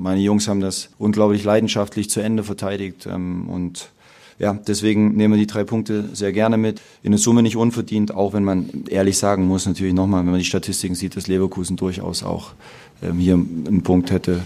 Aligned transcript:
Meine 0.00 0.20
Jungs 0.20 0.48
haben 0.48 0.60
das 0.60 0.88
unglaublich 0.98 1.44
leidenschaftlich 1.44 2.08
zu 2.08 2.20
Ende 2.20 2.42
verteidigt 2.42 3.06
ähm, 3.06 3.48
und 3.50 3.90
ja, 4.38 4.54
deswegen 4.54 5.16
nehmen 5.16 5.34
wir 5.34 5.38
die 5.38 5.46
drei 5.46 5.64
Punkte 5.64 6.08
sehr 6.14 6.32
gerne 6.32 6.56
mit. 6.56 6.80
In 7.02 7.12
der 7.12 7.18
Summe 7.18 7.42
nicht 7.42 7.58
unverdient, 7.58 8.14
auch 8.14 8.32
wenn 8.32 8.42
man 8.42 8.70
ehrlich 8.88 9.18
sagen 9.18 9.46
muss, 9.46 9.66
natürlich 9.66 9.92
nochmal, 9.92 10.20
wenn 10.20 10.30
man 10.30 10.38
die 10.38 10.46
Statistiken 10.46 10.94
sieht, 10.94 11.14
dass 11.14 11.26
Leverkusen 11.26 11.76
durchaus 11.76 12.22
auch 12.22 12.52
ähm, 13.02 13.18
hier 13.18 13.34
einen 13.34 13.82
Punkt 13.82 14.10
hätte 14.10 14.40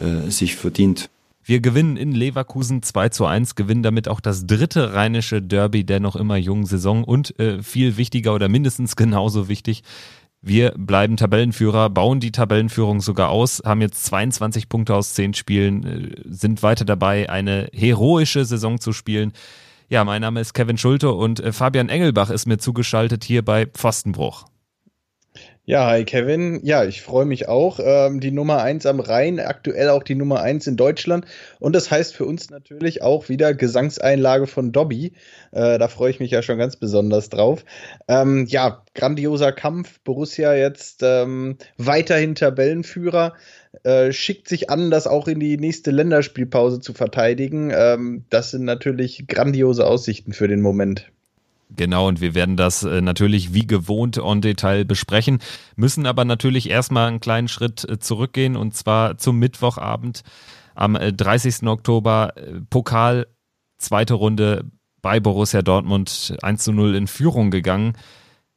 äh, 0.00 0.28
sich 0.28 0.56
verdient. 0.56 1.08
Wir 1.44 1.60
gewinnen 1.60 1.96
in 1.96 2.12
Leverkusen 2.12 2.82
2 2.82 3.08
zu 3.10 3.24
1, 3.24 3.54
gewinnen 3.54 3.82
damit 3.82 4.08
auch 4.08 4.20
das 4.20 4.46
dritte 4.46 4.94
rheinische 4.94 5.40
Derby 5.40 5.84
der 5.84 6.00
noch 6.00 6.16
immer 6.16 6.36
jungen 6.36 6.66
Saison 6.66 7.04
und 7.04 7.38
äh, 7.38 7.62
viel 7.62 7.96
wichtiger 7.96 8.34
oder 8.34 8.48
mindestens 8.48 8.96
genauso 8.96 9.48
wichtig, 9.48 9.84
wir 10.42 10.72
bleiben 10.76 11.16
Tabellenführer, 11.16 11.90
bauen 11.90 12.20
die 12.20 12.32
Tabellenführung 12.32 13.00
sogar 13.00 13.28
aus, 13.28 13.62
haben 13.64 13.82
jetzt 13.82 14.04
22 14.06 14.68
Punkte 14.68 14.94
aus 14.94 15.14
10 15.14 15.34
Spielen, 15.34 15.84
äh, 15.84 16.22
sind 16.24 16.62
weiter 16.62 16.84
dabei, 16.84 17.28
eine 17.28 17.68
heroische 17.72 18.44
Saison 18.44 18.80
zu 18.80 18.92
spielen. 18.92 19.32
Ja, 19.88 20.04
mein 20.04 20.22
Name 20.22 20.40
ist 20.40 20.54
Kevin 20.54 20.78
Schulte 20.78 21.12
und 21.12 21.40
äh, 21.40 21.52
Fabian 21.52 21.88
Engelbach 21.88 22.30
ist 22.30 22.46
mir 22.46 22.58
zugeschaltet 22.58 23.24
hier 23.24 23.44
bei 23.44 23.66
Pfostenbruch. 23.66 24.46
Ja, 25.70 25.86
hi 25.86 26.04
Kevin. 26.04 26.58
Ja, 26.64 26.82
ich 26.82 27.00
freue 27.00 27.26
mich 27.26 27.46
auch. 27.46 27.78
Ähm, 27.80 28.18
die 28.18 28.32
Nummer 28.32 28.60
1 28.60 28.86
am 28.86 28.98
Rhein, 28.98 29.38
aktuell 29.38 29.90
auch 29.90 30.02
die 30.02 30.16
Nummer 30.16 30.40
1 30.40 30.66
in 30.66 30.76
Deutschland. 30.76 31.26
Und 31.60 31.76
das 31.76 31.92
heißt 31.92 32.12
für 32.12 32.24
uns 32.24 32.50
natürlich 32.50 33.02
auch 33.02 33.28
wieder 33.28 33.54
Gesangseinlage 33.54 34.48
von 34.48 34.72
Dobby. 34.72 35.12
Äh, 35.52 35.78
da 35.78 35.86
freue 35.86 36.10
ich 36.10 36.18
mich 36.18 36.32
ja 36.32 36.42
schon 36.42 36.58
ganz 36.58 36.74
besonders 36.74 37.28
drauf. 37.28 37.64
Ähm, 38.08 38.46
ja, 38.48 38.82
grandioser 38.96 39.52
Kampf. 39.52 40.00
Borussia 40.00 40.54
jetzt 40.54 41.04
ähm, 41.04 41.56
weiterhin 41.78 42.34
Tabellenführer. 42.34 43.34
Äh, 43.84 44.10
schickt 44.10 44.48
sich 44.48 44.70
an, 44.70 44.90
das 44.90 45.06
auch 45.06 45.28
in 45.28 45.38
die 45.38 45.56
nächste 45.56 45.92
Länderspielpause 45.92 46.80
zu 46.80 46.94
verteidigen. 46.94 47.70
Ähm, 47.72 48.24
das 48.28 48.50
sind 48.50 48.64
natürlich 48.64 49.28
grandiose 49.28 49.86
Aussichten 49.86 50.32
für 50.32 50.48
den 50.48 50.62
Moment. 50.62 51.12
Genau, 51.76 52.08
und 52.08 52.20
wir 52.20 52.34
werden 52.34 52.56
das 52.56 52.82
äh, 52.82 53.00
natürlich 53.00 53.54
wie 53.54 53.66
gewohnt 53.66 54.18
on 54.18 54.40
Detail 54.40 54.84
besprechen, 54.84 55.38
müssen 55.76 56.06
aber 56.06 56.24
natürlich 56.24 56.68
erstmal 56.68 57.08
einen 57.08 57.20
kleinen 57.20 57.48
Schritt 57.48 57.88
äh, 57.88 57.98
zurückgehen 57.98 58.56
und 58.56 58.74
zwar 58.74 59.18
zum 59.18 59.38
Mittwochabend 59.38 60.22
am 60.74 60.94
30. 60.94 61.62
Äh, 61.62 61.66
Oktober 61.66 62.32
Pokal, 62.70 63.26
zweite 63.78 64.14
Runde 64.14 64.64
bei 65.00 65.20
Borussia 65.20 65.62
Dortmund 65.62 66.36
1 66.42 66.64
zu 66.64 66.72
0 66.72 66.94
in 66.94 67.06
Führung 67.06 67.50
gegangen 67.50 67.94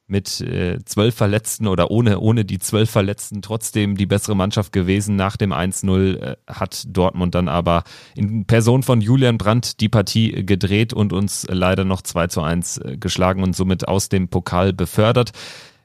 mit 0.06 0.40
äh, 0.40 0.78
zwölf 0.84 1.14
Verletzten 1.14 1.66
oder 1.66 1.90
ohne, 1.90 2.20
ohne 2.20 2.44
die 2.44 2.58
zwölf 2.58 2.90
Verletzten 2.90 3.40
trotzdem 3.40 3.96
die 3.96 4.06
bessere 4.06 4.36
Mannschaft 4.36 4.72
gewesen. 4.72 5.16
Nach 5.16 5.36
dem 5.36 5.52
1-0 5.52 6.16
äh, 6.16 6.36
hat 6.46 6.84
Dortmund 6.88 7.34
dann 7.34 7.48
aber 7.48 7.84
in 8.14 8.44
Person 8.44 8.82
von 8.82 9.00
Julian 9.00 9.38
Brandt 9.38 9.80
die 9.80 9.88
Partie 9.88 10.44
gedreht 10.44 10.92
und 10.92 11.12
uns 11.12 11.46
leider 11.48 11.84
noch 11.84 12.02
2 12.02 12.26
zu 12.26 12.42
1 12.42 12.78
äh, 12.78 12.96
geschlagen 12.98 13.42
und 13.42 13.56
somit 13.56 13.88
aus 13.88 14.10
dem 14.10 14.28
Pokal 14.28 14.72
befördert. 14.72 15.32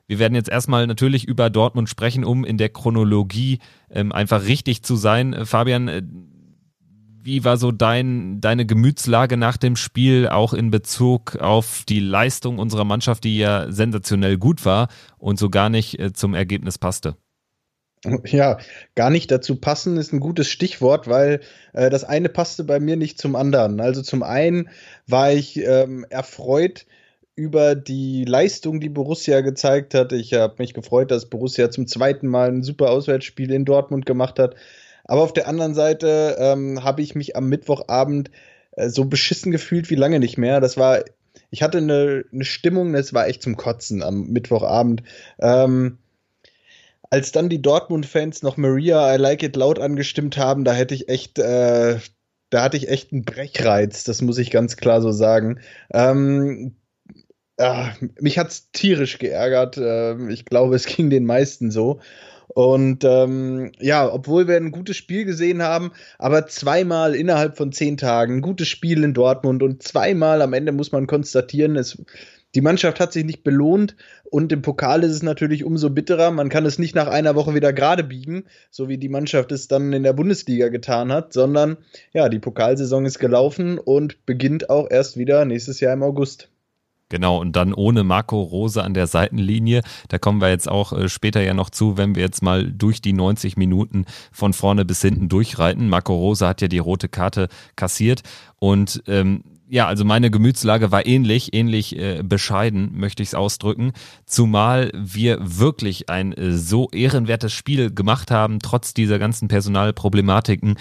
Wir 0.09 0.17
werden 0.17 0.33
jetzt 0.33 0.49
erstmal 0.49 0.87
natürlich 0.87 1.25
über 1.25 1.51
Dortmund 1.51 1.87
sprechen, 1.87 2.25
um 2.25 2.43
in 2.43 2.57
der 2.57 2.69
Chronologie 2.69 3.59
ähm, 3.91 4.11
einfach 4.11 4.45
richtig 4.45 4.81
zu 4.81 4.95
sein. 4.95 5.33
Äh, 5.33 5.45
Fabian, 5.45 5.87
äh, 5.87 6.01
wie 7.21 7.43
war 7.43 7.57
so 7.57 7.71
dein, 7.71 8.41
deine 8.41 8.65
Gemütslage 8.65 9.37
nach 9.37 9.57
dem 9.57 9.75
Spiel, 9.75 10.27
auch 10.27 10.53
in 10.53 10.71
Bezug 10.71 11.35
auf 11.37 11.83
die 11.87 11.99
Leistung 11.99 12.59
unserer 12.59 12.85
Mannschaft, 12.85 13.23
die 13.23 13.37
ja 13.37 13.71
sensationell 13.71 14.37
gut 14.37 14.65
war 14.65 14.87
und 15.17 15.39
so 15.39 15.49
gar 15.49 15.69
nicht 15.69 15.99
äh, 15.99 16.13
zum 16.13 16.33
Ergebnis 16.33 16.77
passte? 16.77 17.15
Ja, 18.25 18.59
gar 18.95 19.09
nicht 19.09 19.29
dazu 19.29 19.57
passen 19.57 19.97
ist 19.97 20.13
ein 20.13 20.21
gutes 20.21 20.47
Stichwort, 20.47 21.09
weil 21.09 21.41
äh, 21.73 21.89
das 21.89 22.05
eine 22.05 22.29
passte 22.29 22.63
bei 22.63 22.79
mir 22.79 22.95
nicht 22.95 23.19
zum 23.19 23.35
anderen. 23.35 23.81
Also 23.81 24.01
zum 24.01 24.23
einen 24.23 24.69
war 25.05 25.33
ich 25.33 25.57
ähm, 25.57 26.05
erfreut 26.09 26.85
über 27.35 27.75
die 27.75 28.23
Leistung, 28.25 28.79
die 28.79 28.89
Borussia 28.89 29.41
gezeigt 29.41 29.93
hat. 29.93 30.13
Ich 30.13 30.33
habe 30.33 30.55
mich 30.59 30.73
gefreut, 30.73 31.11
dass 31.11 31.29
Borussia 31.29 31.71
zum 31.71 31.87
zweiten 31.87 32.27
Mal 32.27 32.49
ein 32.49 32.63
super 32.63 32.89
Auswärtsspiel 32.89 33.51
in 33.51 33.65
Dortmund 33.65 34.05
gemacht 34.05 34.39
hat. 34.39 34.55
Aber 35.09 35.23
auf 35.23 35.33
der 35.33 35.47
anderen 35.47 35.73
Seite 35.73 36.37
ähm, 36.37 36.83
habe 36.83 37.01
ich 37.01 37.15
mich 37.15 37.35
am 37.35 37.49
Mittwochabend 37.49 38.29
äh, 38.73 38.89
so 38.89 39.05
beschissen 39.05 39.51
gefühlt 39.51 39.89
wie 39.89 39.95
lange 39.95 40.19
nicht 40.19 40.37
mehr. 40.37 40.61
Das 40.61 40.77
war, 40.77 41.03
ich 41.49 41.63
hatte 41.63 41.79
eine, 41.79 42.25
eine 42.31 42.45
Stimmung, 42.45 42.93
das 42.93 43.11
war 43.11 43.27
echt 43.27 43.41
zum 43.41 43.57
Kotzen 43.57 44.03
am 44.03 44.27
Mittwochabend. 44.27 45.01
Ähm, 45.39 45.97
als 47.09 47.31
dann 47.31 47.49
die 47.49 47.59
Dortmund-Fans 47.59 48.43
noch 48.43 48.57
Maria 48.57 49.15
I 49.15 49.17
Like 49.17 49.41
It 49.41 49.55
laut 49.55 49.79
angestimmt 49.79 50.37
haben, 50.37 50.63
da 50.63 50.73
hätte 50.73 50.93
ich 50.93 51.09
echt, 51.09 51.39
äh, 51.39 51.97
da 52.51 52.61
hatte 52.61 52.77
ich 52.77 52.87
echt 52.87 53.11
einen 53.11 53.25
Brechreiz, 53.25 54.03
das 54.03 54.21
muss 54.21 54.37
ich 54.37 54.51
ganz 54.51 54.77
klar 54.77 55.01
so 55.01 55.11
sagen. 55.11 55.59
Ähm, 55.91 56.75
äh, 57.57 57.87
mich 58.21 58.37
hat's 58.37 58.69
tierisch 58.73 59.17
geärgert. 59.17 59.77
Äh, 59.77 60.31
ich 60.31 60.45
glaube, 60.45 60.75
es 60.75 60.85
ging 60.85 61.09
den 61.09 61.25
meisten 61.25 61.71
so. 61.71 61.99
Und 62.49 63.03
ähm, 63.03 63.71
ja, 63.79 64.11
obwohl 64.11 64.47
wir 64.47 64.57
ein 64.57 64.71
gutes 64.71 64.97
Spiel 64.97 65.25
gesehen 65.25 65.61
haben, 65.61 65.91
aber 66.17 66.47
zweimal 66.47 67.15
innerhalb 67.15 67.55
von 67.57 67.71
zehn 67.71 67.95
Tagen 67.95 68.37
ein 68.37 68.41
gutes 68.41 68.67
Spiel 68.67 69.03
in 69.03 69.13
Dortmund 69.13 69.61
und 69.61 69.83
zweimal 69.83 70.41
am 70.41 70.53
Ende 70.53 70.71
muss 70.71 70.91
man 70.91 71.05
konstatieren, 71.05 71.75
es, 71.75 72.01
die 72.55 72.61
Mannschaft 72.61 72.99
hat 72.99 73.13
sich 73.13 73.23
nicht 73.23 73.43
belohnt 73.43 73.95
und 74.23 74.51
im 74.51 74.63
Pokal 74.63 75.03
ist 75.03 75.11
es 75.11 75.21
natürlich 75.21 75.63
umso 75.63 75.91
bitterer. 75.91 76.31
Man 76.31 76.49
kann 76.49 76.65
es 76.65 76.79
nicht 76.79 76.95
nach 76.95 77.07
einer 77.07 77.35
Woche 77.35 77.53
wieder 77.53 77.71
gerade 77.71 78.03
biegen, 78.03 78.45
so 78.71 78.89
wie 78.89 78.97
die 78.97 79.09
Mannschaft 79.09 79.51
es 79.51 79.67
dann 79.67 79.93
in 79.93 80.01
der 80.01 80.13
Bundesliga 80.13 80.69
getan 80.69 81.11
hat, 81.11 81.33
sondern 81.33 81.77
ja, 82.13 82.29
die 82.29 82.39
Pokalsaison 82.39 83.05
ist 83.05 83.19
gelaufen 83.19 83.77
und 83.77 84.25
beginnt 84.25 84.71
auch 84.71 84.89
erst 84.89 85.17
wieder 85.17 85.45
nächstes 85.45 85.79
Jahr 85.79 85.93
im 85.93 86.01
August. 86.01 86.49
Genau, 87.09 87.39
und 87.39 87.55
dann 87.55 87.73
ohne 87.73 88.03
Marco 88.03 88.41
Rose 88.41 88.83
an 88.83 88.93
der 88.93 89.07
Seitenlinie. 89.07 89.81
Da 90.07 90.19
kommen 90.19 90.41
wir 90.41 90.49
jetzt 90.49 90.69
auch 90.69 90.93
äh, 90.93 91.09
später 91.09 91.41
ja 91.41 91.55
noch 91.55 91.71
zu, 91.71 91.97
wenn 91.97 92.15
wir 92.15 92.21
jetzt 92.21 92.43
mal 92.43 92.71
durch 92.71 93.01
die 93.01 93.13
90 93.13 93.57
Minuten 93.57 94.05
von 94.31 94.53
vorne 94.53 94.85
bis 94.85 95.01
hinten 95.01 95.27
durchreiten. 95.27 95.89
Marco 95.89 96.15
Rose 96.15 96.47
hat 96.47 96.61
ja 96.61 96.67
die 96.67 96.77
rote 96.77 97.09
Karte 97.09 97.49
kassiert 97.75 98.21
und 98.59 99.03
ähm, 99.07 99.43
ja, 99.71 99.87
also 99.87 100.03
meine 100.03 100.31
Gemütslage 100.31 100.91
war 100.91 101.05
ähnlich, 101.05 101.53
ähnlich 101.53 101.95
äh, 101.95 102.23
bescheiden, 102.23 102.97
möchte 102.97 103.21
ich 103.21 103.29
es 103.29 103.35
ausdrücken. 103.35 103.91
Zumal 104.25 104.91
wir 104.95 105.37
wirklich 105.41 106.09
ein 106.09 106.33
äh, 106.33 106.53
so 106.53 106.89
ehrenwertes 106.89 107.53
Spiel 107.53 107.93
gemacht 107.93 108.31
haben, 108.31 108.59
trotz 108.59 108.95
dieser 108.95 109.19
ganzen 109.19 109.47
Personalproblematiken. 109.47 110.75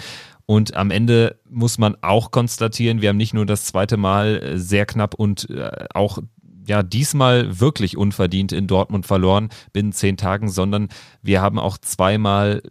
Und 0.49 0.75
am 0.75 0.89
Ende 0.89 1.39
muss 1.47 1.77
man 1.77 1.95
auch 2.01 2.31
konstatieren, 2.31 3.03
wir 3.03 3.09
haben 3.09 3.17
nicht 3.17 3.35
nur 3.35 3.45
das 3.45 3.65
zweite 3.65 3.97
Mal 3.97 4.41
äh, 4.41 4.57
sehr 4.57 4.87
knapp 4.87 5.13
und 5.13 5.47
äh, 5.51 5.69
auch 5.93 6.17
ja 6.65 6.81
diesmal 6.81 7.59
wirklich 7.59 7.97
unverdient 7.97 8.51
in 8.51 8.65
Dortmund 8.65 9.05
verloren 9.05 9.49
binnen 9.73 9.91
zehn 9.91 10.17
Tagen, 10.17 10.49
sondern 10.49 10.89
wir 11.21 11.39
haben 11.39 11.59
auch 11.59 11.77
zweimal 11.77 12.63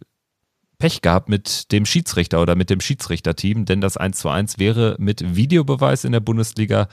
Pech 0.77 0.99
gehabt 0.99 1.29
mit 1.29 1.71
dem 1.71 1.85
Schiedsrichter 1.85 2.41
oder 2.41 2.55
mit 2.55 2.69
dem 2.69 2.81
Schiedsrichterteam, 2.81 3.63
denn 3.63 3.79
das 3.79 3.95
1 3.95 4.19
zu 4.19 4.27
1 4.27 4.59
wäre 4.59 4.97
mit 4.99 5.37
Videobeweis 5.37 6.03
in 6.03 6.11
der 6.11 6.19
Bundesliga 6.19 6.89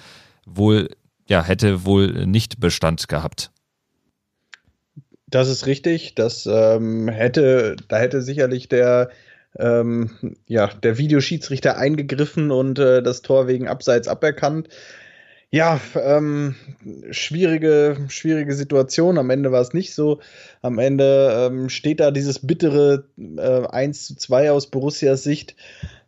wohl, 0.46 0.90
ja, 1.28 1.42
hätte 1.42 1.84
wohl 1.84 2.26
nicht 2.26 2.60
Bestand 2.60 3.08
gehabt. 3.08 3.50
Das 5.26 5.48
ist 5.48 5.66
richtig. 5.66 6.14
Das 6.14 6.46
ähm, 6.46 7.08
hätte, 7.08 7.74
da 7.88 7.98
hätte 7.98 8.22
sicherlich 8.22 8.68
der 8.68 9.10
ähm, 9.58 10.10
ja, 10.46 10.68
der 10.68 10.98
Videoschiedsrichter 10.98 11.76
eingegriffen 11.76 12.50
und 12.50 12.78
äh, 12.78 13.02
das 13.02 13.22
Tor 13.22 13.46
wegen 13.46 13.68
Abseits 13.68 14.08
aberkannt. 14.08 14.68
Ja, 15.50 15.80
ähm, 15.94 16.56
schwierige, 17.12 17.96
schwierige 18.08 18.54
Situation. 18.54 19.16
Am 19.16 19.30
Ende 19.30 19.52
war 19.52 19.60
es 19.60 19.72
nicht 19.72 19.94
so. 19.94 20.20
Am 20.60 20.78
Ende 20.78 21.48
ähm, 21.50 21.68
steht 21.68 22.00
da 22.00 22.10
dieses 22.10 22.44
bittere 22.44 23.04
äh, 23.16 23.66
1 23.66 24.06
zu 24.06 24.16
2 24.16 24.50
aus 24.50 24.66
Borussias 24.66 25.22
Sicht. 25.22 25.54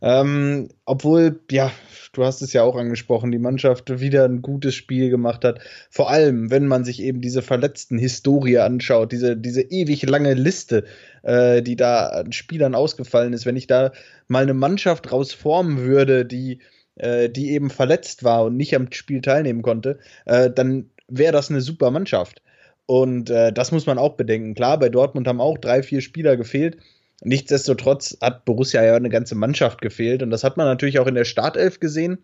Ähm, 0.00 0.68
obwohl, 0.84 1.40
ja, 1.50 1.72
du 2.12 2.24
hast 2.24 2.40
es 2.42 2.52
ja 2.52 2.62
auch 2.62 2.76
angesprochen, 2.76 3.32
die 3.32 3.38
Mannschaft 3.38 4.00
wieder 4.00 4.24
ein 4.24 4.42
gutes 4.42 4.74
Spiel 4.74 5.10
gemacht 5.10 5.44
hat. 5.44 5.60
Vor 5.90 6.10
allem, 6.10 6.50
wenn 6.50 6.66
man 6.66 6.84
sich 6.84 7.02
eben 7.02 7.20
diese 7.20 7.42
verletzten 7.42 7.98
Historie 7.98 8.58
anschaut, 8.58 9.12
diese, 9.12 9.36
diese 9.36 9.62
ewig 9.62 10.02
lange 10.08 10.34
Liste, 10.34 10.84
äh, 11.22 11.62
die 11.62 11.76
da 11.76 12.08
an 12.08 12.32
Spielern 12.32 12.74
ausgefallen 12.74 13.32
ist. 13.32 13.46
Wenn 13.46 13.56
ich 13.56 13.66
da 13.66 13.92
mal 14.28 14.42
eine 14.42 14.54
Mannschaft 14.54 15.10
rausformen 15.10 15.78
würde, 15.78 16.24
die, 16.24 16.60
äh, 16.96 17.28
die 17.28 17.50
eben 17.50 17.70
verletzt 17.70 18.24
war 18.24 18.44
und 18.44 18.56
nicht 18.56 18.74
am 18.76 18.92
Spiel 18.92 19.20
teilnehmen 19.20 19.62
konnte, 19.62 19.98
äh, 20.26 20.50
dann 20.50 20.90
wäre 21.08 21.32
das 21.32 21.50
eine 21.50 21.60
super 21.60 21.90
Mannschaft. 21.90 22.42
Und 22.86 23.30
äh, 23.30 23.52
das 23.52 23.72
muss 23.72 23.86
man 23.86 23.98
auch 23.98 24.16
bedenken. 24.16 24.54
Klar, 24.54 24.78
bei 24.78 24.88
Dortmund 24.88 25.28
haben 25.28 25.40
auch 25.40 25.58
drei, 25.58 25.82
vier 25.82 26.00
Spieler 26.00 26.36
gefehlt. 26.36 26.78
Nichtsdestotrotz 27.22 28.16
hat 28.20 28.44
Borussia 28.44 28.82
ja 28.84 28.94
eine 28.94 29.08
ganze 29.10 29.34
Mannschaft 29.34 29.80
gefehlt 29.80 30.22
und 30.22 30.30
das 30.30 30.44
hat 30.44 30.56
man 30.56 30.66
natürlich 30.66 30.98
auch 31.00 31.06
in 31.06 31.14
der 31.16 31.24
Startelf 31.24 31.80
gesehen. 31.80 32.18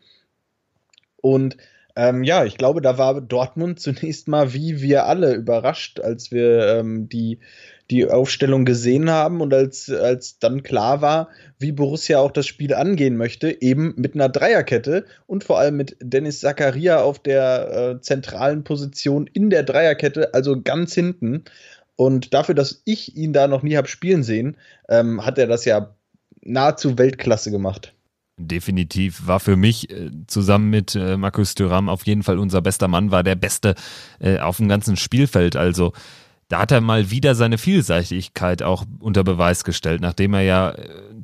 Und 1.20 1.56
Ähm, 1.96 2.24
ja, 2.24 2.44
ich 2.44 2.58
glaube, 2.58 2.80
da 2.80 2.98
war 2.98 3.20
Dortmund 3.20 3.78
zunächst 3.86 4.26
mal 4.28 4.52
wie 4.52 4.80
wir 4.82 5.06
alle 5.06 5.34
überrascht, 5.34 6.00
als 6.00 6.32
wir 6.32 6.66
ähm, 6.66 7.08
die, 7.08 7.38
die 7.90 8.08
Aufstellung 8.08 8.64
gesehen 8.64 9.10
haben 9.10 9.40
und 9.40 9.54
als, 9.54 9.88
als 9.90 10.38
dann 10.40 10.64
klar 10.64 11.02
war, 11.02 11.28
wie 11.58 11.70
Borussia 11.72 12.18
auch 12.18 12.32
das 12.32 12.46
Spiel 12.48 12.74
angehen 12.74 13.16
möchte, 13.16 13.62
eben 13.62 13.94
mit 13.96 14.14
einer 14.14 14.28
Dreierkette 14.28 15.04
und 15.26 15.44
vor 15.44 15.58
allem 15.60 15.76
mit 15.76 15.96
Dennis 16.00 16.40
Zakaria 16.40 17.00
auf 17.00 17.20
der 17.20 17.96
äh, 17.98 18.00
zentralen 18.00 18.64
Position 18.64 19.28
in 19.32 19.50
der 19.50 19.62
Dreierkette, 19.62 20.34
also 20.34 20.60
ganz 20.62 20.94
hinten. 20.94 21.44
Und 21.96 22.34
dafür, 22.34 22.54
dass 22.54 22.82
ich 22.84 23.16
ihn 23.16 23.32
da 23.32 23.46
noch 23.46 23.62
nie 23.62 23.76
habe 23.76 23.88
spielen 23.88 24.22
sehen, 24.22 24.56
ähm, 24.88 25.24
hat 25.24 25.38
er 25.38 25.46
das 25.46 25.64
ja 25.64 25.94
nahezu 26.42 26.98
Weltklasse 26.98 27.50
gemacht. 27.50 27.94
Definitiv 28.36 29.28
war 29.28 29.38
für 29.38 29.56
mich 29.56 29.90
äh, 29.90 30.10
zusammen 30.26 30.68
mit 30.68 30.96
äh, 30.96 31.16
Markus 31.16 31.54
Thuram 31.54 31.88
auf 31.88 32.04
jeden 32.04 32.24
Fall 32.24 32.38
unser 32.38 32.62
bester 32.62 32.88
Mann, 32.88 33.12
war 33.12 33.22
der 33.22 33.36
Beste 33.36 33.76
äh, 34.18 34.38
auf 34.38 34.56
dem 34.56 34.68
ganzen 34.68 34.96
Spielfeld. 34.96 35.54
Also 35.54 35.92
da 36.48 36.58
hat 36.58 36.72
er 36.72 36.80
mal 36.80 37.10
wieder 37.10 37.36
seine 37.36 37.58
Vielseitigkeit 37.58 38.62
auch 38.62 38.84
unter 38.98 39.22
Beweis 39.22 39.62
gestellt, 39.62 40.00
nachdem 40.00 40.34
er 40.34 40.42
ja 40.42 40.74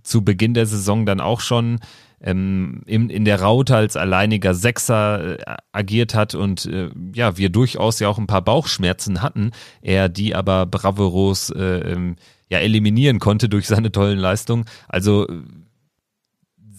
zu 0.03 0.25
Beginn 0.25 0.55
der 0.55 0.67
Saison 0.67 1.05
dann 1.05 1.21
auch 1.21 1.41
schon 1.41 1.81
ähm, 2.23 2.83
in, 2.87 3.11
in 3.11 3.25
der 3.25 3.41
Raute 3.41 3.77
als 3.77 3.97
alleiniger 3.97 4.55
Sechser 4.55 5.39
äh, 5.39 5.57
agiert 5.73 6.15
hat 6.15 6.35
und 6.35 6.67
äh, 6.67 6.91
ja, 7.15 7.37
wir 7.37 7.51
durchaus 7.51 8.01
ja 8.01 8.09
auch 8.09 8.19
ein 8.19 8.27
paar 8.27 8.43
Bauchschmerzen 8.43 9.23
hatten, 9.23 9.53
er 9.83 10.09
die 10.09 10.35
aber 10.35 10.67
bravourös 10.67 11.51
äh, 11.51 11.93
ähm, 11.93 12.17
ja 12.49 12.59
eliminieren 12.59 13.19
konnte 13.19 13.49
durch 13.49 13.67
seine 13.67 13.93
tollen 13.93 14.19
Leistungen. 14.19 14.65
Also 14.89 15.27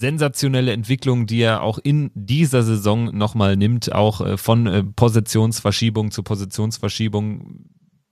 sensationelle 0.01 0.73
Entwicklung, 0.73 1.27
die 1.27 1.41
er 1.41 1.61
auch 1.61 1.77
in 1.77 2.11
dieser 2.15 2.63
Saison 2.63 3.15
nochmal 3.15 3.55
nimmt, 3.55 3.93
auch 3.93 4.21
äh, 4.21 4.37
von 4.37 4.67
äh, 4.67 4.83
Positionsverschiebung 4.83 6.11
zu 6.11 6.23
Positionsverschiebung 6.23 7.65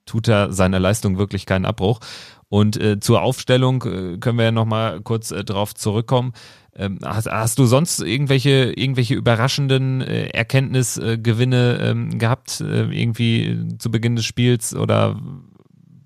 tut 0.05 0.27
er 0.27 0.51
seiner 0.53 0.79
Leistung 0.79 1.17
wirklich 1.17 1.45
keinen 1.45 1.65
Abbruch. 1.65 1.99
Und 2.47 2.77
äh, 2.77 2.99
zur 2.99 3.21
Aufstellung 3.21 3.83
äh, 3.83 4.17
können 4.17 4.37
wir 4.37 4.45
ja 4.45 4.51
nochmal 4.51 5.01
kurz 5.01 5.31
äh, 5.31 5.43
drauf 5.43 5.75
zurückkommen. 5.75 6.33
Ähm, 6.75 6.99
hast, 7.03 7.27
hast, 7.27 7.59
du 7.59 7.65
sonst 7.65 7.99
irgendwelche, 8.01 8.73
irgendwelche 8.75 9.15
überraschenden 9.15 10.01
äh, 10.01 10.27
Erkenntnisgewinne 10.29 11.79
ähm, 11.81 12.19
gehabt, 12.19 12.61
äh, 12.61 12.83
irgendwie 12.83 13.77
zu 13.79 13.91
Beginn 13.91 14.15
des 14.15 14.25
Spiels 14.25 14.75
oder 14.75 15.19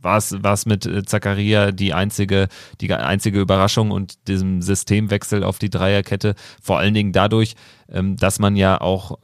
war 0.04 0.18
es 0.18 0.66
mit 0.66 0.86
äh, 0.86 1.04
Zakaria 1.04 1.72
die 1.72 1.94
einzige, 1.94 2.50
die 2.82 2.94
einzige 2.94 3.40
Überraschung 3.40 3.92
und 3.92 4.28
diesem 4.28 4.62
Systemwechsel 4.62 5.44
auf 5.44 5.60
die 5.60 5.70
Dreierkette. 5.70 6.36
Vor 6.62 6.78
allen 6.80 6.94
Dingen 6.94 7.14
dadurch, 7.14 7.56
ähm, 7.90 8.18
dass 8.18 8.40
man 8.40 8.56
ja 8.56 8.80
auch 8.82 9.18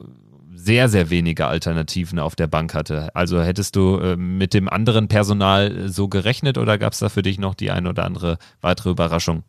sehr, 0.54 0.88
sehr 0.88 1.08
wenige 1.08 1.46
Alternativen 1.46 2.18
auf 2.18 2.36
der 2.36 2.46
Bank 2.46 2.74
hatte. 2.74 3.14
Also 3.14 3.42
hättest 3.42 3.76
du 3.76 3.98
äh, 3.98 4.16
mit 4.16 4.52
dem 4.52 4.68
anderen 4.68 5.08
Personal 5.08 5.88
so 5.88 6.08
gerechnet 6.08 6.58
oder 6.58 6.76
gab 6.76 6.92
es 6.92 6.98
da 6.98 7.08
für 7.08 7.22
dich 7.22 7.38
noch 7.38 7.54
die 7.54 7.70
ein 7.70 7.86
oder 7.86 8.04
andere 8.04 8.38
weitere 8.60 8.90
Überraschung? 8.90 9.42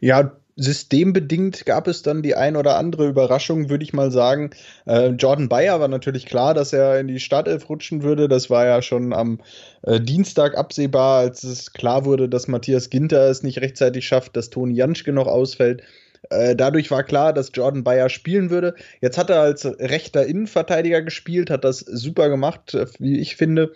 Ja, 0.00 0.32
systembedingt 0.58 1.64
gab 1.66 1.86
es 1.86 2.02
dann 2.02 2.20
die 2.20 2.34
ein 2.34 2.56
oder 2.56 2.76
andere 2.76 3.06
Überraschung, 3.06 3.70
würde 3.70 3.84
ich 3.84 3.92
mal 3.92 4.10
sagen. 4.10 4.50
Äh, 4.86 5.10
Jordan 5.10 5.48
Bayer 5.48 5.78
war 5.78 5.86
natürlich 5.86 6.26
klar, 6.26 6.52
dass 6.52 6.72
er 6.72 6.98
in 6.98 7.06
die 7.06 7.20
Startelf 7.20 7.68
rutschen 7.68 8.02
würde. 8.02 8.28
Das 8.28 8.50
war 8.50 8.66
ja 8.66 8.82
schon 8.82 9.12
am 9.12 9.40
äh, 9.82 10.00
Dienstag 10.00 10.58
absehbar, 10.58 11.20
als 11.20 11.44
es 11.44 11.72
klar 11.72 12.04
wurde, 12.04 12.28
dass 12.28 12.48
Matthias 12.48 12.90
Ginter 12.90 13.30
es 13.30 13.44
nicht 13.44 13.60
rechtzeitig 13.60 14.06
schafft, 14.06 14.36
dass 14.36 14.50
Toni 14.50 14.74
Janschke 14.74 15.12
noch 15.12 15.28
ausfällt. 15.28 15.82
Äh, 16.30 16.56
dadurch 16.56 16.90
war 16.90 17.04
klar, 17.04 17.32
dass 17.32 17.52
Jordan 17.54 17.84
Bayer 17.84 18.08
spielen 18.08 18.50
würde. 18.50 18.74
Jetzt 19.00 19.16
hat 19.16 19.30
er 19.30 19.40
als 19.40 19.64
rechter 19.64 20.26
Innenverteidiger 20.26 21.02
gespielt, 21.02 21.50
hat 21.50 21.62
das 21.62 21.78
super 21.78 22.28
gemacht, 22.28 22.76
wie 22.98 23.20
ich 23.20 23.36
finde. 23.36 23.72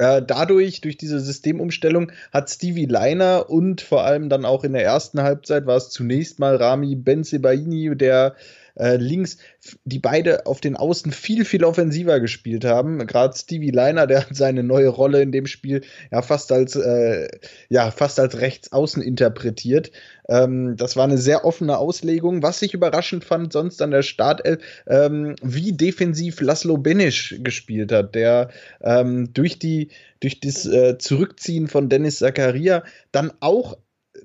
Äh, 0.00 0.22
dadurch, 0.26 0.80
durch 0.80 0.96
diese 0.96 1.20
Systemumstellung, 1.20 2.10
hat 2.32 2.48
Stevie 2.48 2.86
Leiner 2.86 3.50
und 3.50 3.82
vor 3.82 4.02
allem 4.02 4.30
dann 4.30 4.46
auch 4.46 4.64
in 4.64 4.72
der 4.72 4.82
ersten 4.82 5.20
Halbzeit 5.20 5.66
war 5.66 5.76
es 5.76 5.90
zunächst 5.90 6.38
mal 6.38 6.56
Rami 6.56 6.96
Benzebaini, 6.96 7.94
der 7.94 8.34
äh, 8.76 8.96
links, 8.96 9.38
die 9.84 9.98
beide 9.98 10.46
auf 10.46 10.60
den 10.60 10.76
Außen 10.76 11.12
viel, 11.12 11.44
viel 11.44 11.64
offensiver 11.64 12.20
gespielt 12.20 12.64
haben. 12.64 13.06
Gerade 13.06 13.36
Stevie 13.36 13.70
Leiner, 13.70 14.06
der 14.06 14.20
hat 14.22 14.36
seine 14.36 14.62
neue 14.62 14.88
Rolle 14.88 15.22
in 15.22 15.32
dem 15.32 15.46
Spiel 15.46 15.82
ja 16.10 16.22
fast 16.22 16.52
als, 16.52 16.76
äh, 16.76 17.28
ja, 17.68 17.90
fast 17.90 18.18
als 18.20 18.40
Rechtsaußen 18.40 19.02
interpretiert. 19.02 19.90
Ähm, 20.28 20.76
das 20.76 20.96
war 20.96 21.04
eine 21.04 21.18
sehr 21.18 21.44
offene 21.44 21.78
Auslegung. 21.78 22.42
Was 22.42 22.62
ich 22.62 22.74
überraschend 22.74 23.24
fand, 23.24 23.52
sonst 23.52 23.82
an 23.82 23.90
der 23.90 24.02
Startelf, 24.02 24.62
ähm, 24.86 25.36
wie 25.42 25.72
defensiv 25.72 26.40
Laszlo 26.40 26.76
Benisch 26.78 27.36
gespielt 27.42 27.92
hat, 27.92 28.14
der 28.14 28.50
ähm, 28.82 29.32
durch 29.32 29.58
die 29.58 29.88
durch 30.20 30.40
das 30.40 30.66
äh, 30.66 30.98
Zurückziehen 30.98 31.66
von 31.66 31.88
Dennis 31.88 32.18
Zakaria 32.18 32.84
dann 33.10 33.32
auch 33.40 33.76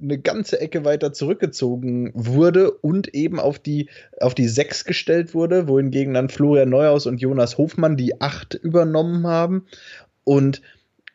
eine 0.02 0.18
ganze 0.18 0.60
Ecke 0.60 0.84
weiter 0.84 1.14
zurückgezogen 1.14 2.12
wurde 2.14 2.72
und 2.72 3.14
eben 3.14 3.40
auf 3.40 3.60
die, 3.60 3.90
auf 4.20 4.36
die 4.36 4.48
sechs 4.48 4.86
gestellt 4.86 5.34
wurde, 5.34 5.68
wohingegen 5.68 6.14
dann 6.14 6.30
Florian 6.30 6.70
Neuhaus 6.70 7.06
und 7.06 7.22
Jonas 7.22 7.58
Hofmann 7.58 7.98
die 7.98 8.20
acht 8.22 8.56
übernommen 8.56 9.28
haben. 9.28 9.66
Und 10.24 10.62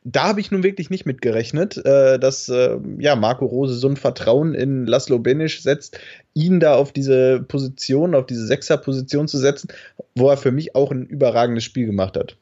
da 0.03 0.29
habe 0.29 0.41
ich 0.41 0.51
nun 0.51 0.63
wirklich 0.63 0.89
nicht 0.89 1.05
mit 1.05 1.21
gerechnet, 1.21 1.77
äh, 1.85 2.19
dass 2.19 2.49
äh, 2.49 2.79
ja, 2.99 3.17
Marco 3.17 3.45
Rose 3.45 3.75
so 3.75 3.89
ein 3.89 3.97
Vertrauen 3.97 4.55
in 4.55 4.87
Laszlo 4.87 5.19
Benisch 5.19 5.63
setzt, 5.63 6.01
ihn 6.33 6.59
da 6.61 6.75
auf 6.75 6.93
diese 6.93 7.41
Position, 7.41 8.15
auf 8.15 8.27
diese 8.27 8.47
Sechser-Position 8.47 9.29
zu 9.29 9.37
setzen, 9.37 9.69
wo 10.15 10.31
er 10.31 10.39
für 10.39 10.53
mich 10.53 10.75
auch 10.75 10.91
ein 10.91 11.07
überragendes 11.07 11.65
Spiel 11.65 11.87
gemacht 11.87 12.17
hat. 12.17 12.37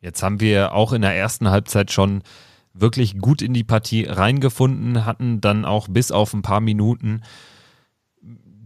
Jetzt 0.00 0.22
haben 0.22 0.40
wir 0.40 0.72
auch 0.72 0.92
in 0.92 1.02
der 1.02 1.14
ersten 1.14 1.50
Halbzeit 1.50 1.90
schon 1.90 2.22
wirklich 2.78 3.18
gut 3.18 3.42
in 3.42 3.54
die 3.54 3.64
Partie 3.64 4.04
reingefunden, 4.04 5.04
hatten 5.04 5.40
dann 5.40 5.64
auch 5.64 5.88
bis 5.88 6.10
auf 6.10 6.32
ein 6.34 6.42
paar 6.42 6.60
Minuten 6.60 7.22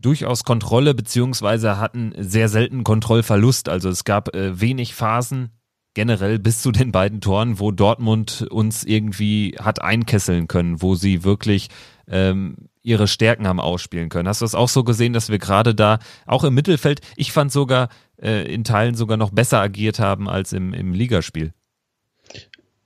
durchaus 0.00 0.44
Kontrolle, 0.44 0.94
beziehungsweise 0.94 1.78
hatten 1.78 2.12
sehr 2.16 2.48
selten 2.48 2.84
Kontrollverlust. 2.84 3.68
Also 3.68 3.88
es 3.88 4.04
gab 4.04 4.34
äh, 4.34 4.60
wenig 4.60 4.94
Phasen 4.94 5.50
generell 5.94 6.38
bis 6.38 6.62
zu 6.62 6.70
den 6.70 6.92
beiden 6.92 7.20
Toren, 7.20 7.58
wo 7.58 7.72
Dortmund 7.72 8.46
uns 8.50 8.84
irgendwie 8.84 9.56
hat 9.60 9.82
einkesseln 9.82 10.48
können, 10.48 10.82
wo 10.82 10.94
sie 10.94 11.24
wirklich 11.24 11.68
ähm, 12.06 12.56
ihre 12.82 13.08
Stärken 13.08 13.46
haben 13.46 13.60
ausspielen 13.60 14.08
können. 14.08 14.28
Hast 14.28 14.40
du 14.40 14.44
das 14.44 14.54
auch 14.54 14.68
so 14.68 14.84
gesehen, 14.84 15.12
dass 15.12 15.28
wir 15.28 15.38
gerade 15.38 15.74
da 15.74 15.98
auch 16.26 16.44
im 16.44 16.54
Mittelfeld, 16.54 17.00
ich 17.16 17.32
fand 17.32 17.52
sogar 17.52 17.88
äh, 18.22 18.52
in 18.52 18.64
Teilen 18.64 18.94
sogar 18.94 19.16
noch 19.16 19.30
besser 19.30 19.60
agiert 19.60 19.98
haben 19.98 20.28
als 20.28 20.52
im, 20.52 20.72
im 20.72 20.92
Ligaspiel? 20.92 21.52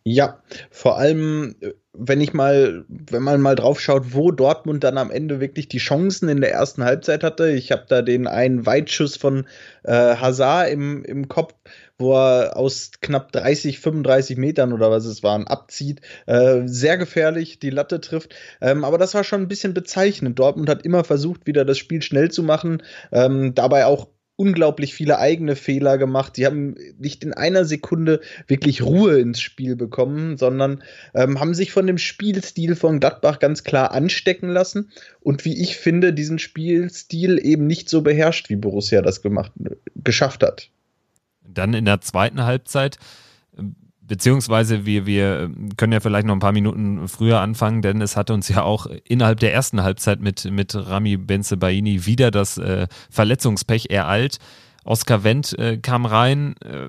Ja, 0.06 0.43
vor 0.71 0.99
allem, 0.99 1.55
äh, 1.61 1.73
wenn 1.95 2.21
ich 2.21 2.35
mal, 2.35 2.85
wenn 2.89 3.23
man 3.23 3.41
mal 3.41 3.55
drauf 3.55 3.81
schaut, 3.81 4.12
wo 4.12 4.31
Dortmund 4.33 4.85
dann 4.85 4.99
am 4.99 5.11
Ende 5.11 5.41
wirklich 5.41 5.69
die 5.69 5.79
Chancen 5.79 6.29
in 6.29 6.41
der 6.43 6.53
ersten 6.53 6.85
Halbzeit 6.85 7.23
hatte. 7.25 7.49
Ich 7.50 7.73
habe 7.73 7.87
da 7.88 8.02
den 8.02 8.26
einen 8.26 8.67
Weitschuss 8.67 9.17
von 9.17 9.47
äh, 9.85 9.93
Hazard 10.17 10.71
im, 10.71 11.05
im 11.05 11.28
Kopf, 11.28 11.55
wo 11.97 12.14
er 12.17 12.57
aus 12.57 12.90
knapp 13.00 13.33
30, 13.33 13.78
35 13.78 14.37
Metern 14.37 14.73
oder 14.75 14.90
was 14.90 15.07
es 15.07 15.23
waren, 15.23 15.47
abzieht. 15.47 16.02
Äh, 16.26 16.62
sehr 16.67 16.99
gefährlich, 16.99 17.59
die 17.61 17.71
Latte 17.71 18.00
trifft. 18.00 18.35
Ähm, 18.61 18.85
aber 18.85 18.99
das 18.99 19.14
war 19.14 19.25
schon 19.25 19.40
ein 19.43 19.49
bisschen 19.49 19.73
bezeichnend. 19.73 20.38
Dortmund 20.38 20.69
hat 20.69 20.85
immer 20.85 21.05
versucht, 21.05 21.47
wieder 21.47 21.64
das 21.64 21.78
Spiel 21.78 22.02
schnell 22.02 22.31
zu 22.31 22.43
machen, 22.43 22.83
ähm, 23.12 23.55
dabei 23.55 23.87
auch 23.87 24.09
unglaublich 24.37 24.95
viele 24.95 25.19
eigene 25.19 25.55
Fehler 25.55 25.97
gemacht. 25.99 26.37
Sie 26.37 26.47
haben 26.47 26.75
nicht 26.99 27.23
in 27.23 27.33
einer 27.33 27.64
Sekunde 27.64 28.21
wirklich 28.47 28.83
Ruhe 28.83 29.19
ins 29.21 29.41
Spiel 29.41 29.76
bekommen, 29.76 30.37
sondern 30.37 30.83
ähm, 31.14 31.38
haben 31.38 31.55
sich 31.55 31.73
von 31.73 31.87
dem 31.87 31.99
Spielstil 31.99 32.75
von 32.75 32.99
Gladbach 32.99 33.38
ganz 33.38 33.62
klar 33.62 33.93
anstecken 33.93 34.49
lassen 34.49 34.91
und 35.21 35.45
wie 35.45 35.62
ich 35.62 35.76
finde, 35.76 36.12
diesen 36.12 36.38
Spielstil 36.38 37.38
eben 37.45 37.67
nicht 37.67 37.88
so 37.88 38.03
beherrscht, 38.03 38.50
wie 38.50 38.57
Borussia 38.57 39.03
das 39.03 39.23
gemacht, 39.23 39.53
geschafft 39.95 40.43
hat. 40.43 40.71
Dann 41.47 41.75
in 41.75 41.85
der 41.85 42.00
zweiten 42.00 42.43
Halbzeit 42.43 42.99
beziehungsweise 44.06 44.87
wir, 44.87 45.06
wir 45.06 45.50
können 45.76 45.92
ja 45.92 46.00
vielleicht 46.00 46.26
noch 46.26 46.34
ein 46.34 46.40
paar 46.40 46.52
Minuten 46.52 47.08
früher 47.08 47.40
anfangen, 47.40 47.82
denn 47.82 48.00
es 48.00 48.16
hatte 48.16 48.34
uns 48.34 48.49
ja 48.49 48.62
auch 48.62 48.87
innerhalb 49.04 49.40
der 49.40 49.52
ersten 49.52 49.82
Halbzeit 49.82 50.20
mit, 50.20 50.44
mit 50.50 50.75
Rami 50.75 51.16
Benzebaini 51.16 52.06
wieder 52.06 52.30
das 52.30 52.58
äh, 52.58 52.87
Verletzungspech 53.11 53.87
ereilt. 53.90 54.38
Oskar 54.84 55.25
Wendt 55.25 55.58
äh, 55.58 55.78
kam 55.78 56.06
rein, 56.06 56.54
äh, 56.62 56.88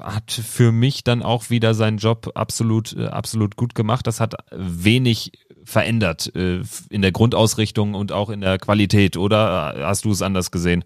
hat 0.00 0.32
für 0.32 0.72
mich 0.72 1.04
dann 1.04 1.22
auch 1.22 1.50
wieder 1.50 1.74
seinen 1.74 1.98
Job 1.98 2.30
absolut, 2.34 2.96
äh, 2.96 3.06
absolut 3.06 3.56
gut 3.56 3.74
gemacht. 3.74 4.06
Das 4.06 4.20
hat 4.20 4.34
wenig 4.50 5.32
verändert 5.64 6.34
äh, 6.34 6.62
in 6.90 7.02
der 7.02 7.12
Grundausrichtung 7.12 7.94
und 7.94 8.12
auch 8.12 8.30
in 8.30 8.40
der 8.40 8.58
Qualität, 8.58 9.16
oder 9.16 9.74
hast 9.78 10.04
du 10.04 10.10
es 10.10 10.22
anders 10.22 10.50
gesehen? 10.50 10.84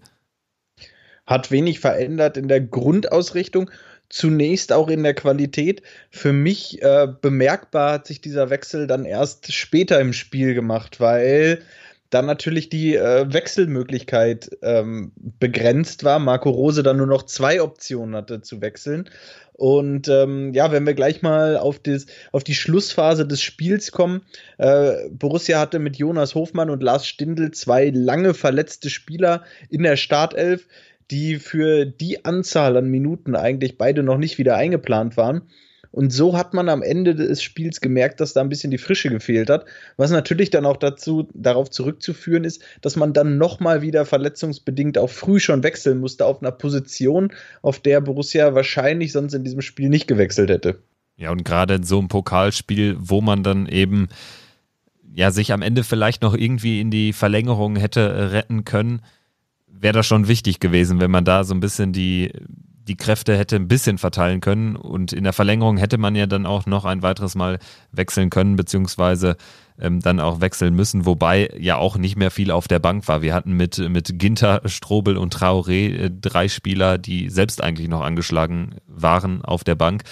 Hat 1.25 1.51
wenig 1.51 1.79
verändert 1.79 2.37
in 2.37 2.47
der 2.47 2.61
Grundausrichtung 2.61 3.69
zunächst 4.09 4.71
auch 4.71 4.87
in 4.89 5.03
der 5.03 5.13
Qualität. 5.13 5.81
Für 6.09 6.33
mich 6.33 6.81
äh, 6.81 7.07
bemerkbar 7.21 7.93
hat 7.93 8.07
sich 8.07 8.21
dieser 8.21 8.49
Wechsel 8.49 8.87
dann 8.87 9.05
erst 9.05 9.53
später 9.53 9.99
im 9.99 10.13
Spiel 10.13 10.53
gemacht, 10.53 10.99
weil 10.99 11.61
dann 12.09 12.25
natürlich 12.25 12.69
die 12.69 12.95
äh, 12.95 13.31
Wechselmöglichkeit 13.31 14.49
ähm, 14.61 15.11
begrenzt 15.15 16.03
war. 16.03 16.19
Marco 16.19 16.49
Rose 16.49 16.83
dann 16.83 16.97
nur 16.97 17.07
noch 17.07 17.23
zwei 17.23 17.61
Optionen 17.61 18.15
hatte 18.15 18.41
zu 18.41 18.61
wechseln. 18.61 19.09
Und 19.53 20.07
ähm, 20.07 20.53
ja, 20.53 20.71
wenn 20.71 20.85
wir 20.85 20.93
gleich 20.93 21.23
mal 21.23 21.57
auf, 21.57 21.79
das, 21.79 22.05
auf 22.31 22.43
die 22.43 22.53
Schlussphase 22.53 23.25
des 23.25 23.41
Spiels 23.41 23.91
kommen, 23.91 24.21
äh, 24.57 25.09
Borussia 25.09 25.59
hatte 25.59 25.79
mit 25.79 25.97
Jonas 25.97 26.35
Hofmann 26.35 26.69
und 26.69 26.83
Lars 26.83 27.07
Stindl 27.07 27.51
zwei 27.51 27.89
lange 27.89 28.35
verletzte 28.35 28.89
Spieler 28.89 29.43
in 29.69 29.83
der 29.83 29.97
Startelf, 29.97 30.67
die 31.11 31.37
für 31.37 31.85
die 31.85 32.25
Anzahl 32.25 32.77
an 32.77 32.89
Minuten 32.89 33.35
eigentlich 33.35 33.77
beide 33.77 34.03
noch 34.03 34.17
nicht 34.17 34.37
wieder 34.37 34.55
eingeplant 34.55 35.17
waren. 35.17 35.43
Und 35.91 36.11
so 36.11 36.37
hat 36.37 36.53
man 36.53 36.69
am 36.69 36.83
Ende 36.83 37.15
des 37.15 37.41
Spiels 37.41 37.81
gemerkt, 37.81 38.19
dass 38.19 38.33
da 38.33 38.41
ein 38.41 38.49
bisschen 38.49 38.71
die 38.71 38.77
Frische 38.77 39.09
gefehlt 39.09 39.49
hat. 39.49 39.65
Was 39.95 40.11
natürlich 40.11 40.49
dann 40.49 40.65
auch 40.65 40.77
dazu, 40.77 41.27
darauf 41.33 41.69
zurückzuführen 41.69 42.43
ist, 42.43 42.61
dass 42.81 42.95
man 42.95 43.13
dann 43.13 43.37
nochmal 43.37 43.81
wieder 43.81 44.05
verletzungsbedingt 44.05 44.97
auch 44.97 45.09
früh 45.09 45.39
schon 45.39 45.63
wechseln 45.63 45.99
musste 45.99 46.25
auf 46.25 46.41
einer 46.41 46.51
Position, 46.51 47.33
auf 47.61 47.79
der 47.79 48.01
Borussia 48.01 48.53
wahrscheinlich 48.53 49.11
sonst 49.11 49.33
in 49.33 49.43
diesem 49.43 49.61
Spiel 49.61 49.89
nicht 49.89 50.07
gewechselt 50.07 50.49
hätte. 50.49 50.77
Ja, 51.15 51.31
und 51.31 51.43
gerade 51.43 51.75
in 51.75 51.83
so 51.83 51.97
einem 51.97 52.09
Pokalspiel, 52.09 52.95
wo 52.99 53.21
man 53.21 53.41
dann 53.41 53.65
eben 53.65 54.09
ja 55.15 55.31
sich 55.31 55.51
am 55.51 55.63
Ende 55.63 55.83
vielleicht 55.83 56.21
noch 56.21 56.35
irgendwie 56.35 56.79
in 56.79 56.91
die 56.91 57.11
Verlängerung 57.11 57.75
hätte 57.75 58.31
retten 58.31 58.65
können, 58.65 59.01
wäre 59.67 59.93
das 59.93 60.07
schon 60.07 60.27
wichtig 60.27 60.59
gewesen, 60.59 60.99
wenn 60.99 61.11
man 61.11 61.25
da 61.25 61.43
so 61.43 61.53
ein 61.53 61.59
bisschen 61.59 61.93
die 61.93 62.31
die 62.87 62.95
Kräfte 62.95 63.37
hätte 63.37 63.57
ein 63.57 63.67
bisschen 63.67 63.97
verteilen 63.97 64.39
können 64.39 64.75
und 64.75 65.11
in 65.11 65.25
der 65.25 65.33
Verlängerung 65.33 65.77
hätte 65.77 65.97
man 65.97 66.15
ja 66.15 66.25
dann 66.25 66.45
auch 66.45 66.65
noch 66.65 66.85
ein 66.85 67.01
weiteres 67.01 67.35
Mal 67.35 67.59
wechseln 67.91 68.29
können, 68.29 68.55
beziehungsweise 68.55 69.35
ähm, 69.79 69.99
dann 69.99 70.19
auch 70.19 70.41
wechseln 70.41 70.73
müssen, 70.73 71.05
wobei 71.05 71.49
ja 71.59 71.75
auch 71.77 71.97
nicht 71.97 72.15
mehr 72.15 72.31
viel 72.31 72.51
auf 72.51 72.67
der 72.67 72.79
Bank 72.79 73.07
war. 73.07 73.21
Wir 73.21 73.33
hatten 73.33 73.53
mit, 73.53 73.77
mit 73.77 74.17
Ginter, 74.17 74.61
Strobel 74.65 75.17
und 75.17 75.35
Traoré 75.35 75.95
äh, 75.95 76.09
drei 76.09 76.47
Spieler, 76.47 76.97
die 76.97 77.29
selbst 77.29 77.61
eigentlich 77.61 77.89
noch 77.89 78.01
angeschlagen 78.01 78.75
waren 78.87 79.43
auf 79.43 79.63
der 79.63 79.75
Bank 79.75 80.03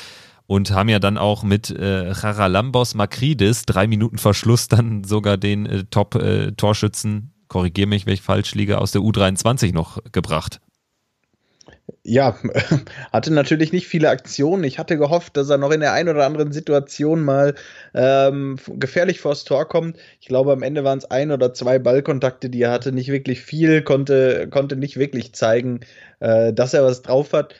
und 0.48 0.72
haben 0.72 0.90
ja 0.90 1.00
dann 1.00 1.18
auch 1.18 1.44
mit 1.44 1.72
äh, 1.72 2.14
Charalambos 2.14 2.94
Makridis 2.94 3.64
drei 3.66 3.88
Minuten 3.88 4.18
Verschluss 4.18 4.68
dann 4.68 5.04
sogar 5.04 5.38
den 5.38 5.66
äh, 5.66 5.84
Top-Torschützen, 5.86 7.18
äh, 7.18 7.35
korrigiere 7.48 7.88
mich, 7.88 8.06
wenn 8.06 8.14
ich 8.14 8.22
falsch 8.22 8.56
liege, 8.56 8.80
aus 8.80 8.92
der 8.92 9.02
U23 9.02 9.74
noch 9.74 10.00
gebracht 10.12 10.60
ja, 12.04 12.38
hatte 13.14 13.34
natürlich 13.34 13.72
nicht 13.72 13.88
viele 13.88 14.10
Aktionen. 14.10 14.64
Ich 14.64 14.80
hatte 14.80 14.98
gehofft, 14.98 15.38
dass 15.38 15.50
er 15.50 15.58
noch 15.58 15.72
in 15.72 15.80
der 15.80 15.94
einen 15.94 16.10
oder 16.10 16.26
anderen 16.26 16.52
Situation 16.52 17.24
mal 17.24 17.56
ähm, 17.94 18.58
gefährlich 18.68 19.20
vors 19.20 19.44
Tor 19.44 19.68
kommt. 19.68 19.98
Ich 20.20 20.28
glaube, 20.28 20.54
am 20.54 20.64
Ende 20.64 20.84
waren 20.84 21.00
es 21.00 21.10
ein 21.10 21.32
oder 21.32 21.54
zwei 21.54 21.80
Ballkontakte, 21.80 22.50
die 22.50 22.62
er 22.62 22.72
hatte. 22.72 22.92
Nicht 22.92 23.10
wirklich 23.12 23.42
viel, 23.42 23.82
konnte, 23.82 24.48
konnte 24.50 24.76
nicht 24.76 24.98
wirklich 24.98 25.34
zeigen, 25.34 25.82
äh, 26.20 26.54
dass 26.54 26.74
er 26.74 26.84
was 26.84 27.02
drauf 27.02 27.34
hat. 27.34 27.56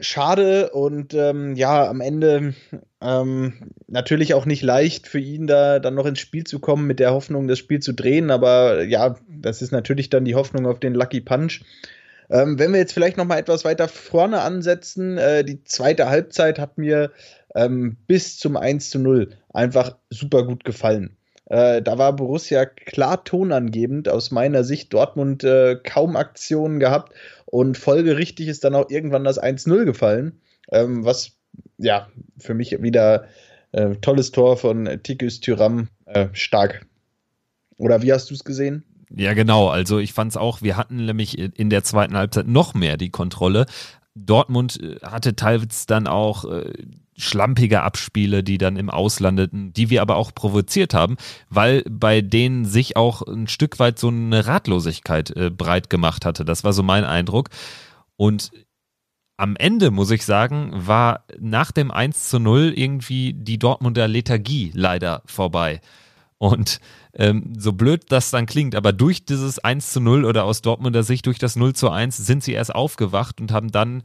Schade 0.00 0.70
und 0.70 1.14
ähm, 1.14 1.54
ja, 1.56 1.88
am 1.88 2.00
Ende 2.00 2.54
ähm, 3.00 3.72
natürlich 3.86 4.34
auch 4.34 4.46
nicht 4.46 4.62
leicht 4.62 5.06
für 5.06 5.18
ihn, 5.18 5.46
da 5.46 5.78
dann 5.78 5.94
noch 5.94 6.06
ins 6.06 6.20
Spiel 6.20 6.44
zu 6.44 6.58
kommen, 6.58 6.86
mit 6.86 7.00
der 7.00 7.12
Hoffnung, 7.12 7.48
das 7.48 7.58
Spiel 7.58 7.80
zu 7.80 7.92
drehen. 7.92 8.30
Aber 8.30 8.82
ja, 8.82 9.16
das 9.28 9.62
ist 9.62 9.72
natürlich 9.72 10.10
dann 10.10 10.24
die 10.24 10.34
Hoffnung 10.34 10.66
auf 10.66 10.80
den 10.80 10.94
Lucky 10.94 11.20
Punch. 11.20 11.62
Ähm, 12.30 12.58
wenn 12.58 12.72
wir 12.72 12.80
jetzt 12.80 12.92
vielleicht 12.94 13.16
noch 13.16 13.26
mal 13.26 13.38
etwas 13.38 13.64
weiter 13.64 13.88
vorne 13.88 14.40
ansetzen, 14.40 15.18
äh, 15.18 15.44
die 15.44 15.62
zweite 15.64 16.08
Halbzeit 16.08 16.58
hat 16.58 16.78
mir 16.78 17.12
ähm, 17.54 17.96
bis 18.06 18.38
zum 18.38 18.56
1 18.56 18.90
zu 18.90 18.98
0 18.98 19.30
einfach 19.52 19.96
super 20.10 20.44
gut 20.44 20.64
gefallen. 20.64 21.16
Äh, 21.54 21.82
da 21.82 21.98
war 21.98 22.16
Borussia 22.16 22.66
klar 22.66 23.22
tonangebend 23.22 24.08
aus 24.08 24.32
meiner 24.32 24.64
Sicht. 24.64 24.92
Dortmund 24.92 25.44
äh, 25.44 25.76
kaum 25.76 26.16
Aktionen 26.16 26.80
gehabt 26.80 27.12
und 27.46 27.78
folgerichtig 27.78 28.48
ist 28.48 28.64
dann 28.64 28.74
auch 28.74 28.90
irgendwann 28.90 29.22
das 29.22 29.40
1-0 29.40 29.84
gefallen, 29.84 30.40
ähm, 30.72 31.04
was 31.04 31.36
ja 31.78 32.08
für 32.38 32.54
mich 32.54 32.82
wieder 32.82 33.28
äh, 33.70 33.94
tolles 34.00 34.32
Tor 34.32 34.56
von 34.56 34.98
Tikus 35.04 35.38
Tyram 35.38 35.86
äh, 36.06 36.26
stark. 36.32 36.86
Oder 37.76 38.02
wie 38.02 38.12
hast 38.12 38.30
du 38.30 38.34
es 38.34 38.42
gesehen? 38.42 38.82
Ja, 39.14 39.32
genau. 39.34 39.68
Also 39.68 40.00
ich 40.00 40.12
fand 40.12 40.32
es 40.32 40.36
auch, 40.36 40.60
wir 40.60 40.76
hatten 40.76 41.04
nämlich 41.06 41.38
in 41.38 41.70
der 41.70 41.84
zweiten 41.84 42.16
Halbzeit 42.16 42.48
noch 42.48 42.74
mehr 42.74 42.96
die 42.96 43.10
Kontrolle. 43.10 43.66
Dortmund 44.16 44.82
äh, 44.82 44.96
hatte 45.06 45.36
teils 45.36 45.86
dann 45.86 46.08
auch 46.08 46.46
schlampige 47.16 47.82
Abspiele, 47.82 48.42
die 48.42 48.58
dann 48.58 48.76
im 48.76 48.90
Auslandeten, 48.90 49.72
die 49.72 49.90
wir 49.90 50.02
aber 50.02 50.16
auch 50.16 50.34
provoziert 50.34 50.94
haben, 50.94 51.16
weil 51.48 51.84
bei 51.88 52.20
denen 52.20 52.64
sich 52.64 52.96
auch 52.96 53.22
ein 53.22 53.46
Stück 53.46 53.78
weit 53.78 53.98
so 53.98 54.08
eine 54.08 54.46
Ratlosigkeit 54.46 55.30
äh, 55.30 55.50
breit 55.50 55.90
gemacht 55.90 56.24
hatte. 56.24 56.44
Das 56.44 56.64
war 56.64 56.72
so 56.72 56.82
mein 56.82 57.04
Eindruck. 57.04 57.50
Und 58.16 58.50
am 59.36 59.56
Ende, 59.56 59.90
muss 59.90 60.10
ich 60.10 60.24
sagen, 60.24 60.70
war 60.74 61.24
nach 61.38 61.72
dem 61.72 61.90
1 61.90 62.28
zu 62.28 62.38
0 62.38 62.72
irgendwie 62.76 63.32
die 63.34 63.58
Dortmunder 63.58 64.06
Lethargie 64.06 64.70
leider 64.74 65.22
vorbei. 65.26 65.80
Und 66.38 66.80
ähm, 67.14 67.52
so 67.56 67.72
blöd 67.72 68.02
das 68.08 68.30
dann 68.30 68.46
klingt, 68.46 68.74
aber 68.74 68.92
durch 68.92 69.24
dieses 69.24 69.58
1 69.58 69.92
zu 69.92 70.00
0 70.00 70.24
oder 70.24 70.44
aus 70.44 70.62
Dortmunder 70.62 71.02
Sicht 71.02 71.26
durch 71.26 71.38
das 71.38 71.56
0 71.56 71.74
zu 71.74 71.90
1 71.90 72.16
sind 72.16 72.44
sie 72.44 72.52
erst 72.52 72.74
aufgewacht 72.74 73.40
und 73.40 73.52
haben 73.52 73.70
dann 73.70 74.02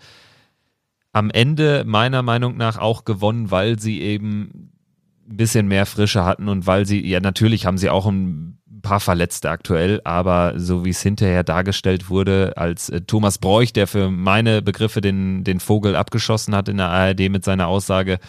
am 1.11 1.29
Ende 1.29 1.83
meiner 1.85 2.21
Meinung 2.21 2.57
nach 2.57 2.77
auch 2.77 3.05
gewonnen, 3.05 3.51
weil 3.51 3.79
sie 3.79 4.01
eben 4.01 4.71
ein 5.29 5.37
bisschen 5.37 5.67
mehr 5.67 5.85
Frische 5.85 6.25
hatten 6.25 6.47
und 6.47 6.67
weil 6.67 6.85
sie, 6.85 7.05
ja 7.05 7.19
natürlich 7.19 7.65
haben 7.65 7.77
sie 7.77 7.89
auch 7.89 8.05
ein 8.05 8.59
paar 8.81 8.99
Verletzte 8.99 9.49
aktuell, 9.49 10.01
aber 10.03 10.53
so 10.57 10.85
wie 10.85 10.89
es 10.91 11.01
hinterher 11.01 11.43
dargestellt 11.43 12.09
wurde, 12.09 12.53
als 12.55 12.89
äh, 12.89 13.01
Thomas 13.01 13.37
Bräuch, 13.37 13.73
der 13.73 13.87
für 13.87 14.09
meine 14.09 14.61
Begriffe 14.61 15.01
den, 15.01 15.43
den 15.43 15.59
Vogel 15.59 15.95
abgeschossen 15.95 16.55
hat 16.55 16.69
in 16.69 16.77
der 16.77 16.87
ARD 16.87 17.29
mit 17.29 17.43
seiner 17.43 17.67
Aussage, 17.67 18.19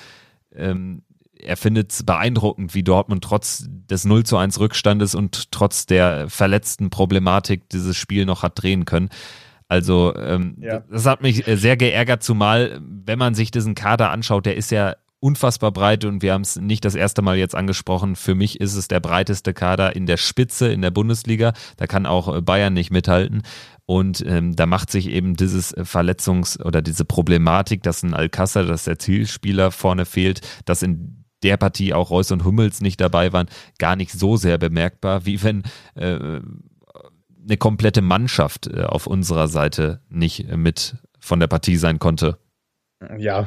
ähm, 0.55 1.03
er 1.43 1.57
findet 1.57 1.93
es 1.93 2.03
beeindruckend, 2.03 2.75
wie 2.75 2.83
Dortmund 2.83 3.25
trotz 3.25 3.65
des 3.69 4.05
0 4.05 4.25
zu 4.25 4.37
1 4.37 4.61
Rückstandes 4.61 5.15
und 5.15 5.51
trotz 5.53 5.87
der 5.87 6.29
verletzten 6.29 6.91
Problematik 6.91 7.69
dieses 7.71 7.97
Spiel 7.97 8.27
noch 8.27 8.43
hat 8.43 8.63
drehen 8.63 8.85
können. 8.85 9.09
Also 9.71 10.13
ähm, 10.17 10.57
ja. 10.61 10.83
das 10.91 11.07
hat 11.07 11.23
mich 11.23 11.47
äh, 11.47 11.57
sehr 11.57 11.77
geärgert, 11.77 12.25
zumal 12.25 12.81
wenn 12.83 13.21
man 13.21 13.35
sich 13.35 13.53
diesen 13.53 13.77
Kader 13.77 14.11
anschaut, 14.11 14.45
der 14.45 14.57
ist 14.57 14.73
ja 14.73 14.97
unfassbar 15.21 15.71
breit 15.71 16.05
und 16.05 16.23
wir 16.23 16.33
haben 16.33 16.43
es 16.43 16.57
nicht 16.57 16.85
das 16.85 16.97
erste 16.97 17.23
Mal 17.23 17.37
jetzt 17.37 17.55
angesprochen. 17.55 18.17
Für 18.17 18.35
mich 18.35 18.61
ist 18.61 18.75
es 18.75 18.89
der 18.89 18.99
breiteste 18.99 19.55
Kader 19.55 19.95
in 19.95 20.07
der 20.07 20.17
Spitze 20.17 20.73
in 20.73 20.83
der 20.83 20.91
Bundesliga. 20.91 21.53
Da 21.77 21.87
kann 21.87 22.05
auch 22.05 22.35
äh, 22.35 22.41
Bayern 22.41 22.73
nicht 22.73 22.91
mithalten. 22.91 23.43
Und 23.87 24.25
ähm, 24.27 24.57
da 24.57 24.67
macht 24.67 24.91
sich 24.91 25.09
eben 25.09 25.37
dieses 25.37 25.77
Verletzungs- 25.77 26.61
oder 26.61 26.83
diese 26.83 27.05
Problematik, 27.05 27.85
dass 27.85 28.03
ein 28.03 28.15
Alcázar, 28.15 28.65
dass 28.65 28.85
der 28.85 28.99
Zielspieler 28.99 29.71
vorne 29.71 30.05
fehlt, 30.05 30.41
dass 30.65 30.83
in 30.83 31.25
der 31.45 31.59
Partie 31.59 31.95
auch 31.95 32.11
Reus 32.11 32.33
und 32.33 32.45
Hummels 32.45 32.81
nicht 32.81 33.01
dabei 33.01 33.33
waren, 33.33 33.47
gar 33.79 33.95
nicht 33.95 34.11
so 34.11 34.37
sehr 34.37 34.59
bemerkbar, 34.59 35.27
wie 35.27 35.41
wenn 35.45 35.63
äh, 35.95 36.41
eine 37.45 37.57
komplette 37.57 38.03
Mannschaft 38.03 38.67
äh, 38.67 38.83
auf 38.83 39.07
unserer 39.07 39.49
Seite 39.49 40.01
nicht 40.09 40.55
mit 40.57 40.97
von 41.19 41.41
der 41.41 41.47
Partie 41.47 41.77
sein 41.77 41.99
konnte. 41.99 42.39
Ja, 43.17 43.47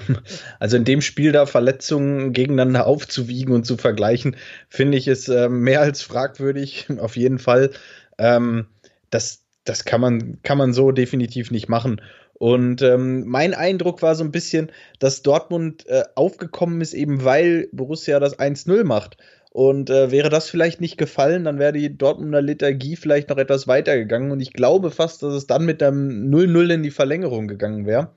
also 0.60 0.78
in 0.78 0.84
dem 0.84 1.02
Spiel 1.02 1.32
da 1.32 1.46
Verletzungen 1.46 2.34
gegeneinander 2.34 2.88
aufzuwiegen 2.88 3.54
und 3.54 3.66
zu 3.66 3.78
vergleichen, 3.78 4.36
finde 4.68 4.98
ich 4.98 5.08
es 5.08 5.28
äh, 5.28 5.48
mehr 5.48 5.82
als 5.82 6.02
fragwürdig, 6.02 6.88
auf 7.00 7.16
jeden 7.16 7.38
Fall. 7.38 7.70
Ähm, 8.18 8.66
das, 9.12 9.44
das 9.64 9.86
kann 9.86 10.02
man, 10.02 10.42
kann 10.42 10.58
man 10.58 10.74
so 10.74 10.92
definitiv 10.92 11.52
nicht 11.52 11.70
machen. 11.70 12.02
Und 12.34 12.82
ähm, 12.82 13.26
mein 13.28 13.54
Eindruck 13.54 14.02
war 14.02 14.16
so 14.16 14.24
ein 14.24 14.32
bisschen, 14.32 14.72
dass 14.98 15.22
Dortmund 15.22 15.86
äh, 15.88 16.04
aufgekommen 16.16 16.82
ist, 16.82 16.94
eben 16.94 17.24
weil 17.24 17.70
Borussia 17.72 18.20
das 18.20 18.40
1-0 18.40 18.84
macht. 18.84 19.18
Und 19.54 19.92
äh, 19.92 20.10
wäre 20.10 20.30
das 20.30 20.50
vielleicht 20.50 20.82
nicht 20.82 20.98
gefallen, 20.98 21.44
dann 21.44 21.60
wäre 21.60 21.74
die 21.74 21.96
Dortmunder 21.96 22.42
Liturgie 22.42 22.96
vielleicht 22.96 23.30
noch 23.30 23.38
etwas 23.38 23.68
weitergegangen. 23.68 24.32
Und 24.32 24.40
ich 24.40 24.52
glaube 24.52 24.90
fast, 24.90 25.22
dass 25.22 25.36
es 25.36 25.46
dann 25.46 25.64
mit 25.64 25.80
dem 25.80 26.32
0-0 26.32 26.74
in 26.74 26.82
die 26.82 26.90
Verlängerung 26.90 27.48
gegangen 27.48 27.86
wäre. 27.86 28.16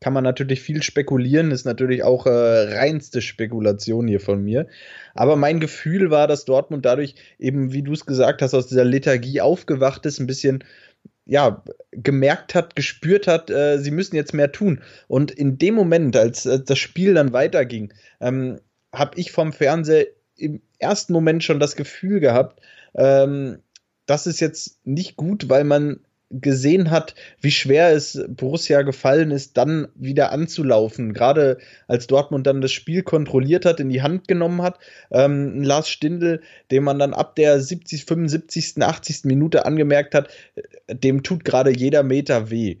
Kann 0.00 0.14
man 0.14 0.24
natürlich 0.24 0.62
viel 0.62 0.82
spekulieren, 0.82 1.50
ist 1.50 1.66
natürlich 1.66 2.02
auch 2.02 2.24
äh, 2.24 2.30
reinste 2.30 3.20
Spekulation 3.20 4.08
hier 4.08 4.20
von 4.20 4.42
mir. 4.42 4.68
Aber 5.14 5.36
mein 5.36 5.60
Gefühl 5.60 6.10
war, 6.10 6.26
dass 6.26 6.46
Dortmund 6.46 6.86
dadurch 6.86 7.14
eben, 7.38 7.74
wie 7.74 7.82
du 7.82 7.92
es 7.92 8.06
gesagt 8.06 8.40
hast, 8.40 8.54
aus 8.54 8.68
dieser 8.68 8.86
Lethargie 8.86 9.42
aufgewacht 9.42 10.06
ist, 10.06 10.18
ein 10.18 10.26
bisschen 10.26 10.64
ja, 11.26 11.62
gemerkt 11.92 12.54
hat, 12.54 12.74
gespürt 12.74 13.26
hat, 13.26 13.50
äh, 13.50 13.78
sie 13.78 13.90
müssen 13.90 14.16
jetzt 14.16 14.32
mehr 14.32 14.50
tun. 14.50 14.80
Und 15.08 15.30
in 15.30 15.58
dem 15.58 15.74
Moment, 15.74 16.16
als, 16.16 16.46
als 16.46 16.64
das 16.64 16.78
Spiel 16.78 17.12
dann 17.12 17.34
weiterging, 17.34 17.92
ähm, 18.22 18.60
habe 18.94 19.20
ich 19.20 19.30
vom 19.30 19.52
Fernseher 19.52 20.06
im 20.36 20.62
ersten 20.80 21.12
Moment 21.12 21.44
schon 21.44 21.60
das 21.60 21.76
Gefühl 21.76 22.20
gehabt, 22.20 22.60
ähm, 22.94 23.58
das 24.06 24.26
ist 24.26 24.40
jetzt 24.40 24.78
nicht 24.84 25.16
gut, 25.16 25.48
weil 25.48 25.64
man 25.64 26.00
gesehen 26.30 26.90
hat, 26.90 27.16
wie 27.40 27.50
schwer 27.50 27.92
es 27.92 28.24
Borussia 28.28 28.82
gefallen 28.82 29.32
ist, 29.32 29.56
dann 29.56 29.88
wieder 29.96 30.30
anzulaufen. 30.30 31.12
Gerade 31.12 31.58
als 31.88 32.06
Dortmund 32.06 32.46
dann 32.46 32.60
das 32.60 32.70
Spiel 32.70 33.02
kontrolliert 33.02 33.66
hat, 33.66 33.80
in 33.80 33.88
die 33.88 34.02
Hand 34.02 34.28
genommen 34.28 34.62
hat. 34.62 34.78
Ähm, 35.10 35.62
Lars 35.62 35.88
Stindl, 35.88 36.40
dem 36.70 36.84
man 36.84 37.00
dann 37.00 37.14
ab 37.14 37.34
der 37.34 37.60
70, 37.60 38.04
75., 38.04 38.80
80. 38.80 39.24
Minute 39.24 39.66
angemerkt 39.66 40.14
hat, 40.14 40.28
dem 40.88 41.24
tut 41.24 41.44
gerade 41.44 41.76
jeder 41.76 42.04
Meter 42.04 42.50
weh. 42.50 42.78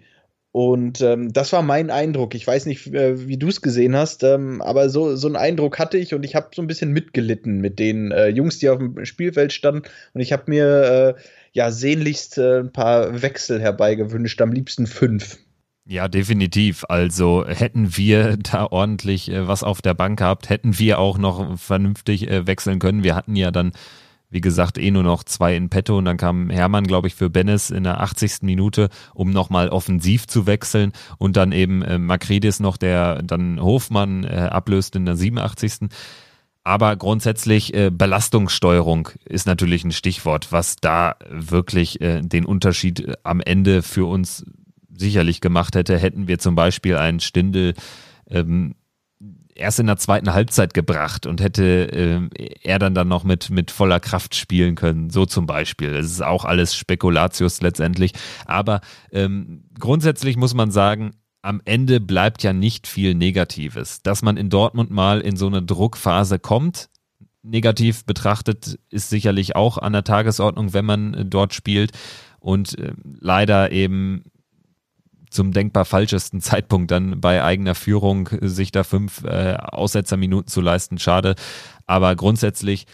Und 0.52 1.00
ähm, 1.00 1.32
das 1.32 1.52
war 1.52 1.62
mein 1.62 1.90
Eindruck. 1.90 2.34
Ich 2.34 2.44
weiß 2.44 2.66
nicht, 2.66 2.88
äh, 2.88 3.28
wie 3.28 3.36
du 3.36 3.48
es 3.48 3.62
gesehen 3.62 3.94
hast, 3.94 4.24
ähm, 4.24 4.60
aber 4.62 4.88
so, 4.90 5.14
so 5.14 5.28
einen 5.28 5.36
Eindruck 5.36 5.78
hatte 5.78 5.96
ich 5.96 6.12
und 6.12 6.24
ich 6.24 6.34
habe 6.34 6.48
so 6.54 6.60
ein 6.60 6.66
bisschen 6.66 6.90
mitgelitten 6.90 7.60
mit 7.60 7.78
den 7.78 8.10
äh, 8.10 8.28
Jungs, 8.28 8.58
die 8.58 8.68
auf 8.68 8.78
dem 8.78 9.04
Spielfeld 9.04 9.52
standen. 9.52 9.82
Und 10.12 10.20
ich 10.20 10.32
habe 10.32 10.44
mir 10.48 11.16
äh, 11.16 11.20
ja 11.52 11.70
sehnlichst 11.70 12.38
äh, 12.38 12.60
ein 12.60 12.72
paar 12.72 13.22
Wechsel 13.22 13.60
herbeigewünscht, 13.60 14.42
am 14.42 14.52
liebsten 14.52 14.88
fünf. 14.88 15.38
Ja, 15.86 16.08
definitiv. 16.08 16.84
Also 16.88 17.44
hätten 17.46 17.96
wir 17.96 18.36
da 18.36 18.66
ordentlich 18.66 19.30
äh, 19.30 19.46
was 19.46 19.62
auf 19.62 19.82
der 19.82 19.94
Bank 19.94 20.18
gehabt, 20.18 20.48
hätten 20.48 20.78
wir 20.80 20.98
auch 20.98 21.16
noch 21.16 21.58
vernünftig 21.58 22.28
äh, 22.28 22.48
wechseln 22.48 22.80
können. 22.80 23.04
Wir 23.04 23.14
hatten 23.14 23.36
ja 23.36 23.52
dann 23.52 23.72
wie 24.30 24.40
gesagt, 24.40 24.78
eh 24.78 24.90
nur 24.90 25.02
noch 25.02 25.24
zwei 25.24 25.56
in 25.56 25.68
petto 25.68 25.98
und 25.98 26.04
dann 26.04 26.16
kam 26.16 26.50
Hermann, 26.50 26.84
glaube 26.84 27.08
ich, 27.08 27.14
für 27.14 27.30
Bennis 27.30 27.70
in 27.70 27.84
der 27.84 28.00
80. 28.00 28.42
Minute, 28.42 28.88
um 29.12 29.30
nochmal 29.30 29.68
offensiv 29.68 30.26
zu 30.26 30.46
wechseln 30.46 30.92
und 31.18 31.36
dann 31.36 31.52
eben 31.52 31.82
äh, 31.82 31.98
Makridis 31.98 32.60
noch, 32.60 32.76
der 32.76 33.22
dann 33.22 33.60
Hofmann 33.60 34.24
äh, 34.24 34.48
ablöst 34.50 34.96
in 34.96 35.04
der 35.04 35.16
87. 35.16 35.90
Aber 36.62 36.96
grundsätzlich 36.96 37.74
äh, 37.74 37.90
Belastungssteuerung 37.90 39.08
ist 39.24 39.46
natürlich 39.46 39.84
ein 39.84 39.92
Stichwort, 39.92 40.52
was 40.52 40.76
da 40.76 41.16
wirklich 41.28 42.00
äh, 42.00 42.20
den 42.20 42.44
Unterschied 42.44 43.00
äh, 43.00 43.14
am 43.22 43.40
Ende 43.40 43.82
für 43.82 44.06
uns 44.08 44.44
sicherlich 44.94 45.40
gemacht 45.40 45.74
hätte. 45.74 45.98
Hätten 45.98 46.28
wir 46.28 46.38
zum 46.38 46.54
Beispiel 46.54 46.96
einen 46.96 47.20
Stindel 47.20 47.74
ähm, 48.28 48.74
erst 49.54 49.80
in 49.80 49.86
der 49.86 49.96
zweiten 49.96 50.32
Halbzeit 50.32 50.74
gebracht 50.74 51.26
und 51.26 51.40
hätte 51.40 52.28
äh, 52.34 52.48
er 52.62 52.78
dann 52.78 52.94
dann 52.94 53.08
noch 53.08 53.24
mit, 53.24 53.50
mit 53.50 53.70
voller 53.70 54.00
Kraft 54.00 54.34
spielen 54.34 54.74
können. 54.74 55.10
So 55.10 55.26
zum 55.26 55.46
Beispiel. 55.46 55.94
Es 55.94 56.06
ist 56.06 56.22
auch 56.22 56.44
alles 56.44 56.74
Spekulatius 56.74 57.60
letztendlich. 57.60 58.12
Aber 58.46 58.80
ähm, 59.12 59.64
grundsätzlich 59.78 60.36
muss 60.36 60.54
man 60.54 60.70
sagen, 60.70 61.12
am 61.42 61.62
Ende 61.64 62.00
bleibt 62.00 62.42
ja 62.42 62.52
nicht 62.52 62.86
viel 62.86 63.14
Negatives. 63.14 64.02
Dass 64.02 64.22
man 64.22 64.36
in 64.36 64.50
Dortmund 64.50 64.90
mal 64.90 65.20
in 65.20 65.36
so 65.36 65.46
eine 65.46 65.62
Druckphase 65.62 66.38
kommt, 66.38 66.90
negativ 67.42 68.04
betrachtet, 68.04 68.78
ist 68.90 69.08
sicherlich 69.08 69.56
auch 69.56 69.78
an 69.78 69.92
der 69.92 70.04
Tagesordnung, 70.04 70.72
wenn 70.74 70.84
man 70.84 71.14
äh, 71.14 71.24
dort 71.24 71.54
spielt. 71.54 71.92
Und 72.38 72.78
äh, 72.78 72.92
leider 73.04 73.70
eben 73.72 74.24
zum 75.30 75.52
denkbar 75.52 75.84
falschesten 75.84 76.40
Zeitpunkt 76.40 76.90
dann 76.90 77.20
bei 77.20 77.42
eigener 77.42 77.74
Führung 77.74 78.28
sich 78.40 78.72
da 78.72 78.84
fünf 78.84 79.24
äh, 79.24 79.56
Aussetzerminuten 79.56 80.48
zu 80.48 80.60
leisten. 80.60 80.98
Schade. 80.98 81.34
Aber 81.86 82.14
grundsätzlich 82.14 82.86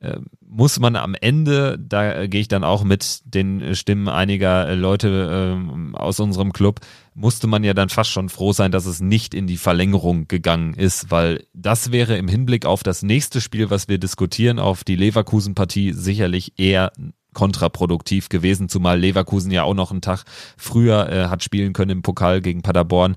äh, 0.00 0.18
muss 0.40 0.80
man 0.80 0.96
am 0.96 1.14
Ende, 1.14 1.78
da 1.78 2.26
gehe 2.26 2.40
ich 2.40 2.48
dann 2.48 2.64
auch 2.64 2.84
mit 2.84 3.22
den 3.24 3.74
Stimmen 3.74 4.08
einiger 4.08 4.74
Leute 4.74 5.56
äh, 5.56 5.96
aus 5.96 6.20
unserem 6.20 6.52
Club, 6.52 6.80
musste 7.14 7.46
man 7.46 7.64
ja 7.64 7.72
dann 7.72 7.88
fast 7.88 8.10
schon 8.10 8.28
froh 8.28 8.52
sein, 8.52 8.72
dass 8.72 8.84
es 8.84 9.00
nicht 9.00 9.32
in 9.32 9.46
die 9.46 9.56
Verlängerung 9.56 10.28
gegangen 10.28 10.74
ist, 10.74 11.10
weil 11.10 11.46
das 11.54 11.92
wäre 11.92 12.16
im 12.16 12.28
Hinblick 12.28 12.66
auf 12.66 12.82
das 12.82 13.02
nächste 13.02 13.40
Spiel, 13.40 13.70
was 13.70 13.88
wir 13.88 13.98
diskutieren, 13.98 14.58
auf 14.58 14.84
die 14.84 14.96
Leverkusen-Partie 14.96 15.92
sicherlich 15.92 16.58
eher 16.58 16.92
kontraproduktiv 17.32 18.28
gewesen, 18.28 18.68
zumal 18.68 18.98
Leverkusen 18.98 19.50
ja 19.50 19.62
auch 19.62 19.74
noch 19.74 19.90
einen 19.90 20.00
Tag 20.00 20.24
früher 20.56 21.10
äh, 21.10 21.26
hat 21.28 21.42
spielen 21.42 21.72
können 21.72 21.90
im 21.90 22.02
Pokal 22.02 22.40
gegen 22.40 22.62
Paderborn 22.62 23.16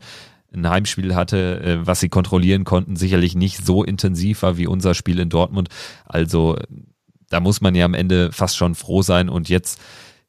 ein 0.54 0.70
Heimspiel 0.70 1.16
hatte, 1.16 1.62
äh, 1.62 1.86
was 1.86 2.00
sie 2.00 2.10
kontrollieren 2.10 2.64
konnten, 2.64 2.96
sicherlich 2.96 3.36
nicht 3.36 3.66
so 3.66 3.84
intensiv 3.84 4.42
war 4.42 4.58
wie 4.58 4.68
unser 4.68 4.94
Spiel 4.94 5.20
in 5.20 5.30
Dortmund. 5.30 5.70
Also 6.06 6.58
da 7.30 7.40
muss 7.40 7.62
man 7.62 7.76
ja 7.76 7.86
am 7.86 7.94
Ende 7.94 8.32
fast 8.32 8.56
schon 8.56 8.76
froh 8.76 9.02
sein 9.02 9.30
und 9.30 9.50
jetzt 9.50 9.80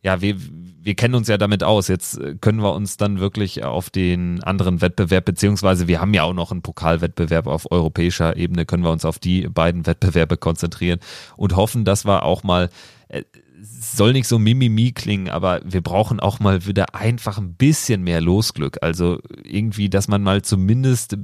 ja, 0.03 0.21
wir, 0.21 0.37
wir 0.39 0.95
kennen 0.95 1.17
uns 1.17 1.27
ja 1.27 1.37
damit 1.37 1.65
aus. 1.65 1.89
Jetzt 1.89 2.19
äh, 2.19 2.37
können 2.41 2.63
wir 2.63 2.73
uns 2.75 2.97
dann 2.97 3.19
wirklich 3.19 3.65
auf 3.65 3.91
den 3.91 4.41
anderen 4.45 4.81
Wettbewerb, 4.81 5.25
beziehungsweise 5.25 5.89
wir 5.89 6.01
haben 6.01 6.15
ja 6.15 6.23
auch 6.23 6.33
noch 6.33 6.53
einen 6.53 6.63
Pokalwettbewerb 6.63 7.49
auf 7.49 7.71
europäischer 7.73 8.37
Ebene, 8.37 8.67
können 8.67 8.85
wir 8.85 8.93
uns 8.93 9.05
auf 9.05 9.19
die 9.19 9.49
beiden 9.49 9.85
Wettbewerbe 9.85 10.37
konzentrieren 10.37 11.01
und 11.37 11.57
hoffen, 11.57 11.85
dass 11.85 12.05
wir 12.05 12.23
auch 12.23 12.45
mal 12.45 12.71
äh, 13.09 13.23
soll 13.81 14.13
nicht 14.13 14.29
so 14.29 14.39
Mimimi 14.39 14.93
klingen, 14.93 15.29
aber 15.29 15.61
wir 15.65 15.81
brauchen 15.81 16.21
auch 16.21 16.41
mal 16.41 16.67
wieder 16.67 16.95
einfach 16.95 17.39
ein 17.39 17.55
bisschen 17.55 18.03
mehr 18.03 18.21
Losglück. 18.21 18.79
Also 18.83 19.21
irgendwie, 19.43 19.89
dass 19.89 20.09
man 20.09 20.23
mal 20.23 20.43
zumindest 20.43 21.17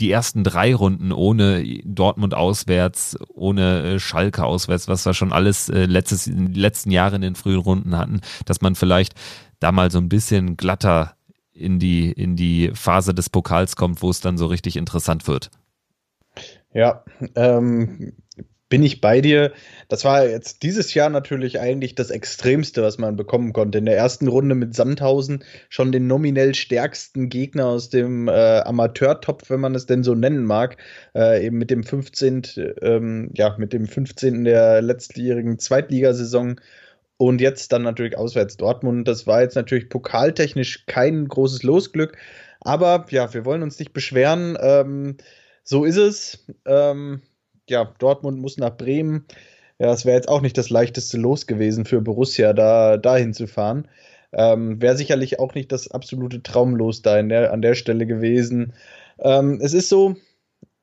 die 0.00 0.10
ersten 0.10 0.44
drei 0.44 0.74
Runden 0.74 1.12
ohne 1.12 1.62
Dortmund 1.84 2.34
auswärts, 2.34 3.18
ohne 3.28 3.82
äh, 3.82 3.98
Schalke 3.98 4.44
auswärts, 4.44 4.88
was 4.88 5.04
wir 5.04 5.14
schon 5.14 5.32
alles 5.32 5.68
äh, 5.68 5.84
letztes, 5.84 6.26
in 6.26 6.46
den 6.46 6.54
letzten 6.54 6.90
Jahren 6.90 7.16
in 7.16 7.20
den 7.20 7.34
frühen 7.34 7.60
Runden 7.60 7.96
hatten, 7.96 8.20
dass 8.46 8.62
man 8.62 8.74
vielleicht 8.74 9.14
da 9.58 9.72
mal 9.72 9.90
so 9.90 9.98
ein 9.98 10.08
bisschen 10.08 10.56
glatter 10.56 11.16
in 11.52 11.78
die, 11.78 12.10
in 12.10 12.36
die 12.36 12.70
Phase 12.72 13.12
des 13.12 13.28
Pokals 13.28 13.76
kommt, 13.76 14.00
wo 14.00 14.08
es 14.08 14.20
dann 14.20 14.38
so 14.38 14.46
richtig 14.46 14.76
interessant 14.76 15.26
wird. 15.26 15.50
Ja, 16.72 17.04
ähm, 17.34 18.12
bin 18.70 18.82
ich 18.82 19.02
bei 19.02 19.20
dir. 19.20 19.52
Das 19.88 20.04
war 20.04 20.26
jetzt 20.26 20.62
dieses 20.62 20.94
Jahr 20.94 21.10
natürlich 21.10 21.60
eigentlich 21.60 21.96
das 21.96 22.10
Extremste, 22.10 22.82
was 22.82 22.96
man 22.96 23.16
bekommen 23.16 23.52
konnte. 23.52 23.78
In 23.78 23.84
der 23.84 23.96
ersten 23.96 24.28
Runde 24.28 24.54
mit 24.54 24.74
Sandhausen 24.74 25.44
schon 25.68 25.92
den 25.92 26.06
nominell 26.06 26.54
stärksten 26.54 27.28
Gegner 27.28 27.66
aus 27.66 27.90
dem 27.90 28.28
äh, 28.28 28.60
Amateurtopf, 28.60 29.50
wenn 29.50 29.60
man 29.60 29.74
es 29.74 29.86
denn 29.86 30.04
so 30.04 30.14
nennen 30.14 30.44
mag, 30.44 30.78
äh, 31.14 31.44
eben 31.44 31.58
mit 31.58 31.70
dem 31.70 31.82
15. 31.82 32.42
Ähm, 32.80 33.30
ja, 33.34 33.56
mit 33.58 33.72
dem 33.72 33.86
15. 33.86 34.44
der 34.44 34.80
letztjährigen 34.80 35.58
Zweitligasaison 35.58 36.60
und 37.16 37.40
jetzt 37.40 37.72
dann 37.72 37.82
natürlich 37.82 38.16
auswärts 38.16 38.56
Dortmund. 38.56 39.08
Das 39.08 39.26
war 39.26 39.42
jetzt 39.42 39.56
natürlich 39.56 39.88
pokaltechnisch 39.88 40.86
kein 40.86 41.26
großes 41.26 41.64
Losglück, 41.64 42.16
aber 42.60 43.06
ja, 43.10 43.34
wir 43.34 43.44
wollen 43.44 43.64
uns 43.64 43.80
nicht 43.80 43.92
beschweren. 43.92 44.56
Ähm, 44.60 45.16
so 45.64 45.84
ist 45.84 45.96
es. 45.96 46.46
Ähm, 46.64 47.20
ja, 47.70 47.92
Dortmund 47.98 48.38
muss 48.40 48.58
nach 48.58 48.76
Bremen. 48.76 49.24
Ja, 49.78 49.92
es 49.92 50.04
wäre 50.04 50.16
jetzt 50.16 50.28
auch 50.28 50.42
nicht 50.42 50.58
das 50.58 50.68
leichteste 50.68 51.16
Los 51.16 51.46
gewesen 51.46 51.86
für 51.86 52.02
Borussia, 52.02 52.52
da 52.52 52.98
dahin 52.98 53.32
zu 53.32 53.46
fahren. 53.46 53.88
Ähm, 54.32 54.80
wäre 54.80 54.96
sicherlich 54.96 55.40
auch 55.40 55.54
nicht 55.54 55.72
das 55.72 55.90
absolute 55.90 56.42
Traumlos 56.42 57.02
da 57.02 57.20
der, 57.22 57.52
an 57.52 57.62
der 57.62 57.74
Stelle 57.74 58.06
gewesen. 58.06 58.74
Ähm, 59.18 59.58
es 59.62 59.72
ist 59.72 59.88
so, 59.88 60.16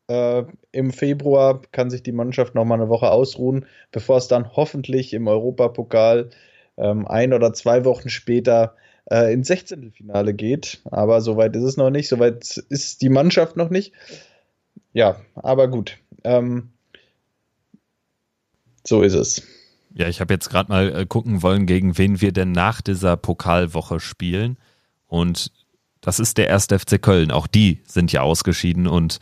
äh, 0.07 0.43
im 0.71 0.91
Februar 0.91 1.61
kann 1.71 1.89
sich 1.89 2.03
die 2.03 2.11
Mannschaft 2.11 2.55
noch 2.55 2.65
mal 2.65 2.75
eine 2.75 2.89
Woche 2.89 3.11
ausruhen, 3.11 3.65
bevor 3.91 4.17
es 4.17 4.27
dann 4.27 4.55
hoffentlich 4.55 5.13
im 5.13 5.27
Europapokal 5.27 6.29
ähm, 6.77 7.07
ein 7.07 7.33
oder 7.33 7.53
zwei 7.53 7.85
Wochen 7.85 8.09
später 8.09 8.75
äh, 9.11 9.33
ins 9.33 9.47
16. 9.47 9.91
Finale 9.91 10.33
geht. 10.33 10.81
Aber 10.85 11.21
soweit 11.21 11.55
ist 11.55 11.63
es 11.63 11.77
noch 11.77 11.89
nicht, 11.89 12.07
soweit 12.07 12.57
ist 12.69 13.01
die 13.01 13.09
Mannschaft 13.09 13.57
noch 13.57 13.69
nicht. 13.69 13.93
Ja, 14.93 15.21
aber 15.35 15.67
gut. 15.67 15.97
Ähm, 16.23 16.71
so 18.87 19.01
ist 19.01 19.13
es. 19.13 19.43
Ja, 19.93 20.07
ich 20.07 20.21
habe 20.21 20.33
jetzt 20.33 20.49
gerade 20.49 20.71
mal 20.71 20.95
äh, 20.95 21.05
gucken 21.05 21.41
wollen, 21.41 21.65
gegen 21.65 21.97
wen 21.97 22.21
wir 22.21 22.31
denn 22.31 22.51
nach 22.51 22.81
dieser 22.81 23.17
Pokalwoche 23.17 23.99
spielen. 23.99 24.57
Und 25.07 25.51
das 26.01 26.19
ist 26.19 26.37
der 26.37 26.47
erste 26.47 26.77
FC 26.77 27.01
Köln. 27.01 27.31
Auch 27.31 27.47
die 27.47 27.81
sind 27.85 28.11
ja 28.11 28.21
ausgeschieden 28.21 28.87
und 28.87 29.19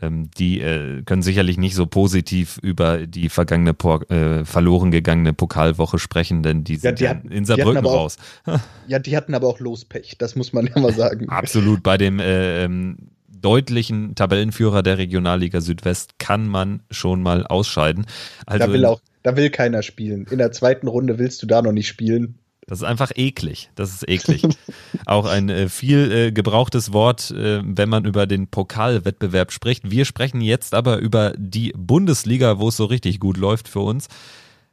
ähm, 0.00 0.30
die 0.38 0.60
äh, 0.60 1.02
können 1.02 1.22
sicherlich 1.22 1.58
nicht 1.58 1.74
so 1.74 1.86
positiv 1.86 2.58
über 2.62 3.06
die 3.06 3.28
vergangene 3.28 3.74
äh, 4.08 4.44
verloren 4.44 4.90
gegangene 4.92 5.32
Pokalwoche 5.32 5.98
sprechen, 5.98 6.42
denn 6.42 6.62
die 6.62 6.76
sind 6.76 7.00
ja, 7.00 7.14
die 7.14 7.18
hatten, 7.18 7.32
in 7.32 7.44
Saarbrücken 7.44 7.84
raus. 7.84 8.16
Auch, 8.46 8.60
ja, 8.86 9.00
die 9.00 9.16
hatten 9.16 9.34
aber 9.34 9.48
auch 9.48 9.58
Lospech, 9.58 10.16
das 10.18 10.36
muss 10.36 10.52
man 10.52 10.66
ja 10.66 10.80
mal 10.80 10.92
sagen. 10.92 11.28
Absolut, 11.28 11.82
bei 11.82 11.98
dem 11.98 12.20
äh, 12.20 12.64
ähm, 12.64 13.10
deutlichen 13.40 14.14
Tabellenführer 14.14 14.82
der 14.82 14.98
Regionalliga 14.98 15.60
Südwest 15.60 16.18
kann 16.18 16.46
man 16.46 16.82
schon 16.90 17.22
mal 17.22 17.46
ausscheiden. 17.46 18.06
Also 18.46 18.66
da 18.66 18.72
will 18.72 18.84
auch, 18.84 19.00
da 19.22 19.36
will 19.36 19.50
keiner 19.50 19.82
spielen. 19.82 20.26
In 20.30 20.38
der 20.38 20.52
zweiten 20.52 20.88
Runde 20.88 21.18
willst 21.18 21.42
du 21.42 21.46
da 21.46 21.62
noch 21.62 21.72
nicht 21.72 21.88
spielen. 21.88 22.38
Das 22.68 22.80
ist 22.80 22.84
einfach 22.84 23.12
eklig. 23.16 23.70
Das 23.76 23.94
ist 23.94 24.06
eklig. 24.06 24.42
Auch 25.06 25.24
ein 25.24 25.48
äh, 25.48 25.70
viel 25.70 26.12
äh, 26.12 26.32
gebrauchtes 26.32 26.92
Wort, 26.92 27.30
äh, 27.30 27.62
wenn 27.64 27.88
man 27.88 28.04
über 28.04 28.26
den 28.26 28.46
Pokalwettbewerb 28.46 29.52
spricht. 29.52 29.90
Wir 29.90 30.04
sprechen 30.04 30.42
jetzt 30.42 30.74
aber 30.74 30.98
über 30.98 31.32
die 31.38 31.72
Bundesliga, 31.74 32.58
wo 32.58 32.68
es 32.68 32.76
so 32.76 32.84
richtig 32.84 33.20
gut 33.20 33.38
läuft 33.38 33.68
für 33.68 33.80
uns. 33.80 34.08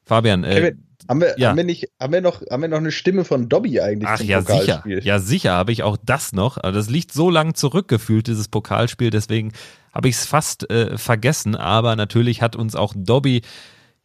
Fabian, 0.03 0.43
äh, 0.43 0.73
haben 1.07 1.21
wir, 1.21 1.35
ja. 1.37 1.49
haben, 1.49 1.57
wir 1.57 1.63
nicht, 1.63 1.89
haben, 1.99 2.13
wir 2.13 2.21
noch, 2.21 2.41
haben 2.49 2.61
wir 2.61 2.69
noch 2.69 2.77
eine 2.77 2.91
Stimme 2.91 3.25
von 3.25 3.49
Dobby 3.49 3.79
eigentlich? 3.81 4.09
Ach 4.09 4.21
ja, 4.21 4.41
sicher. 4.41 4.83
Ja, 4.85 5.19
sicher 5.19 5.53
habe 5.53 5.71
ich 5.71 5.83
auch 5.83 5.97
das 6.03 6.33
noch. 6.33 6.57
Aber 6.57 6.71
das 6.71 6.89
liegt 6.89 7.11
so 7.11 7.29
lang 7.29 7.55
zurückgefühlt, 7.55 8.27
dieses 8.27 8.47
Pokalspiel. 8.47 9.09
Deswegen 9.09 9.51
habe 9.93 10.09
ich 10.09 10.15
es 10.15 10.25
fast 10.25 10.69
äh, 10.69 10.97
vergessen. 10.97 11.55
Aber 11.55 11.95
natürlich 11.95 12.41
hat 12.41 12.55
uns 12.55 12.75
auch 12.75 12.93
Dobby 12.95 13.41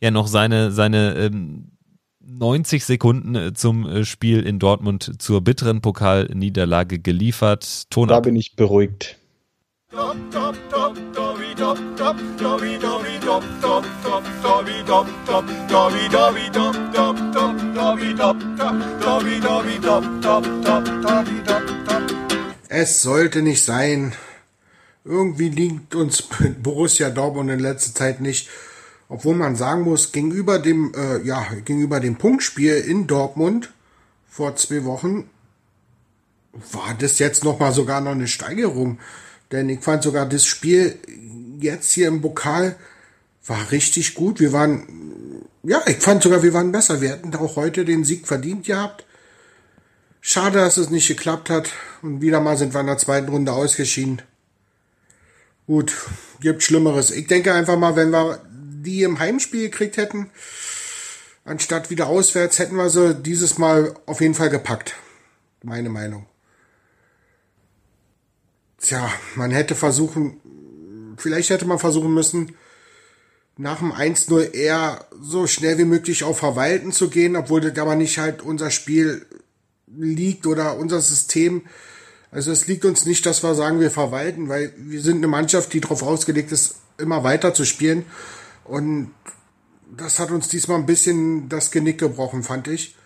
ja 0.00 0.10
noch 0.10 0.26
seine, 0.26 0.72
seine 0.72 1.14
ähm, 1.16 1.72
90 2.20 2.84
Sekunden 2.84 3.34
äh, 3.34 3.52
zum 3.54 3.86
äh, 3.86 4.04
Spiel 4.04 4.46
in 4.46 4.58
Dortmund 4.58 5.20
zur 5.20 5.42
bitteren 5.42 5.80
Pokalniederlage 5.80 6.98
geliefert. 6.98 7.90
Ton 7.90 8.08
da 8.08 8.20
bin 8.20 8.36
ich 8.36 8.56
beruhigt. 8.56 9.16
Es 22.68 23.02
sollte 23.02 23.42
nicht 23.42 23.64
sein. 23.64 24.12
Irgendwie 25.04 25.48
liegt 25.48 25.94
uns 25.94 26.22
Borussia 26.62 27.10
Dortmund 27.10 27.50
in 27.50 27.60
letzter 27.60 27.94
Zeit 27.94 28.20
nicht 28.20 28.48
obwohl 29.10 29.34
man 29.34 29.56
sagen 29.56 29.82
muss, 29.82 30.12
gegenüber 30.12 30.60
dem, 30.60 30.94
äh, 30.94 31.20
ja, 31.26 31.44
gegenüber 31.64 31.98
dem 31.98 32.16
Punktspiel 32.16 32.76
in 32.76 33.08
Dortmund 33.08 33.72
vor 34.28 34.54
zwei 34.54 34.84
Wochen 34.84 35.28
war 36.72 36.94
das 36.96 37.18
jetzt 37.18 37.42
nochmal 37.42 37.72
sogar 37.72 38.00
noch 38.00 38.12
eine 38.12 38.28
Steigerung. 38.28 39.00
Denn 39.50 39.68
ich 39.68 39.80
fand 39.80 40.04
sogar 40.04 40.26
das 40.26 40.46
Spiel 40.46 40.96
jetzt 41.60 41.92
hier 41.92 42.08
im 42.08 42.20
Pokal 42.20 42.76
war 43.46 43.70
richtig 43.70 44.14
gut. 44.14 44.40
Wir 44.40 44.52
waren, 44.52 45.44
ja, 45.62 45.82
ich 45.86 45.98
fand 45.98 46.22
sogar, 46.22 46.42
wir 46.42 46.52
waren 46.52 46.72
besser. 46.72 47.00
Wir 47.00 47.10
hätten 47.10 47.34
auch 47.34 47.56
heute 47.56 47.84
den 47.84 48.04
Sieg 48.04 48.26
verdient 48.26 48.66
gehabt. 48.66 49.04
Schade, 50.20 50.58
dass 50.58 50.76
es 50.76 50.90
nicht 50.90 51.08
geklappt 51.08 51.50
hat. 51.50 51.70
Und 52.02 52.20
wieder 52.20 52.40
mal 52.40 52.56
sind 52.56 52.74
wir 52.74 52.80
in 52.80 52.86
der 52.86 52.98
zweiten 52.98 53.28
Runde 53.28 53.52
ausgeschieden. 53.52 54.22
Gut, 55.66 55.94
gibt 56.40 56.62
Schlimmeres. 56.62 57.10
Ich 57.10 57.26
denke 57.26 57.54
einfach 57.54 57.78
mal, 57.78 57.96
wenn 57.96 58.10
wir 58.10 58.40
die 58.50 59.02
im 59.02 59.18
Heimspiel 59.18 59.70
gekriegt 59.70 59.96
hätten, 59.96 60.30
anstatt 61.44 61.90
wieder 61.90 62.06
auswärts, 62.08 62.58
hätten 62.58 62.76
wir 62.76 62.90
sie 62.90 63.14
dieses 63.14 63.58
Mal 63.58 63.94
auf 64.06 64.20
jeden 64.20 64.34
Fall 64.34 64.50
gepackt. 64.50 64.94
Meine 65.62 65.90
Meinung. 65.90 66.26
Tja, 68.78 69.12
man 69.34 69.50
hätte 69.50 69.74
versuchen, 69.74 70.40
vielleicht 71.20 71.50
hätte 71.50 71.66
man 71.66 71.78
versuchen 71.78 72.12
müssen, 72.12 72.54
nach 73.56 73.78
dem 73.78 73.92
1-0 73.92 74.52
eher 74.52 75.06
so 75.20 75.46
schnell 75.46 75.76
wie 75.78 75.84
möglich 75.84 76.24
auf 76.24 76.38
Verwalten 76.38 76.92
zu 76.92 77.10
gehen, 77.10 77.36
obwohl 77.36 77.60
das 77.60 77.78
aber 77.78 77.94
nicht 77.94 78.18
halt 78.18 78.42
unser 78.42 78.70
Spiel 78.70 79.26
liegt 79.86 80.46
oder 80.46 80.78
unser 80.78 81.00
System. 81.00 81.62
Also 82.30 82.52
es 82.52 82.66
liegt 82.66 82.84
uns 82.84 83.04
nicht, 83.04 83.26
dass 83.26 83.42
wir 83.42 83.54
sagen, 83.54 83.80
wir 83.80 83.90
verwalten, 83.90 84.48
weil 84.48 84.72
wir 84.76 85.02
sind 85.02 85.18
eine 85.18 85.26
Mannschaft, 85.26 85.72
die 85.72 85.80
darauf 85.80 86.02
ausgelegt 86.02 86.52
ist, 86.52 86.76
immer 86.96 87.24
weiter 87.24 87.52
zu 87.52 87.64
spielen. 87.64 88.06
Und 88.64 89.10
das 89.96 90.18
hat 90.18 90.30
uns 90.30 90.48
diesmal 90.48 90.78
ein 90.78 90.86
bisschen 90.86 91.48
das 91.48 91.70
Genick 91.70 91.98
gebrochen, 91.98 92.42
fand 92.42 92.68
ich. 92.68 92.96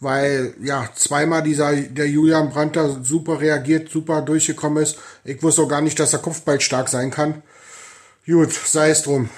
Weil, 0.00 0.54
ja, 0.62 0.88
zweimal 0.94 1.42
dieser, 1.42 1.74
der 1.74 2.08
Julian 2.08 2.50
Brandt 2.50 2.76
da 2.76 3.02
super 3.02 3.40
reagiert, 3.40 3.90
super 3.90 4.22
durchgekommen 4.22 4.82
ist. 4.82 4.98
Ich 5.24 5.42
wusste 5.42 5.62
auch 5.62 5.68
gar 5.68 5.80
nicht, 5.80 5.98
dass 5.98 6.12
er 6.12 6.20
Kopfball 6.20 6.60
stark 6.60 6.88
sein 6.88 7.10
kann. 7.10 7.42
Gut, 8.24 8.52
sei 8.52 8.90
es 8.90 9.02
drum. 9.02 9.28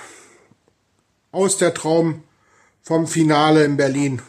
Aus 1.33 1.57
der 1.57 1.73
Traum 1.73 2.23
vom 2.83 3.07
Finale 3.07 3.65
in 3.65 3.77
Berlin. 3.77 4.21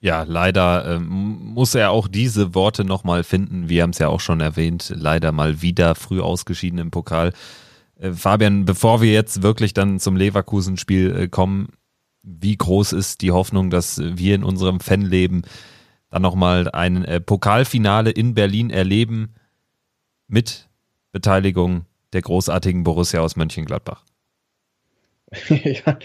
Ja, 0.00 0.22
leider 0.22 0.94
ähm, 0.94 1.06
muss 1.08 1.74
er 1.74 1.90
auch 1.90 2.06
diese 2.06 2.54
Worte 2.54 2.84
nochmal 2.84 3.24
finden. 3.24 3.68
Wir 3.68 3.82
haben 3.82 3.90
es 3.90 3.98
ja 3.98 4.08
auch 4.08 4.20
schon 4.20 4.40
erwähnt. 4.40 4.92
Leider 4.94 5.32
mal 5.32 5.60
wieder 5.60 5.94
früh 5.94 6.20
ausgeschieden 6.20 6.78
im 6.78 6.90
Pokal. 6.90 7.32
Äh, 7.98 8.12
Fabian, 8.12 8.64
bevor 8.64 9.02
wir 9.02 9.12
jetzt 9.12 9.42
wirklich 9.42 9.74
dann 9.74 9.98
zum 9.98 10.16
Leverkusen-Spiel 10.16 11.16
äh, 11.16 11.28
kommen, 11.28 11.68
wie 12.22 12.56
groß 12.56 12.92
ist 12.92 13.22
die 13.22 13.32
Hoffnung, 13.32 13.70
dass 13.70 13.98
wir 13.98 14.34
in 14.34 14.44
unserem 14.44 14.80
Fanleben 14.80 15.42
dann 16.10 16.22
nochmal 16.22 16.70
ein 16.70 17.04
äh, 17.04 17.20
Pokalfinale 17.20 18.10
in 18.10 18.34
Berlin 18.34 18.70
erleben 18.70 19.34
mit 20.26 20.68
Beteiligung 21.12 21.84
der 22.12 22.22
großartigen 22.22 22.82
Borussia 22.84 23.20
aus 23.20 23.36
Mönchengladbach? 23.36 24.04
ja, 25.48 25.98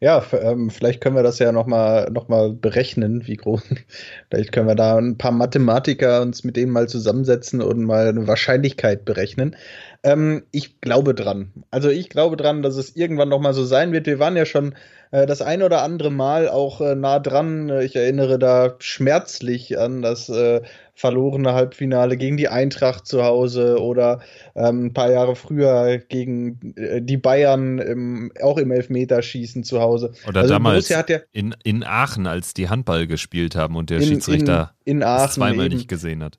ja, 0.00 0.24
ähm, 0.32 0.70
vielleicht 0.70 1.00
können 1.00 1.16
wir 1.16 1.24
das 1.24 1.40
ja 1.40 1.50
nochmal 1.50 2.08
noch 2.12 2.28
mal 2.28 2.52
berechnen, 2.52 3.26
wie 3.26 3.34
groß. 3.34 3.62
Vielleicht 4.30 4.52
können 4.52 4.68
wir 4.68 4.76
da 4.76 4.96
ein 4.96 5.18
paar 5.18 5.32
Mathematiker 5.32 6.22
uns 6.22 6.44
mit 6.44 6.56
denen 6.56 6.70
mal 6.70 6.88
zusammensetzen 6.88 7.60
und 7.60 7.82
mal 7.82 8.08
eine 8.08 8.28
Wahrscheinlichkeit 8.28 9.04
berechnen. 9.04 9.56
Ähm, 10.04 10.44
ich 10.52 10.80
glaube 10.80 11.14
dran. 11.14 11.52
Also 11.70 11.88
ich 11.88 12.08
glaube 12.08 12.36
dran, 12.36 12.62
dass 12.62 12.76
es 12.76 12.94
irgendwann 12.94 13.28
nochmal 13.28 13.52
so 13.52 13.64
sein 13.64 13.92
wird. 13.92 14.06
Wir 14.06 14.20
waren 14.20 14.36
ja 14.36 14.46
schon 14.46 14.74
äh, 15.10 15.26
das 15.26 15.42
ein 15.42 15.62
oder 15.62 15.82
andere 15.82 16.10
Mal 16.10 16.48
auch 16.48 16.80
äh, 16.80 16.94
nah 16.94 17.18
dran. 17.18 17.68
Ich 17.80 17.96
erinnere 17.96 18.38
da 18.38 18.76
schmerzlich 18.78 19.78
an 19.78 20.02
das 20.02 20.28
äh, 20.28 20.60
verlorene 20.94 21.52
Halbfinale 21.52 22.16
gegen 22.16 22.36
die 22.36 22.48
Eintracht 22.48 23.06
zu 23.06 23.24
Hause 23.24 23.80
oder 23.80 24.20
ähm, 24.54 24.86
ein 24.86 24.92
paar 24.92 25.10
Jahre 25.10 25.34
früher 25.34 25.98
gegen 25.98 26.74
äh, 26.76 27.02
die 27.02 27.16
Bayern 27.16 27.78
im, 27.78 28.32
auch 28.40 28.58
im 28.58 28.70
Elfmeterschießen 28.70 29.64
zu 29.64 29.80
Hause. 29.80 30.12
Oder 30.28 30.42
also 30.42 30.54
damals 30.54 30.88
ja 30.88 31.04
in, 31.32 31.56
in 31.64 31.82
Aachen, 31.82 32.26
als 32.26 32.54
die 32.54 32.68
Handball 32.68 33.08
gespielt 33.08 33.56
haben 33.56 33.74
und 33.74 33.90
der 33.90 33.98
in, 33.98 34.04
Schiedsrichter 34.04 34.74
in, 34.84 34.98
in 34.98 35.02
Aachen 35.02 35.30
zweimal 35.32 35.66
eben. 35.66 35.74
nicht 35.74 35.88
gesehen 35.88 36.22
hat 36.22 36.38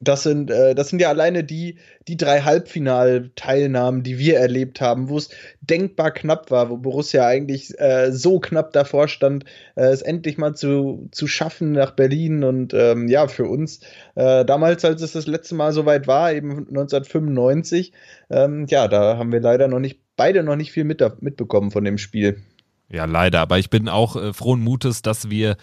das 0.00 0.22
sind, 0.22 0.50
äh, 0.50 0.74
das 0.74 0.90
sind 0.90 1.00
ja 1.00 1.08
alleine 1.08 1.42
die, 1.42 1.78
die 2.06 2.16
drei 2.16 2.42
Halbfinalteilnahmen, 2.42 4.02
die 4.02 4.18
wir 4.18 4.38
erlebt 4.38 4.80
haben, 4.80 5.08
wo 5.08 5.16
es 5.16 5.30
denkbar 5.60 6.10
knapp 6.10 6.50
war, 6.50 6.68
wo 6.68 6.76
Borussia 6.76 7.26
eigentlich 7.26 7.78
äh, 7.80 8.12
so 8.12 8.38
knapp 8.38 8.72
davor 8.72 9.08
stand, 9.08 9.44
äh, 9.74 9.86
es 9.86 10.02
endlich 10.02 10.36
mal 10.36 10.54
zu, 10.54 11.08
zu 11.12 11.26
schaffen 11.26 11.72
nach 11.72 11.92
Berlin. 11.92 12.44
Und 12.44 12.74
ähm, 12.74 13.08
ja, 13.08 13.26
für 13.26 13.44
uns, 13.44 13.80
äh, 14.16 14.44
damals, 14.44 14.84
als 14.84 15.00
es 15.00 15.12
das 15.12 15.26
letzte 15.26 15.54
Mal 15.54 15.72
soweit 15.72 16.06
war, 16.06 16.32
eben 16.32 16.68
1995, 16.68 17.92
ähm, 18.28 18.66
ja, 18.68 18.88
da 18.88 19.16
haben 19.16 19.32
wir 19.32 19.40
leider 19.40 19.66
noch 19.66 19.80
nicht, 19.80 20.00
beide 20.16 20.42
noch 20.42 20.56
nicht 20.56 20.72
viel 20.72 20.84
mit, 20.84 21.02
mitbekommen 21.22 21.70
von 21.70 21.84
dem 21.84 21.96
Spiel. 21.96 22.42
Ja, 22.90 23.06
leider. 23.06 23.40
Aber 23.40 23.58
ich 23.58 23.70
bin 23.70 23.88
auch 23.88 24.16
äh, 24.16 24.32
frohen 24.34 24.60
Mutes, 24.60 25.00
dass 25.00 25.30
wir 25.30 25.56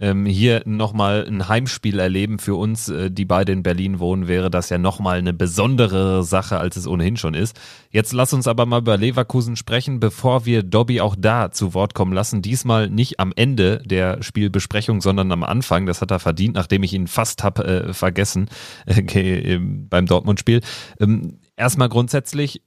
ähm, 0.00 0.24
hier 0.24 0.62
nochmal 0.64 1.26
ein 1.28 1.48
Heimspiel 1.48 1.98
erleben 1.98 2.38
für 2.38 2.54
uns, 2.54 2.88
äh, 2.88 3.10
die 3.10 3.24
beide 3.24 3.52
in 3.52 3.62
Berlin 3.62 3.98
wohnen, 3.98 4.28
wäre 4.28 4.50
das 4.50 4.70
ja 4.70 4.78
nochmal 4.78 5.18
eine 5.18 5.32
besondere 5.32 6.24
Sache, 6.24 6.58
als 6.58 6.76
es 6.76 6.86
ohnehin 6.86 7.16
schon 7.16 7.34
ist. 7.34 7.60
Jetzt 7.90 8.12
lass 8.12 8.32
uns 8.32 8.48
aber 8.48 8.66
mal 8.66 8.80
über 8.80 8.96
Leverkusen 8.96 9.56
sprechen, 9.56 10.00
bevor 10.00 10.46
wir 10.46 10.62
Dobby 10.62 11.00
auch 11.00 11.16
da 11.18 11.50
zu 11.50 11.74
Wort 11.74 11.94
kommen 11.94 12.12
lassen. 12.12 12.40
Diesmal 12.40 12.88
nicht 12.88 13.20
am 13.20 13.32
Ende 13.36 13.82
der 13.84 14.22
Spielbesprechung, 14.22 15.00
sondern 15.00 15.30
am 15.32 15.42
Anfang. 15.42 15.86
Das 15.86 16.00
hat 16.00 16.10
er 16.10 16.18
verdient, 16.18 16.54
nachdem 16.54 16.82
ich 16.82 16.94
ihn 16.94 17.06
fast 17.06 17.44
hab 17.44 17.58
äh, 17.58 17.92
vergessen 17.92 18.48
äh, 18.86 19.58
beim 19.58 20.06
Dortmund-Spiel. 20.06 20.60
Ähm, 20.98 21.40
erstmal 21.56 21.88
grundsätzlich, 21.88 22.62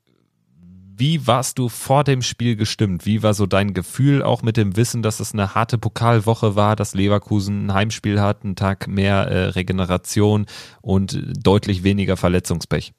wie 1.03 1.27
warst 1.27 1.59
du 1.59 1.67
vor 1.67 2.05
dem 2.05 2.21
Spiel 2.21 2.55
gestimmt? 2.55 3.05
Wie 3.05 3.23
war 3.23 3.33
so 3.33 3.45
dein 3.45 3.73
Gefühl, 3.73 4.23
auch 4.23 4.41
mit 4.41 4.55
dem 4.55 4.77
Wissen, 4.77 5.03
dass 5.03 5.19
es 5.19 5.33
eine 5.33 5.53
harte 5.53 5.77
Pokalwoche 5.77 6.55
war, 6.55 6.77
dass 6.77 6.93
Leverkusen 6.93 7.65
ein 7.65 7.73
Heimspiel 7.73 8.21
hat, 8.21 8.45
einen 8.45 8.55
Tag 8.55 8.87
mehr 8.87 9.15
äh, 9.15 9.47
Regeneration 9.47 10.45
und 10.81 11.21
deutlich 11.45 11.83
weniger 11.83 12.15
Verletzungspech? 12.15 12.93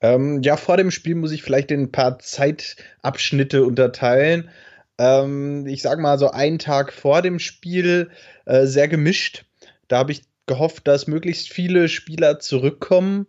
Ähm, 0.00 0.42
ja, 0.42 0.56
vor 0.56 0.76
dem 0.76 0.90
Spiel 0.90 1.14
muss 1.14 1.30
ich 1.30 1.44
vielleicht 1.44 1.70
in 1.70 1.82
ein 1.82 1.92
paar 1.92 2.18
Zeitabschnitte 2.18 3.64
unterteilen. 3.64 4.50
Ähm, 4.98 5.64
ich 5.68 5.82
sage 5.82 6.02
mal 6.02 6.18
so 6.18 6.32
einen 6.32 6.58
Tag 6.58 6.92
vor 6.92 7.22
dem 7.22 7.38
Spiel 7.38 8.10
äh, 8.46 8.66
sehr 8.66 8.88
gemischt. 8.88 9.44
Da 9.86 9.98
habe 9.98 10.10
ich 10.10 10.22
gehofft, 10.46 10.88
dass 10.88 11.06
möglichst 11.06 11.50
viele 11.50 11.88
Spieler 11.88 12.40
zurückkommen 12.40 13.28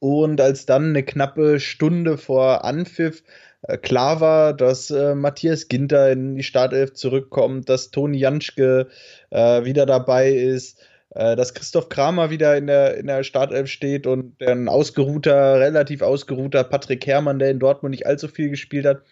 und 0.00 0.40
als 0.40 0.66
dann 0.66 0.90
eine 0.90 1.02
knappe 1.02 1.60
Stunde 1.60 2.18
vor 2.18 2.64
Anpfiff 2.64 3.22
äh, 3.62 3.76
klar 3.78 4.20
war, 4.20 4.54
dass 4.54 4.90
äh, 4.90 5.14
Matthias 5.14 5.68
Ginter 5.68 6.10
in 6.12 6.36
die 6.36 6.42
Startelf 6.42 6.94
zurückkommt, 6.94 7.68
dass 7.68 7.90
Toni 7.90 8.18
Janschke 8.18 8.88
äh, 9.30 9.64
wieder 9.64 9.86
dabei 9.86 10.30
ist, 10.30 10.78
äh, 11.10 11.36
dass 11.36 11.54
Christoph 11.54 11.88
Kramer 11.88 12.30
wieder 12.30 12.56
in 12.56 12.66
der, 12.66 12.96
in 12.96 13.06
der 13.06 13.24
Startelf 13.24 13.68
steht 13.68 14.06
und 14.06 14.40
ein 14.42 14.68
ausgeruhter, 14.68 15.58
relativ 15.58 16.02
ausgeruhter 16.02 16.64
Patrick 16.64 17.06
Herrmann, 17.06 17.38
der 17.38 17.50
in 17.50 17.58
Dortmund 17.58 17.92
nicht 17.92 18.06
allzu 18.06 18.28
viel 18.28 18.50
gespielt 18.50 18.86
hat. 18.86 19.02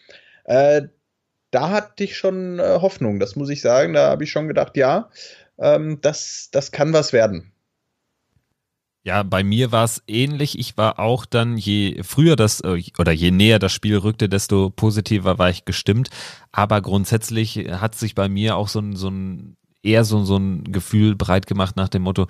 Äh, 0.45 0.83
da 1.51 1.71
hatte 1.71 2.05
ich 2.05 2.17
schon 2.17 2.59
äh, 2.59 2.79
Hoffnung, 2.81 3.19
das 3.19 3.37
muss 3.37 3.49
ich 3.51 3.61
sagen. 3.61 3.95
Da 3.95 4.11
habe 4.11 4.25
ich 4.25 4.31
schon 4.31 4.49
gedacht, 4.49 4.77
ja, 4.77 5.11
ähm, 5.59 5.99
das, 6.03 6.51
das 6.53 6.71
kann 6.73 6.93
was 6.93 7.13
werden. 7.13 7.53
Ja, 9.07 9.23
bei 9.23 9.45
mir 9.45 9.71
war 9.71 9.85
es 9.85 10.03
ähnlich. 10.09 10.59
Ich 10.59 10.77
war 10.77 10.99
auch 10.99 11.27
dann, 11.27 11.57
je 11.57 12.03
früher 12.03 12.35
das 12.35 12.61
äh, 12.63 12.83
oder 12.99 13.13
je 13.13 13.31
näher 13.31 13.61
das 13.61 13.73
Spiel 13.73 13.97
rückte, 13.99 14.29
desto 14.29 14.69
positiver 14.71 15.39
war 15.39 15.49
ich 15.49 15.65
gestimmt. 15.65 16.11
Aber 16.51 16.81
grundsätzlich 16.83 17.57
hat 17.71 17.95
sich 17.95 18.17
bei 18.17 18.29
mir 18.29 18.57
auch 18.57 18.67
so 18.67 18.81
ein, 18.81 18.97
so 18.97 19.09
ein 19.09 19.57
eher 19.85 20.05
so, 20.05 20.25
so 20.25 20.39
ein 20.39 20.65
Gefühl 20.73 21.15
breit 21.15 21.47
gemacht 21.47 21.77
nach 21.77 21.89
dem 21.89 22.03
Motto, 22.03 22.27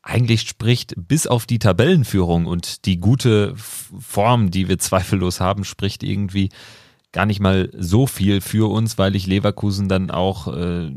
eigentlich 0.00 0.48
spricht 0.48 0.94
bis 0.96 1.26
auf 1.26 1.44
die 1.44 1.58
Tabellenführung 1.58 2.46
und 2.46 2.86
die 2.86 3.00
gute 3.00 3.54
Form, 3.56 4.50
die 4.50 4.66
wir 4.66 4.78
zweifellos 4.78 5.40
haben, 5.40 5.64
spricht 5.64 6.02
irgendwie 6.02 6.48
gar 7.12 7.26
nicht 7.26 7.40
mal 7.40 7.70
so 7.76 8.06
viel 8.06 8.40
für 8.40 8.70
uns, 8.70 8.96
weil 8.96 9.14
ich 9.14 9.26
Leverkusen 9.26 9.90
dann 9.90 10.10
auch 10.10 10.48
äh, 10.56 10.90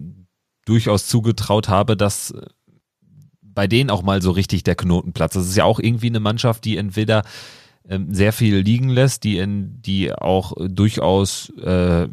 durchaus 0.63 1.07
zugetraut 1.07 1.67
habe, 1.67 1.97
dass 1.97 2.31
äh, 2.31 2.45
bei 3.53 3.67
denen 3.67 3.89
auch 3.89 4.03
mal 4.03 4.21
so 4.21 4.31
richtig 4.31 4.63
der 4.63 4.75
Knoten 4.75 5.13
platzt. 5.13 5.35
Das 5.35 5.47
ist 5.47 5.57
ja 5.57 5.65
auch 5.65 5.79
irgendwie 5.79 6.07
eine 6.07 6.19
Mannschaft, 6.19 6.65
die 6.65 6.77
entweder 6.77 7.23
ähm, 7.87 8.13
sehr 8.13 8.33
viel 8.33 8.57
liegen 8.57 8.89
lässt, 8.89 9.23
die 9.23 9.37
in, 9.37 9.81
die 9.81 10.13
auch 10.13 10.53
durchaus 10.59 11.49
äh, 11.57 12.07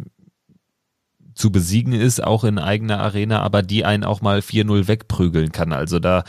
zu 1.35 1.53
besiegen 1.53 1.92
ist, 1.92 2.22
auch 2.22 2.44
in 2.44 2.59
eigener 2.59 2.98
Arena, 2.98 3.40
aber 3.42 3.62
die 3.62 3.85
einen 3.85 4.05
auch 4.05 4.20
mal 4.20 4.40
4-0 4.40 4.88
wegprügeln 4.88 5.53
kann. 5.53 5.72
Also 5.72 6.01
da 6.01 6.24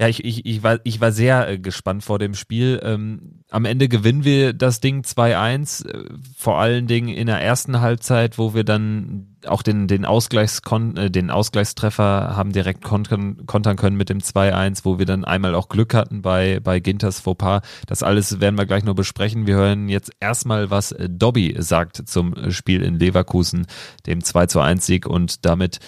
ja, 0.00 0.06
ich, 0.06 0.24
ich, 0.24 0.46
ich, 0.46 0.62
war, 0.62 0.78
ich 0.84 1.00
war 1.00 1.10
sehr 1.10 1.48
äh, 1.48 1.58
gespannt 1.58 2.04
vor 2.04 2.20
dem 2.20 2.34
Spiel. 2.34 2.80
Ähm, 2.84 3.42
am 3.50 3.64
Ende 3.64 3.88
gewinnen 3.88 4.22
wir 4.22 4.52
das 4.52 4.78
Ding 4.78 5.02
2-1, 5.02 5.88
äh, 5.88 6.04
vor 6.36 6.60
allen 6.60 6.86
Dingen 6.86 7.08
in 7.08 7.26
der 7.26 7.40
ersten 7.40 7.80
Halbzeit, 7.80 8.38
wo 8.38 8.54
wir 8.54 8.62
dann 8.62 9.36
auch 9.44 9.62
den, 9.62 9.88
den, 9.88 10.04
Ausgleichskon 10.04 10.96
äh, 10.96 11.10
den 11.10 11.32
Ausgleichstreffer 11.32 12.36
haben 12.36 12.52
direkt 12.52 12.84
kontern, 12.84 13.44
kontern 13.46 13.76
können 13.76 13.96
mit 13.96 14.08
dem 14.08 14.18
2-1, 14.18 14.84
wo 14.84 15.00
wir 15.00 15.06
dann 15.06 15.24
einmal 15.24 15.56
auch 15.56 15.68
Glück 15.68 15.94
hatten 15.94 16.22
bei, 16.22 16.60
bei 16.60 16.78
Ginters 16.78 17.18
Fauxpas. 17.18 17.62
Das 17.88 18.04
alles 18.04 18.40
werden 18.40 18.56
wir 18.56 18.66
gleich 18.66 18.84
noch 18.84 18.94
besprechen. 18.94 19.48
Wir 19.48 19.56
hören 19.56 19.88
jetzt 19.88 20.12
erstmal, 20.20 20.70
was 20.70 20.92
äh, 20.92 21.08
Dobby 21.10 21.56
sagt 21.58 22.08
zum 22.08 22.52
Spiel 22.52 22.84
in 22.84 23.00
Leverkusen, 23.00 23.66
dem 24.06 24.20
2-1 24.20 24.80
Sieg 24.80 25.06
und 25.06 25.44
damit 25.44 25.80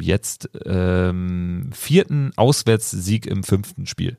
jetzt 0.00 0.50
ähm, 0.64 1.70
vierten 1.72 2.32
Auswärtssieg 2.36 3.26
im 3.26 3.42
fünften 3.42 3.86
Spiel. 3.86 4.18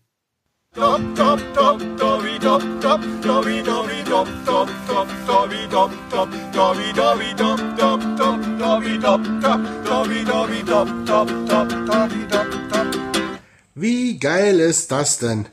Wie 13.76 14.19
geil 14.19 14.60
ist 14.60 14.91
das 14.91 15.19
denn? 15.19 15.45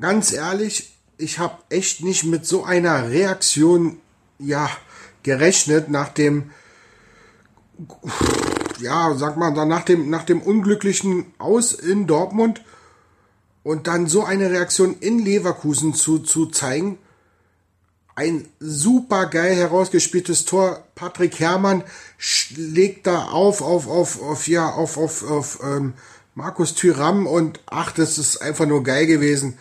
Ganz 0.00 0.32
ehrlich, 0.32 0.92
ich 1.16 1.38
habe 1.38 1.58
echt 1.70 2.02
nicht 2.04 2.24
mit 2.24 2.46
so 2.46 2.64
einer 2.64 3.10
Reaktion 3.10 3.98
ja 4.38 4.70
gerechnet 5.22 5.88
nach 5.88 6.08
dem 6.08 6.50
ja, 8.80 9.14
sag 9.14 9.36
mal, 9.36 9.52
dann 9.54 9.68
nach 9.68 9.84
dem, 9.84 10.10
nach 10.10 10.24
dem 10.24 10.40
unglücklichen 10.40 11.26
Aus 11.38 11.72
in 11.72 12.06
Dortmund 12.06 12.62
und 13.62 13.86
dann 13.86 14.06
so 14.06 14.24
eine 14.24 14.50
Reaktion 14.50 14.96
in 15.00 15.18
Leverkusen 15.18 15.94
zu, 15.94 16.18
zu 16.18 16.46
zeigen. 16.46 16.98
Ein 18.14 18.48
super 18.58 19.26
geil 19.26 19.54
herausgespieltes 19.54 20.44
Tor. 20.44 20.82
Patrick 20.94 21.38
Herrmann 21.38 21.84
schlägt 22.16 23.06
da 23.06 23.26
auf, 23.26 23.62
auf, 23.62 23.86
auf, 23.86 24.20
auf, 24.22 24.48
ja, 24.48 24.70
auf, 24.70 24.96
auf, 24.96 25.28
auf, 25.28 25.60
ähm, 25.62 25.94
Markus 26.38 26.74
Thüram 26.74 27.26
und 27.26 27.58
ach, 27.66 27.90
das 27.90 28.16
ist 28.16 28.36
einfach 28.36 28.64
nur 28.64 28.84
geil 28.84 29.06
gewesen. 29.06 29.58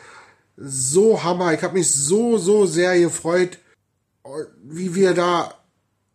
So 0.58 1.23
Hammer. 1.23 1.51
Ich 1.56 1.63
habe 1.63 1.73
mich 1.73 1.89
so, 1.89 2.38
so 2.38 2.67
sehr 2.67 2.99
gefreut, 2.99 3.58
wie 4.63 4.93
wir 4.93 5.15
da 5.15 5.56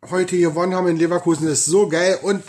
heute 0.09 0.39
gewonnen 0.39 0.77
haben 0.77 0.87
in 0.87 0.99
Leverkusen. 0.99 1.49
Das 1.49 1.59
ist 1.59 1.67
so 1.67 1.89
geil. 1.89 2.17
Und 2.23 2.45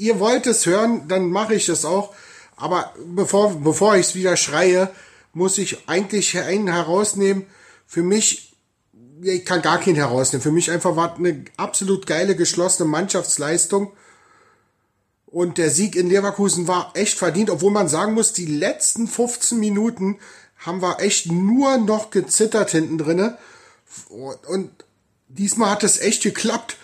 ihr 0.00 0.18
wollt 0.18 0.46
es 0.46 0.64
hören, 0.64 1.06
dann 1.08 1.30
mache 1.30 1.54
ich 1.54 1.66
das 1.66 1.84
auch. 1.84 2.14
Aber 2.56 2.94
bevor, 3.14 3.54
bevor 3.54 3.96
ich 3.96 4.06
es 4.06 4.14
wieder 4.14 4.36
schreie, 4.36 4.90
muss 5.34 5.58
ich 5.58 5.88
eigentlich 5.88 6.36
einen 6.38 6.68
herausnehmen. 6.68 7.46
Für 7.86 8.02
mich, 8.02 8.56
ich 9.22 9.44
kann 9.44 9.60
gar 9.62 9.78
keinen 9.78 9.96
herausnehmen. 9.96 10.42
Für 10.42 10.52
mich 10.52 10.70
einfach 10.70 10.96
war 10.96 11.16
eine 11.16 11.44
absolut 11.58 12.06
geile, 12.06 12.34
geschlossene 12.34 12.88
Mannschaftsleistung. 12.88 13.92
Und 15.26 15.58
der 15.58 15.70
Sieg 15.70 15.94
in 15.96 16.08
Leverkusen 16.08 16.66
war 16.66 16.92
echt 16.94 17.18
verdient, 17.18 17.50
obwohl 17.50 17.70
man 17.70 17.88
sagen 17.88 18.14
muss, 18.14 18.32
die 18.32 18.46
letzten 18.46 19.06
15 19.06 19.60
Minuten 19.60 20.18
haben 20.58 20.82
wir 20.82 21.00
echt 21.00 21.30
nur 21.30 21.76
noch 21.76 22.10
gezittert 22.10 22.70
hinten 22.70 22.98
drinne. 22.98 23.38
Und 24.08 24.70
diesmal 25.28 25.70
hat 25.70 25.84
es 25.84 26.00
echt 26.00 26.22
geklappt, 26.22 26.78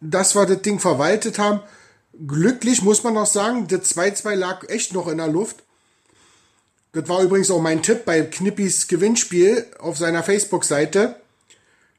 dass 0.00 0.36
wir 0.36 0.46
das 0.46 0.62
Ding 0.62 0.78
verwaltet 0.78 1.38
haben 1.38 1.60
glücklich, 2.26 2.82
muss 2.82 3.04
man 3.04 3.14
noch 3.14 3.26
sagen. 3.26 3.68
Der 3.68 3.82
2-2 3.82 4.34
lag 4.34 4.68
echt 4.68 4.92
noch 4.92 5.08
in 5.08 5.18
der 5.18 5.28
Luft. 5.28 5.56
Das 6.92 7.08
war 7.08 7.22
übrigens 7.22 7.50
auch 7.50 7.60
mein 7.60 7.82
Tipp 7.82 8.04
bei 8.04 8.22
Knippis 8.22 8.88
Gewinnspiel 8.88 9.66
auf 9.78 9.98
seiner 9.98 10.22
Facebook-Seite, 10.22 11.16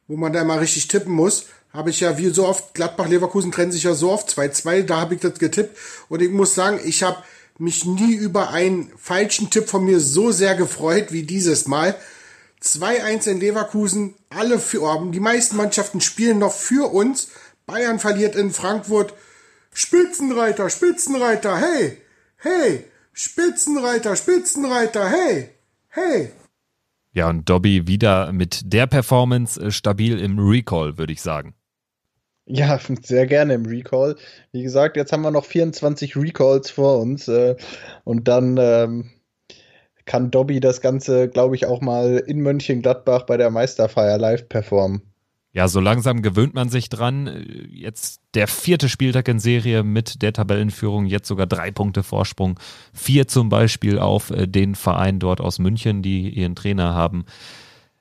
wo 0.07 0.17
man 0.17 0.33
da 0.33 0.43
mal 0.43 0.59
richtig 0.59 0.87
tippen 0.87 1.13
muss. 1.13 1.45
Habe 1.71 1.91
ich 1.91 1.99
ja 1.99 2.17
wie 2.17 2.29
so 2.29 2.47
oft, 2.47 2.73
Gladbach-Leverkusen 2.73 3.51
trennen 3.51 3.71
sich 3.71 3.83
ja 3.83 3.93
so 3.93 4.11
oft, 4.11 4.29
2-2, 4.29 4.81
da 4.83 4.99
habe 4.99 5.13
ich 5.13 5.21
das 5.21 5.37
getippt. 5.37 5.77
Und 6.09 6.21
ich 6.21 6.31
muss 6.31 6.55
sagen, 6.55 6.79
ich 6.83 7.03
habe 7.03 7.23
mich 7.59 7.85
nie 7.85 8.15
über 8.15 8.49
einen 8.49 8.91
falschen 8.97 9.51
Tipp 9.51 9.69
von 9.69 9.85
mir 9.85 9.99
so 9.99 10.31
sehr 10.31 10.55
gefreut 10.55 11.11
wie 11.11 11.23
dieses 11.23 11.67
Mal. 11.67 11.95
2-1 12.63 13.29
in 13.29 13.39
Leverkusen, 13.39 14.15
alle 14.29 14.57
für, 14.59 14.81
die 15.11 15.19
meisten 15.19 15.57
Mannschaften 15.57 16.01
spielen 16.01 16.39
noch 16.39 16.53
für 16.53 16.91
uns. 16.91 17.27
Bayern 17.67 17.99
verliert 17.99 18.35
in 18.35 18.51
Frankfurt 18.51 19.13
Spitzenreiter, 19.79 20.69
Spitzenreiter, 20.69 21.57
hey, 21.57 21.99
hey, 22.35 22.83
Spitzenreiter, 23.13 24.17
Spitzenreiter, 24.17 25.09
hey, 25.09 25.51
hey. 25.87 26.31
Ja, 27.13 27.29
und 27.29 27.49
Dobby 27.49 27.87
wieder 27.87 28.33
mit 28.33 28.73
der 28.73 28.87
Performance 28.87 29.57
äh, 29.57 29.71
stabil 29.71 30.19
im 30.19 30.37
Recall, 30.37 30.97
würde 30.97 31.13
ich 31.13 31.21
sagen. 31.21 31.53
Ja, 32.45 32.77
sehr 33.03 33.25
gerne 33.25 33.53
im 33.53 33.65
Recall. 33.65 34.17
Wie 34.51 34.63
gesagt, 34.63 34.97
jetzt 34.97 35.13
haben 35.13 35.21
wir 35.21 35.31
noch 35.31 35.45
24 35.45 36.17
Recalls 36.17 36.69
vor 36.69 36.99
uns 36.99 37.29
äh, 37.29 37.55
und 38.03 38.27
dann 38.27 38.57
ähm, 38.59 39.11
kann 40.03 40.29
Dobby 40.29 40.59
das 40.59 40.81
Ganze, 40.81 41.29
glaube 41.29 41.55
ich, 41.55 41.67
auch 41.67 41.79
mal 41.79 42.17
in 42.27 42.41
Mönchengladbach 42.41 43.25
bei 43.25 43.37
der 43.37 43.49
Meisterfeier 43.49 44.17
live 44.17 44.49
performen. 44.49 45.09
Ja, 45.51 45.67
so 45.67 45.79
langsam 45.79 46.21
gewöhnt 46.21 46.53
man 46.53 46.69
sich 46.69 46.89
dran. 46.89 47.45
Jetzt 47.71 48.21
der 48.35 48.47
vierte 48.47 48.87
Spieltag 48.87 49.27
in 49.27 49.39
Serie 49.39 49.83
mit 49.83 50.21
der 50.21 50.31
Tabellenführung, 50.31 51.05
jetzt 51.07 51.27
sogar 51.27 51.47
drei 51.47 51.71
Punkte 51.71 52.03
Vorsprung. 52.03 52.59
Vier 52.93 53.27
zum 53.27 53.49
Beispiel 53.49 53.97
auf 53.97 54.29
äh, 54.29 54.47
den 54.47 54.75
Verein 54.75 55.19
dort 55.19 55.41
aus 55.41 55.57
München, 55.57 56.03
die 56.03 56.29
ihren 56.29 56.55
Trainer 56.55 56.93
haben 56.93 57.25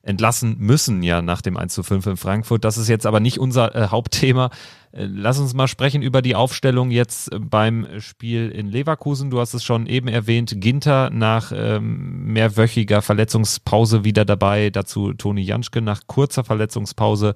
entlassen 0.09 0.57
müssen, 0.59 1.03
ja, 1.03 1.21
nach 1.21 1.43
dem 1.43 1.57
1 1.57 1.75
zu 1.75 1.83
5 1.83 2.07
in 2.07 2.17
Frankfurt. 2.17 2.65
Das 2.65 2.79
ist 2.79 2.89
jetzt 2.89 3.05
aber 3.07 3.21
nicht 3.21 3.39
unser 3.39 3.75
äh, 3.75 3.89
Hauptthema. 3.89 4.51
Äh, 4.91 5.05
lass 5.05 5.39
uns 5.39 5.53
mal 5.53 5.69
sprechen 5.69 6.01
über 6.01 6.23
die 6.23 6.35
Aufstellung 6.35 6.91
jetzt 6.91 7.31
äh, 7.31 7.39
beim 7.39 7.87
Spiel 7.99 8.49
in 8.49 8.69
Leverkusen. 8.69 9.31
Du 9.31 9.39
hast 9.39 9.53
es 9.53 9.63
schon 9.63 9.87
eben 9.87 10.09
erwähnt, 10.09 10.55
Ginter 10.57 11.11
nach 11.11 11.53
ähm, 11.55 12.33
mehrwöchiger 12.33 13.03
Verletzungspause 13.03 14.03
wieder 14.03 14.25
dabei, 14.25 14.71
dazu 14.71 15.13
Toni 15.13 15.43
Janschke 15.43 15.83
nach 15.83 16.07
kurzer 16.07 16.43
Verletzungspause. 16.43 17.35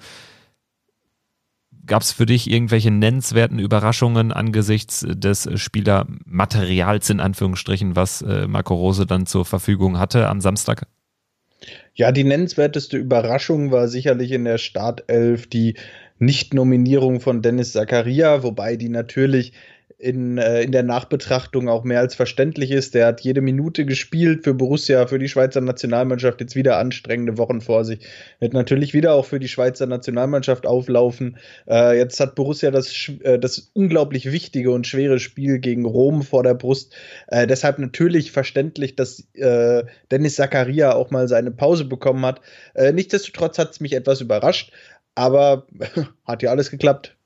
Gab 1.84 2.02
es 2.02 2.12
für 2.12 2.26
dich 2.26 2.50
irgendwelche 2.50 2.90
nennenswerten 2.90 3.58
Überraschungen 3.58 4.32
angesichts 4.32 5.04
des 5.06 5.48
Spielermaterials 5.60 7.10
in 7.10 7.20
Anführungsstrichen, 7.20 7.96
was 7.96 8.22
äh, 8.22 8.46
Marco 8.46 8.74
Rose 8.74 9.04
dann 9.04 9.26
zur 9.26 9.44
Verfügung 9.44 9.98
hatte 9.98 10.28
am 10.28 10.40
Samstag? 10.40 10.86
Ja, 11.94 12.10
die 12.10 12.24
nennenswerteste 12.24 12.96
Überraschung 12.96 13.70
war 13.70 13.86
sicherlich 13.86 14.32
in 14.32 14.44
der 14.44 14.56
Startelf 14.56 15.46
die 15.46 15.74
Nicht-Nominierung 16.18 17.20
von 17.20 17.42
Dennis 17.42 17.72
Zakaria, 17.72 18.42
wobei 18.42 18.76
die 18.76 18.88
natürlich 18.88 19.52
in, 20.02 20.36
äh, 20.36 20.62
in 20.62 20.72
der 20.72 20.82
Nachbetrachtung 20.82 21.68
auch 21.68 21.84
mehr 21.84 22.00
als 22.00 22.16
verständlich 22.16 22.72
ist. 22.72 22.94
Der 22.94 23.06
hat 23.06 23.20
jede 23.20 23.40
Minute 23.40 23.86
gespielt 23.86 24.42
für 24.42 24.52
Borussia, 24.52 25.06
für 25.06 25.20
die 25.20 25.28
Schweizer 25.28 25.60
Nationalmannschaft, 25.60 26.40
jetzt 26.40 26.56
wieder 26.56 26.78
anstrengende 26.78 27.38
Wochen 27.38 27.60
vor 27.60 27.84
sich. 27.84 28.00
Wird 28.40 28.52
natürlich 28.52 28.94
wieder 28.94 29.14
auch 29.14 29.24
für 29.24 29.38
die 29.38 29.46
Schweizer 29.46 29.86
Nationalmannschaft 29.86 30.66
auflaufen. 30.66 31.38
Äh, 31.68 31.98
jetzt 31.98 32.18
hat 32.18 32.34
Borussia 32.34 32.72
das, 32.72 32.92
äh, 33.22 33.38
das 33.38 33.70
unglaublich 33.74 34.32
wichtige 34.32 34.72
und 34.72 34.88
schwere 34.88 35.20
Spiel 35.20 35.60
gegen 35.60 35.84
Rom 35.84 36.22
vor 36.22 36.42
der 36.42 36.54
Brust. 36.54 36.96
Äh, 37.28 37.46
deshalb 37.46 37.78
natürlich 37.78 38.32
verständlich, 38.32 38.96
dass 38.96 39.28
äh, 39.34 39.84
Dennis 40.10 40.34
Zakaria 40.34 40.94
auch 40.94 41.12
mal 41.12 41.28
seine 41.28 41.52
Pause 41.52 41.84
bekommen 41.84 42.26
hat. 42.26 42.40
Äh, 42.74 42.90
nichtsdestotrotz 42.92 43.56
hat 43.56 43.70
es 43.70 43.78
mich 43.78 43.92
etwas 43.92 44.20
überrascht, 44.20 44.72
aber 45.14 45.68
hat 46.26 46.42
ja 46.42 46.50
alles 46.50 46.72
geklappt. 46.72 47.16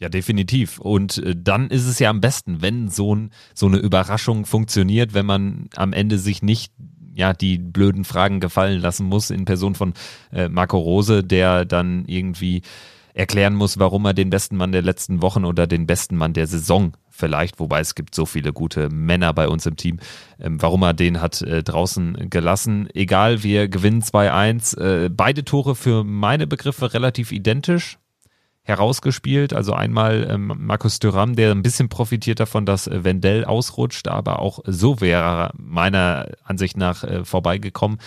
Ja, 0.00 0.08
definitiv. 0.08 0.78
Und 0.78 1.18
äh, 1.18 1.36
dann 1.36 1.68
ist 1.68 1.86
es 1.86 1.98
ja 1.98 2.08
am 2.08 2.22
besten, 2.22 2.62
wenn 2.62 2.88
so, 2.88 3.14
ein, 3.14 3.30
so 3.54 3.66
eine 3.66 3.76
Überraschung 3.76 4.46
funktioniert, 4.46 5.12
wenn 5.12 5.26
man 5.26 5.68
am 5.76 5.92
Ende 5.92 6.18
sich 6.18 6.42
nicht 6.42 6.72
ja 7.14 7.34
die 7.34 7.58
blöden 7.58 8.04
Fragen 8.04 8.40
gefallen 8.40 8.80
lassen 8.80 9.06
muss 9.06 9.30
in 9.30 9.44
Person 9.44 9.74
von 9.74 9.92
äh, 10.32 10.48
Marco 10.48 10.78
Rose, 10.78 11.22
der 11.22 11.66
dann 11.66 12.04
irgendwie 12.06 12.62
erklären 13.12 13.54
muss, 13.54 13.78
warum 13.78 14.06
er 14.06 14.14
den 14.14 14.30
besten 14.30 14.56
Mann 14.56 14.72
der 14.72 14.82
letzten 14.82 15.20
Wochen 15.20 15.44
oder 15.44 15.66
den 15.66 15.86
besten 15.86 16.16
Mann 16.16 16.32
der 16.32 16.46
Saison 16.46 16.92
vielleicht, 17.10 17.60
wobei 17.60 17.80
es 17.80 17.94
gibt 17.94 18.14
so 18.14 18.24
viele 18.24 18.54
gute 18.54 18.88
Männer 18.88 19.34
bei 19.34 19.48
uns 19.48 19.66
im 19.66 19.76
Team, 19.76 19.98
ähm, 20.40 20.62
warum 20.62 20.82
er 20.82 20.94
den 20.94 21.20
hat 21.20 21.42
äh, 21.42 21.62
draußen 21.62 22.30
gelassen. 22.30 22.88
Egal, 22.94 23.42
wir 23.42 23.68
gewinnen 23.68 24.00
2-1. 24.00 24.80
Äh, 24.80 25.08
beide 25.10 25.44
Tore 25.44 25.74
für 25.74 26.04
meine 26.04 26.46
Begriffe 26.46 26.94
relativ 26.94 27.32
identisch 27.32 27.98
herausgespielt. 28.62 29.52
Also 29.52 29.72
einmal 29.72 30.26
ähm, 30.30 30.52
Markus 30.58 30.98
Thuram, 30.98 31.36
der 31.36 31.52
ein 31.52 31.62
bisschen 31.62 31.88
profitiert 31.88 32.40
davon, 32.40 32.66
dass 32.66 32.86
äh, 32.86 33.04
Wendell 33.04 33.44
ausrutscht, 33.44 34.08
aber 34.08 34.40
auch 34.40 34.60
so 34.66 35.00
wäre 35.00 35.22
er 35.22 35.52
meiner 35.56 36.28
Ansicht 36.44 36.76
nach 36.76 37.04
äh, 37.04 37.24
vorbeigekommen. 37.24 37.98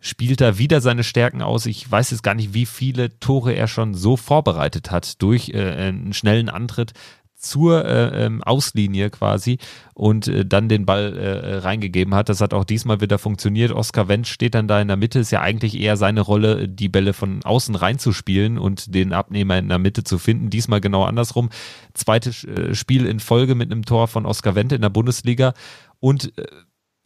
Spielt 0.00 0.40
er 0.40 0.58
wieder 0.58 0.80
seine 0.80 1.02
Stärken 1.02 1.42
aus. 1.42 1.66
Ich 1.66 1.90
weiß 1.90 2.12
jetzt 2.12 2.22
gar 2.22 2.34
nicht, 2.34 2.54
wie 2.54 2.66
viele 2.66 3.18
Tore 3.18 3.52
er 3.54 3.66
schon 3.66 3.94
so 3.94 4.16
vorbereitet 4.16 4.90
hat 4.92 5.20
durch 5.20 5.50
äh, 5.50 5.72
einen 5.72 6.12
schnellen 6.12 6.48
Antritt 6.48 6.92
zur 7.38 7.84
äh, 7.84 8.26
ähm, 8.26 8.42
Auslinie 8.42 9.10
quasi 9.10 9.58
und 9.94 10.26
äh, 10.26 10.44
dann 10.44 10.68
den 10.68 10.84
Ball 10.84 11.16
äh, 11.16 11.56
reingegeben 11.58 12.14
hat. 12.14 12.28
Das 12.28 12.40
hat 12.40 12.52
auch 12.52 12.64
diesmal 12.64 13.00
wieder 13.00 13.18
funktioniert. 13.18 13.70
Oskar 13.70 14.08
Wendt 14.08 14.26
steht 14.26 14.54
dann 14.54 14.66
da 14.66 14.80
in 14.80 14.88
der 14.88 14.96
Mitte, 14.96 15.20
ist 15.20 15.30
ja 15.30 15.40
eigentlich 15.40 15.78
eher 15.78 15.96
seine 15.96 16.20
Rolle, 16.20 16.68
die 16.68 16.88
Bälle 16.88 17.12
von 17.12 17.40
außen 17.44 17.76
reinzuspielen 17.76 18.58
und 18.58 18.94
den 18.94 19.12
Abnehmer 19.12 19.56
in 19.56 19.68
der 19.68 19.78
Mitte 19.78 20.02
zu 20.02 20.18
finden. 20.18 20.50
Diesmal 20.50 20.80
genau 20.80 21.04
andersrum. 21.04 21.48
Zweites 21.94 22.44
äh, 22.44 22.74
Spiel 22.74 23.06
in 23.06 23.20
Folge 23.20 23.54
mit 23.54 23.70
einem 23.70 23.84
Tor 23.84 24.08
von 24.08 24.26
Oskar 24.26 24.56
Wendt 24.56 24.72
in 24.72 24.82
der 24.82 24.90
Bundesliga 24.90 25.54
und 26.00 26.36
äh, 26.38 26.46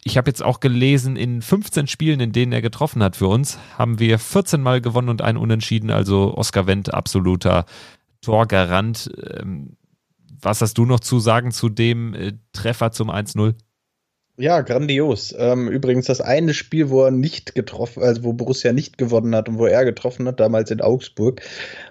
ich 0.05 0.17
habe 0.17 0.29
jetzt 0.29 0.43
auch 0.43 0.59
gelesen, 0.59 1.15
in 1.15 1.43
15 1.43 1.87
Spielen, 1.87 2.19
in 2.19 2.33
denen 2.33 2.51
er 2.51 2.61
getroffen 2.61 3.05
hat 3.05 3.15
für 3.15 3.29
uns, 3.29 3.59
haben 3.79 4.01
wir 4.01 4.19
14 4.19 4.61
Mal 4.61 4.81
gewonnen 4.81 5.09
und 5.09 5.23
ein 5.23 5.37
Unentschieden. 5.37 5.91
Also 5.91 6.37
Oskar 6.37 6.67
Wendt 6.67 6.93
absoluter 6.93 7.67
Torgarant. 8.21 9.09
Ähm, 9.39 9.77
was 10.43 10.61
hast 10.61 10.77
du 10.79 10.85
noch 10.85 11.01
zu 11.01 11.21
sagen 11.21 11.53
zu 11.53 11.69
dem 11.69 12.15
äh, 12.15 12.33
Treffer 12.53 12.93
zum 12.93 13.11
1-0? 13.11 13.55
Ja, 14.39 14.63
grandios. 14.63 15.35
Ähm, 15.39 15.69
übrigens 15.69 16.07
das 16.07 16.23
eine 16.23 16.55
Spiel, 16.55 16.89
wo 16.89 17.05
er 17.05 17.11
nicht 17.11 17.55
getroffen, 17.55 18.03
also 18.03 18.25
wo 18.25 18.33
Borussia 18.33 18.73
nicht 18.73 18.97
gewonnen 18.97 19.37
hat 19.37 19.49
und 19.49 19.59
wo 19.59 19.67
er 19.67 19.85
getroffen 19.85 20.27
hat, 20.27 20.41
damals 20.41 20.71
in 20.71 20.81
Augsburg, 20.81 21.43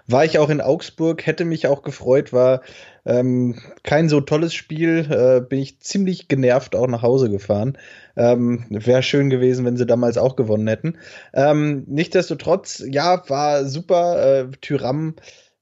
war 0.07 0.25
ich 0.25 0.39
auch 0.39 0.49
in 0.49 0.59
Augsburg, 0.59 1.25
hätte 1.27 1.45
mich 1.45 1.67
auch 1.67 1.83
gefreut, 1.83 2.33
war 2.33 2.61
ähm, 3.05 3.59
kein 3.83 4.09
so 4.09 4.21
tolles 4.21 4.55
Spiel, 4.55 5.07
äh, 5.11 5.41
bin 5.47 5.59
ich 5.59 5.79
ziemlich 5.81 6.29
genervt 6.29 6.75
auch 6.75 6.87
nach 6.87 7.03
Hause 7.03 7.29
gefahren. 7.29 7.77
Ähm, 8.17 8.65
Wäre 8.69 9.03
schön 9.03 9.29
gewesen, 9.29 9.63
wenn 9.63 9.77
sie 9.77 9.85
damals 9.85 10.17
auch 10.17 10.35
gewonnen 10.35 10.67
hätten. 10.67 10.97
Ähm, 11.33 11.83
nichtsdestotrotz, 11.87 12.83
ja, 12.85 13.23
war 13.29 13.65
super. 13.65 14.41
Äh, 14.41 14.47
Tyram, 14.61 15.15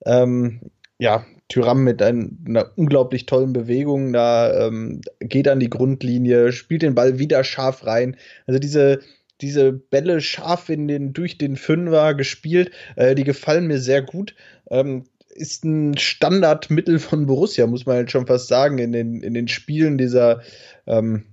ähm, 0.06 0.62
ja, 0.98 1.26
Tyram 1.50 1.84
mit 1.84 2.02
ein, 2.02 2.38
einer 2.48 2.72
unglaublich 2.76 3.26
tollen 3.26 3.54
Bewegung, 3.54 4.14
da 4.14 4.68
ähm, 4.68 5.02
geht 5.20 5.48
an 5.48 5.60
die 5.60 5.70
Grundlinie, 5.70 6.52
spielt 6.52 6.84
den 6.84 6.96
Ball 6.96 7.18
wieder 7.18 7.44
scharf 7.44 7.86
rein. 7.86 8.16
Also 8.46 8.60
diese, 8.60 9.00
diese 9.42 9.74
Bälle 9.74 10.22
scharf 10.22 10.70
in 10.70 10.88
den, 10.88 11.12
durch 11.12 11.38
den 11.40 11.58
Fünfer 11.58 12.14
gespielt, 12.14 12.72
äh, 12.96 13.16
die 13.16 13.24
gefallen 13.24 13.68
mir 13.68 13.80
sehr 13.80 14.04
gut. 14.04 14.36
Ähm, 14.70 15.06
ist 15.30 15.64
ein 15.64 15.98
Standardmittel 15.98 17.00
von 17.00 17.26
Borussia, 17.26 17.66
muss 17.66 17.86
man 17.86 17.96
halt 17.96 18.12
schon 18.12 18.28
fast 18.28 18.48
sagen, 18.48 18.78
in 18.78 18.92
den, 18.92 19.22
in 19.22 19.34
den 19.34 19.48
Spielen 19.48 19.98
dieser, 19.98 20.42
ähm, 20.86 21.24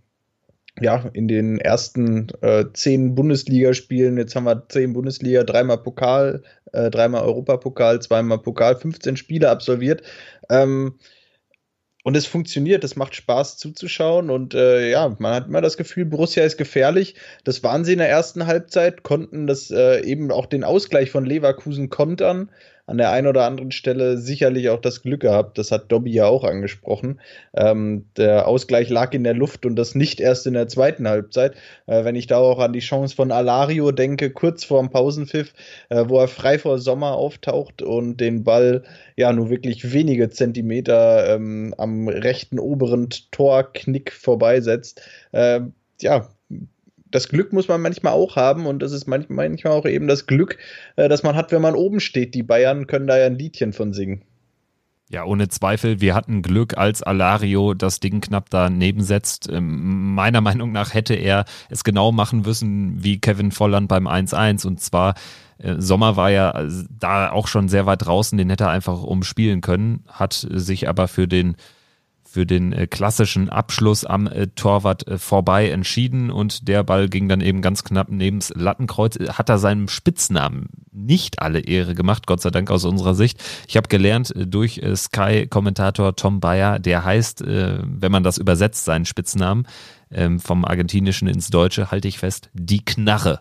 ja, 0.81 1.09
in 1.13 1.29
den 1.29 1.59
ersten 1.59 2.29
äh, 2.43 2.67
zehn 2.73 3.15
Bundesligaspielen, 3.15 4.19
jetzt 4.19 4.37
haben 4.37 4.45
wir 4.45 4.69
zehn 4.69 4.93
Bundesliga, 4.93 5.45
dreimal 5.45 5.79
Pokal, 5.79 6.43
äh, 6.73 6.91
dreimal 6.91 7.23
Europapokal, 7.23 8.01
zweimal 8.01 8.39
Pokal, 8.39 8.77
15 8.77 9.17
Spiele 9.17 9.51
absolviert. 9.51 10.03
Ähm, 10.51 10.95
und 12.05 12.17
es 12.17 12.27
funktioniert, 12.27 12.85
es 12.85 12.95
macht 12.95 13.17
Spaß 13.17 13.57
zuzuschauen 13.57 14.31
und 14.31 14.55
äh, 14.55 14.91
ja, 14.91 15.17
man 15.19 15.35
hat 15.35 15.49
immer 15.49 15.61
das 15.61 15.77
Gefühl, 15.77 16.05
Borussia 16.05 16.45
ist 16.45 16.57
gefährlich. 16.57 17.17
Das 17.43 17.65
waren 17.65 17.85
sie 17.85 17.95
in 17.95 17.99
der 17.99 18.09
ersten 18.09 18.47
Halbzeit, 18.47 19.03
konnten 19.03 19.49
das 19.49 19.73
äh, 19.73 20.05
eben 20.05 20.31
auch 20.31 20.47
den 20.47 20.63
Ausgleich 20.63 21.11
von 21.11 21.25
Leverkusen 21.25 21.89
kontern 21.89 22.51
an 22.87 22.99
der 22.99 23.11
einen 23.11 23.27
oder 23.27 23.45
anderen 23.45 23.73
Stelle 23.73 24.17
sicherlich 24.17 24.71
auch 24.71 24.81
das 24.81 25.03
Glück 25.03 25.21
gehabt. 25.21 25.59
Das 25.59 25.73
hat 25.73 25.91
Dobby 25.91 26.13
ja 26.13 26.27
auch 26.27 26.45
angesprochen. 26.45 27.21
Ähm, 27.55 28.07
der 28.17 28.47
Ausgleich 28.47 28.89
lag 28.91 29.13
in 29.13 29.25
der 29.25 29.35
Luft 29.35 29.67
und 29.67 29.77
das 29.77 29.97
nicht 29.97 30.21
erst 30.21 30.47
in 30.47 30.55
der 30.55 30.69
zweiten 30.69 31.09
Halbzeit. 31.09 31.57
Äh, 31.87 32.05
wenn 32.05 32.15
ich 32.15 32.29
da 32.29 32.39
auch 32.39 32.61
an 32.61 32.73
die 32.73 32.81
Chance 32.81 33.17
von 33.17 33.33
Alario 33.33 33.91
denke, 33.91 34.31
kurz 34.31 34.65
vorm 34.65 34.91
Pausenpfiff, 34.91 35.53
äh, 35.89 36.05
wo 36.07 36.21
er 36.21 36.29
frei 36.29 36.59
vor 36.59 36.79
Sommer 36.79 37.13
auftaucht 37.13 37.83
und 37.83 38.19
den 38.19 38.45
Ball 38.45 38.85
ja 39.17 39.33
nur 39.33 39.51
wirklich 39.51 39.93
wenige 39.93 40.31
Zentimeter 40.31 41.35
ähm, 41.35 41.75
am 41.79 42.07
rechten 42.09 42.61
oberen 42.61 43.09
Torknick 43.33 44.13
vorbeisetzt. 44.13 45.03
Äh, 45.33 45.61
ja, 46.01 46.29
das 47.17 47.29
Glück 47.29 47.55
muss 47.55 47.67
man 47.67 47.81
manchmal 47.81 48.13
auch 48.13 48.37
haben 48.37 48.67
und 48.67 48.81
das 48.81 48.93
ist 48.93 49.07
manchmal, 49.07 49.57
auch 49.65 49.87
eben 49.87 50.07
das 50.07 50.27
Glück, 50.27 50.59
äh, 50.97 51.09
das 51.09 51.23
man 51.23 51.35
hat, 51.35 51.51
wenn 51.51 51.63
man 51.63 51.75
oben 51.75 51.99
steht. 51.99 52.35
Die 52.35 52.43
Bayern 52.43 52.87
können 52.87 53.07
da 53.07 53.17
ja 53.17 53.25
ein 53.25 53.39
Liedchen 53.39 53.73
von 53.73 53.95
singen. 53.95 54.21
Ja, 55.09 55.25
ohne 55.25 55.49
Zweifel, 55.49 56.03
wir 56.03 56.15
hatten 56.15 56.43
Glück, 56.43 56.77
als 56.77 57.03
Alario 57.03 57.73
das 57.73 58.01
Ding 58.01 58.21
knapp 58.21 58.51
daneben 58.51 59.03
setzt. 59.03 59.49
Ähm, 59.49 60.15
meiner 60.15 60.43
Meinung 60.43 60.73
nach 60.73 60.93
hätte 60.93 61.15
er 61.15 61.47
es 61.71 61.85
genau 61.85 62.13
machen 62.13 62.43
müssen 62.43 63.03
wie 63.03 63.19
Kevin 63.19 63.51
Volland 63.51 63.89
beim 63.89 64.07
1-1 64.07 64.67
und 64.67 64.83
zwar 64.83 65.15
äh, 65.57 65.77
Sommer 65.79 66.17
war 66.17 66.31
ja 66.31 66.51
äh, 66.51 66.71
da 66.91 67.31
auch 67.31 67.49
schon 67.49 67.71
sehr 67.71 67.87
weit 67.87 68.05
draußen, 68.05 68.37
den 68.37 68.51
hätte 68.51 68.65
er 68.65 68.71
einfach 68.71 69.03
umspielen 69.03 69.63
können, 69.63 70.05
hat 70.07 70.47
sich 70.51 70.87
aber 70.87 71.09
für 71.09 71.27
den 71.27 71.57
für 72.37 72.45
den 72.45 72.75
äh, 72.75 72.87
klassischen 72.87 73.49
Abschluss 73.49 74.05
am 74.05 74.27
äh, 74.27 74.49
Torwart 74.49 75.09
äh, 75.09 75.17
vorbei 75.17 75.71
entschieden 75.71 76.31
und 76.31 76.69
der 76.69 76.85
Ball 76.85 77.09
ging 77.09 77.31
dann 77.31 77.41
eben 77.41 77.63
ganz 77.63 77.83
knapp 77.83 78.11
neben 78.11 78.41
das 78.41 78.53
Lattenkreuz. 78.55 79.19
Hat 79.31 79.49
er 79.49 79.57
seinem 79.57 79.89
Spitznamen 79.89 80.69
nicht 80.93 81.41
alle 81.41 81.61
Ehre 81.61 81.95
gemacht, 81.95 82.27
Gott 82.27 82.43
sei 82.43 82.51
Dank 82.51 82.71
aus 82.71 82.85
unserer 82.85 83.15
Sicht. 83.15 83.43
Ich 83.69 83.79
habe 83.79 83.89
gelernt 83.89 84.35
durch 84.37 84.83
Sky-Kommentator 84.95 86.15
Tom 86.15 86.41
Bayer, 86.41 86.79
der 86.79 87.07
heißt, 87.07 87.43
wenn 87.47 88.13
man 88.13 88.23
das 88.23 88.37
übersetzt, 88.37 88.85
seinen 88.85 89.07
Spitznamen 89.07 89.67
ähm, 90.11 90.39
vom 90.39 90.67
Argentinischen 90.67 91.29
ins 91.29 91.49
Deutsche, 91.49 91.91
halte 91.91 92.09
ich 92.09 92.19
fest, 92.19 92.51
die 92.53 92.85
Knarre. 92.85 93.41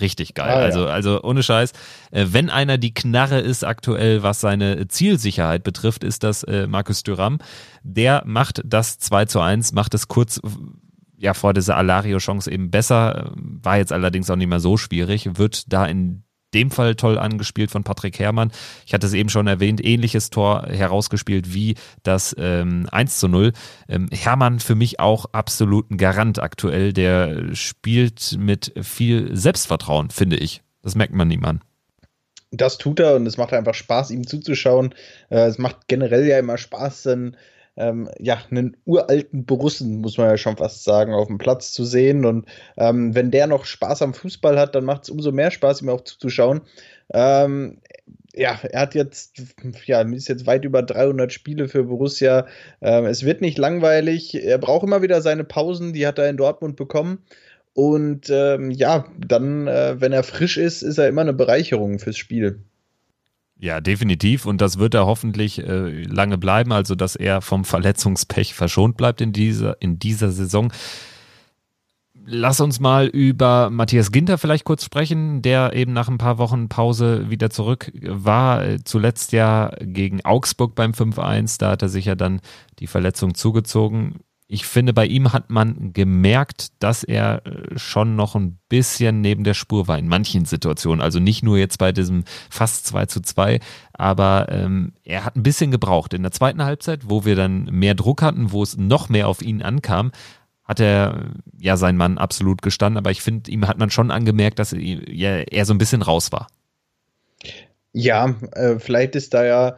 Richtig 0.00 0.34
geil. 0.34 0.50
Ah, 0.50 0.60
ja. 0.60 0.64
Also, 0.64 0.86
also 0.86 1.22
ohne 1.22 1.42
Scheiß. 1.42 1.72
Äh, 2.10 2.26
wenn 2.30 2.50
einer 2.50 2.78
die 2.78 2.94
Knarre 2.94 3.40
ist 3.40 3.64
aktuell, 3.64 4.22
was 4.22 4.40
seine 4.40 4.88
Zielsicherheit 4.88 5.62
betrifft, 5.62 6.02
ist 6.02 6.24
das 6.24 6.42
äh, 6.44 6.66
Markus 6.66 7.02
Thuram. 7.02 7.38
Der 7.82 8.22
macht 8.26 8.62
das 8.64 8.98
2 8.98 9.26
zu 9.26 9.40
1, 9.40 9.72
macht 9.72 9.94
es 9.94 10.08
kurz 10.08 10.40
ja 11.18 11.34
vor 11.34 11.54
dieser 11.54 11.76
Alario-Chance 11.76 12.50
eben 12.50 12.70
besser. 12.70 13.32
War 13.36 13.76
jetzt 13.76 13.92
allerdings 13.92 14.28
auch 14.28 14.36
nicht 14.36 14.48
mehr 14.48 14.60
so 14.60 14.76
schwierig. 14.76 15.38
Wird 15.38 15.72
da 15.72 15.86
in 15.86 16.24
dem 16.54 16.70
Fall 16.70 16.94
toll 16.94 17.18
angespielt 17.18 17.70
von 17.70 17.84
Patrick 17.84 18.18
Herrmann. 18.18 18.52
Ich 18.86 18.94
hatte 18.94 19.06
es 19.06 19.12
eben 19.12 19.28
schon 19.28 19.46
erwähnt, 19.46 19.84
ähnliches 19.84 20.30
Tor 20.30 20.66
herausgespielt 20.68 21.54
wie 21.54 21.74
das 22.02 22.34
ähm, 22.38 22.88
1 22.90 23.18
zu 23.18 23.28
0. 23.28 23.52
Ähm, 23.88 24.08
Herrmann 24.12 24.60
für 24.60 24.74
mich 24.74 25.00
auch 25.00 25.26
absolut 25.32 25.90
ein 25.90 25.98
Garant 25.98 26.42
aktuell. 26.42 26.92
Der 26.92 27.54
spielt 27.54 28.36
mit 28.38 28.72
viel 28.82 29.36
Selbstvertrauen, 29.36 30.10
finde 30.10 30.36
ich. 30.36 30.62
Das 30.82 30.94
merkt 30.94 31.14
man 31.14 31.30
ihm. 31.30 31.42
Das 32.50 32.78
tut 32.78 33.00
er 33.00 33.16
und 33.16 33.26
es 33.26 33.38
macht 33.38 33.52
einfach 33.52 33.74
Spaß, 33.74 34.10
ihm 34.10 34.26
zuzuschauen. 34.26 34.94
Äh, 35.30 35.46
es 35.46 35.58
macht 35.58 35.88
generell 35.88 36.26
ja 36.26 36.38
immer 36.38 36.58
Spaß, 36.58 37.04
dann 37.04 37.36
ähm, 37.76 38.08
ja, 38.18 38.38
einen 38.50 38.76
uralten 38.84 39.44
Borussen, 39.44 40.00
muss 40.00 40.18
man 40.18 40.28
ja 40.28 40.36
schon 40.36 40.56
fast 40.56 40.84
sagen, 40.84 41.14
auf 41.14 41.28
dem 41.28 41.38
Platz 41.38 41.72
zu 41.72 41.84
sehen. 41.84 42.24
Und 42.24 42.46
ähm, 42.76 43.14
wenn 43.14 43.30
der 43.30 43.46
noch 43.46 43.64
Spaß 43.64 44.02
am 44.02 44.14
Fußball 44.14 44.58
hat, 44.58 44.74
dann 44.74 44.84
macht 44.84 45.04
es 45.04 45.10
umso 45.10 45.32
mehr 45.32 45.50
Spaß, 45.50 45.82
ihm 45.82 45.88
auch 45.88 46.02
zuzuschauen. 46.02 46.62
Ähm, 47.12 47.78
ja, 48.34 48.58
er 48.62 48.80
hat 48.80 48.94
jetzt, 48.94 49.42
ja, 49.86 50.00
ist 50.02 50.28
jetzt 50.28 50.46
weit 50.46 50.64
über 50.64 50.82
300 50.82 51.32
Spiele 51.32 51.68
für 51.68 51.84
Borussia. 51.84 52.46
Ähm, 52.80 53.06
es 53.06 53.24
wird 53.24 53.40
nicht 53.40 53.58
langweilig. 53.58 54.34
Er 54.34 54.58
braucht 54.58 54.84
immer 54.84 55.02
wieder 55.02 55.20
seine 55.20 55.44
Pausen, 55.44 55.92
die 55.92 56.06
hat 56.06 56.18
er 56.18 56.28
in 56.28 56.36
Dortmund 56.36 56.76
bekommen. 56.76 57.24
Und 57.74 58.28
ähm, 58.30 58.70
ja, 58.70 59.06
dann, 59.18 59.66
äh, 59.66 60.00
wenn 60.00 60.12
er 60.12 60.22
frisch 60.22 60.58
ist, 60.58 60.82
ist 60.82 60.98
er 60.98 61.08
immer 61.08 61.22
eine 61.22 61.32
Bereicherung 61.32 61.98
fürs 61.98 62.18
Spiel. 62.18 62.60
Ja, 63.62 63.80
definitiv. 63.80 64.44
Und 64.44 64.60
das 64.60 64.78
wird 64.78 64.92
er 64.92 65.06
hoffentlich 65.06 65.60
äh, 65.60 66.02
lange 66.02 66.36
bleiben, 66.36 66.72
also 66.72 66.96
dass 66.96 67.14
er 67.14 67.40
vom 67.40 67.64
Verletzungspech 67.64 68.54
verschont 68.54 68.96
bleibt 68.96 69.20
in 69.20 69.32
dieser, 69.32 69.80
in 69.80 70.00
dieser 70.00 70.32
Saison. 70.32 70.72
Lass 72.24 72.60
uns 72.60 72.80
mal 72.80 73.06
über 73.06 73.70
Matthias 73.70 74.10
Ginter 74.10 74.36
vielleicht 74.36 74.64
kurz 74.64 74.84
sprechen, 74.84 75.42
der 75.42 75.74
eben 75.74 75.92
nach 75.92 76.08
ein 76.08 76.18
paar 76.18 76.38
Wochen 76.38 76.68
Pause 76.68 77.30
wieder 77.30 77.50
zurück 77.50 77.92
war. 78.02 78.64
Zuletzt 78.84 79.30
ja 79.30 79.70
gegen 79.80 80.24
Augsburg 80.24 80.74
beim 80.74 80.90
5-1. 80.90 81.60
Da 81.60 81.70
hat 81.70 81.82
er 81.82 81.88
sich 81.88 82.06
ja 82.06 82.16
dann 82.16 82.40
die 82.80 82.88
Verletzung 82.88 83.36
zugezogen 83.36 84.16
ich 84.52 84.66
finde, 84.66 84.92
bei 84.92 85.06
ihm 85.06 85.32
hat 85.32 85.48
man 85.48 85.94
gemerkt, 85.94 86.72
dass 86.78 87.04
er 87.04 87.40
äh, 87.46 87.78
schon 87.78 88.16
noch 88.16 88.34
ein 88.34 88.58
bisschen 88.68 89.22
neben 89.22 89.44
der 89.44 89.54
Spur 89.54 89.88
war 89.88 89.98
in 89.98 90.08
manchen 90.08 90.44
Situationen. 90.44 91.00
Also 91.00 91.20
nicht 91.20 91.42
nur 91.42 91.56
jetzt 91.56 91.78
bei 91.78 91.90
diesem 91.90 92.24
fast 92.50 92.86
2 92.86 93.06
zu 93.06 93.22
2, 93.22 93.60
aber 93.94 94.48
ähm, 94.50 94.92
er 95.04 95.24
hat 95.24 95.36
ein 95.36 95.42
bisschen 95.42 95.70
gebraucht. 95.70 96.12
In 96.12 96.20
der 96.20 96.32
zweiten 96.32 96.62
Halbzeit, 96.62 97.08
wo 97.08 97.24
wir 97.24 97.34
dann 97.34 97.64
mehr 97.64 97.94
Druck 97.94 98.20
hatten, 98.20 98.52
wo 98.52 98.62
es 98.62 98.76
noch 98.76 99.08
mehr 99.08 99.26
auf 99.26 99.40
ihn 99.40 99.62
ankam, 99.62 100.12
hat 100.64 100.80
er 100.80 101.30
ja 101.58 101.78
seinen 101.78 101.96
Mann 101.96 102.18
absolut 102.18 102.60
gestanden. 102.60 102.98
Aber 102.98 103.10
ich 103.10 103.22
finde, 103.22 103.50
ihm 103.50 103.66
hat 103.66 103.78
man 103.78 103.88
schon 103.88 104.10
angemerkt, 104.10 104.58
dass 104.58 104.74
er, 104.74 104.80
ja, 104.80 105.30
er 105.50 105.64
so 105.64 105.72
ein 105.72 105.78
bisschen 105.78 106.02
raus 106.02 106.30
war. 106.30 106.48
Ja, 107.94 108.34
äh, 108.52 108.78
vielleicht 108.78 109.16
ist 109.16 109.32
da 109.32 109.46
ja 109.46 109.76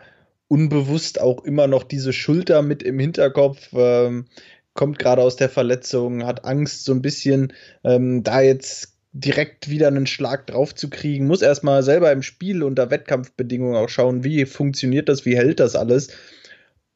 unbewusst 0.49 1.21
auch 1.21 1.45
immer 1.45 1.69
noch 1.69 1.85
diese 1.85 2.13
Schulter 2.13 2.63
mit 2.63 2.83
im 2.83 2.99
Hinterkopf. 2.99 3.69
Ähm, 3.73 4.27
kommt 4.75 4.99
gerade 4.99 5.23
aus 5.23 5.37
der 5.37 5.49
Verletzung, 5.49 6.27
hat 6.27 6.45
Angst, 6.45 6.85
so 6.85 6.93
ein 6.93 7.03
bisschen 7.03 7.53
ähm, 7.85 8.23
da 8.23 8.41
jetzt 8.41 8.95
direkt 9.13 9.71
wieder 9.71 9.87
einen 9.87 10.09
Schlag 10.09 10.47
drauf 10.49 10.75
zu 10.75 10.91
kriegen, 10.91 11.27
muss 11.27 11.41
erstmal 11.41 11.83
selber 11.85 12.11
im 12.11 12.23
Spiel 12.23 12.65
unter 12.65 12.91
Wettkampfbedingungen 12.91 13.77
auch 13.77 13.89
schauen, 13.89 14.25
wie 14.25 14.45
funktioniert 14.45 15.09
das, 15.09 15.25
wie 15.25 15.37
hält 15.37 15.61
das 15.61 15.77
alles. 15.77 16.09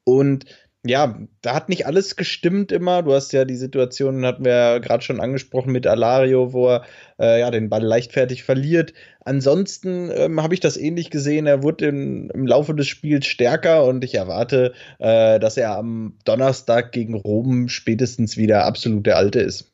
Und 0.03 0.45
ja, 0.85 1.19
da 1.41 1.53
hat 1.53 1.67
nicht 1.67 1.85
alles 1.85 2.15
gestimmt 2.15 2.71
immer. 2.71 3.03
Du 3.03 3.13
hast 3.13 3.33
ja 3.33 3.43
die 3.43 3.57
Situation, 3.57 4.25
hatten 4.25 4.45
wir 4.45 4.51
ja 4.51 4.77
gerade 4.77 5.03
schon 5.03 5.19
angesprochen 5.19 5.73
mit 5.73 5.85
Alario, 5.85 6.53
wo 6.53 6.69
er 6.69 6.85
äh, 7.19 7.39
ja 7.41 7.51
den 7.51 7.69
Ball 7.69 7.83
leichtfertig 7.83 8.43
verliert. 8.43 8.93
Ansonsten 9.19 10.09
ähm, 10.13 10.41
habe 10.41 10.53
ich 10.53 10.61
das 10.61 10.77
ähnlich 10.77 11.09
gesehen. 11.09 11.47
Er 11.47 11.63
wurde 11.63 11.87
in, 11.87 12.29
im 12.29 12.47
Laufe 12.47 12.73
des 12.73 12.87
Spiels 12.87 13.25
stärker 13.25 13.83
und 13.83 14.05
ich 14.05 14.15
erwarte, 14.15 14.73
äh, 14.99 15.39
dass 15.39 15.57
er 15.57 15.77
am 15.77 16.17
Donnerstag 16.23 16.93
gegen 16.93 17.13
Rom 17.13 17.67
spätestens 17.67 18.37
wieder 18.37 18.65
absolut 18.65 19.05
der 19.05 19.17
Alte 19.17 19.41
ist. 19.41 19.73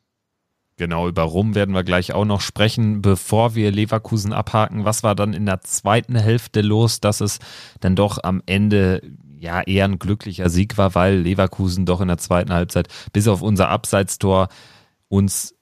Genau, 0.78 1.08
über 1.08 1.22
Rom 1.22 1.54
werden 1.54 1.74
wir 1.74 1.84
gleich 1.84 2.12
auch 2.12 2.26
noch 2.26 2.42
sprechen, 2.42 3.00
bevor 3.00 3.54
wir 3.54 3.70
Leverkusen 3.70 4.34
abhaken. 4.34 4.84
Was 4.84 5.02
war 5.02 5.14
dann 5.14 5.32
in 5.32 5.46
der 5.46 5.62
zweiten 5.62 6.16
Hälfte 6.16 6.60
los, 6.60 7.00
dass 7.00 7.22
es 7.22 7.38
dann 7.80 7.96
doch 7.96 8.18
am 8.22 8.42
Ende 8.44 9.00
ja 9.38 9.62
eher 9.62 9.84
ein 9.84 9.98
glücklicher 9.98 10.48
Sieg 10.48 10.78
war, 10.78 10.94
weil 10.94 11.16
Leverkusen 11.16 11.86
doch 11.86 12.00
in 12.00 12.08
der 12.08 12.18
zweiten 12.18 12.52
Halbzeit 12.52 12.88
bis 13.12 13.28
auf 13.28 13.42
unser 13.42 13.68
Abseitstor 13.68 14.48
uns 15.08 15.56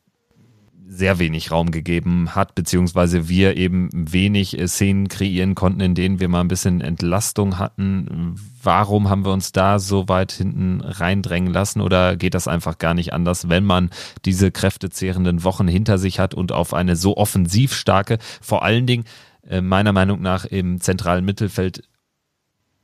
sehr 0.87 1.19
wenig 1.19 1.51
Raum 1.51 1.71
gegeben 1.71 2.35
hat, 2.35 2.55
beziehungsweise 2.55 3.29
wir 3.29 3.57
eben 3.57 3.89
wenig 3.93 4.57
Szenen 4.67 5.09
kreieren 5.09 5.55
konnten, 5.55 5.81
in 5.81 5.95
denen 5.95 6.21
wir 6.21 6.29
mal 6.29 6.41
ein 6.41 6.49
bisschen 6.49 6.81
Entlastung 6.81 7.59
hatten. 7.59 8.37
Warum 8.63 9.09
haben 9.09 9.25
wir 9.25 9.33
uns 9.33 9.53
da 9.53 9.79
so 9.79 10.09
weit 10.09 10.33
hinten 10.33 10.81
reindrängen 10.83 11.53
lassen 11.53 11.81
oder 11.81 12.17
geht 12.17 12.35
das 12.35 12.49
einfach 12.49 12.79
gar 12.79 12.95
nicht 12.95 13.13
anders, 13.13 13.49
wenn 13.49 13.65
man 13.65 13.91
diese 14.25 14.51
kräftezehrenden 14.51 15.43
Wochen 15.43 15.67
hinter 15.67 15.99
sich 15.99 16.21
hat 16.21 16.35
und 16.35 16.53
auf 16.53 16.75
eine 16.75 16.97
so 16.97 17.17
offensiv 17.17 17.75
starke, 17.75 18.19
vor 18.41 18.63
allen 18.63 18.87
Dingen 18.87 19.05
äh, 19.49 19.61
meiner 19.61 19.93
Meinung 19.93 20.21
nach 20.21 20.45
im 20.45 20.81
zentralen 20.81 21.25
Mittelfeld 21.25 21.83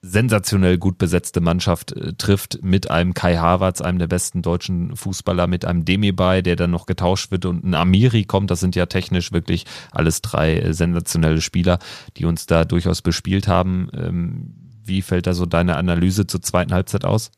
sensationell 0.03 0.79
gut 0.79 0.99
besetzte 0.99 1.41
Mannschaft 1.41 1.93
äh, 1.93 2.15
trifft 2.15 2.63
mit 2.63 2.91
einem 2.91 3.15
Kai 3.15 3.37
Havertz, 3.37 3.81
einem 3.81 3.99
der 3.99 4.07
besten 4.07 4.43
deutschen 4.43 4.97
Fußballer, 4.97 5.47
mit 5.47 5.65
einem 5.65 5.85
Demi-Bay, 5.85 6.43
der 6.43 6.57
dann 6.57 6.71
noch 6.71 6.87
getauscht 6.87 7.31
wird 7.31 7.45
und 7.45 7.65
ein 7.65 7.75
Amiri 7.75 8.25
kommt. 8.25 8.51
Das 8.51 8.61
sind 8.61 8.77
ja 8.77 8.87
technisch 8.87 9.33
wirklich 9.33 9.67
alles 9.93 10.23
drei 10.23 10.57
äh, 10.57 10.73
sensationelle 10.73 11.41
Spieler, 11.41 11.79
die 12.17 12.25
uns 12.25 12.47
da 12.47 12.65
durchaus 12.65 13.03
bespielt 13.03 13.47
haben. 13.47 13.91
Ähm, 13.95 14.55
wie 14.83 15.03
fällt 15.03 15.27
da 15.27 15.35
so 15.35 15.47
deine 15.47 15.77
Analyse 15.77 16.27
zur 16.27 16.41
zweiten 16.41 16.73
Halbzeit 16.73 17.05
aus? 17.05 17.31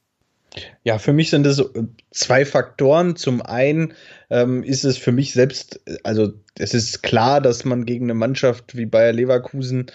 Ja, 0.84 0.98
für 0.98 1.12
mich 1.12 1.30
sind 1.30 1.46
es 1.46 1.58
äh, 1.58 1.84
zwei 2.10 2.44
Faktoren. 2.44 3.16
Zum 3.16 3.42
einen 3.42 3.94
ähm, 4.30 4.62
ist 4.62 4.84
es 4.84 4.98
für 4.98 5.12
mich 5.12 5.32
selbst, 5.32 5.80
also 6.04 6.32
es 6.56 6.74
ist 6.74 7.02
klar, 7.02 7.40
dass 7.40 7.64
man 7.64 7.86
gegen 7.86 8.06
eine 8.06 8.14
Mannschaft 8.14 8.76
wie 8.76 8.86
Bayer 8.86 9.12
Leverkusen 9.12 9.86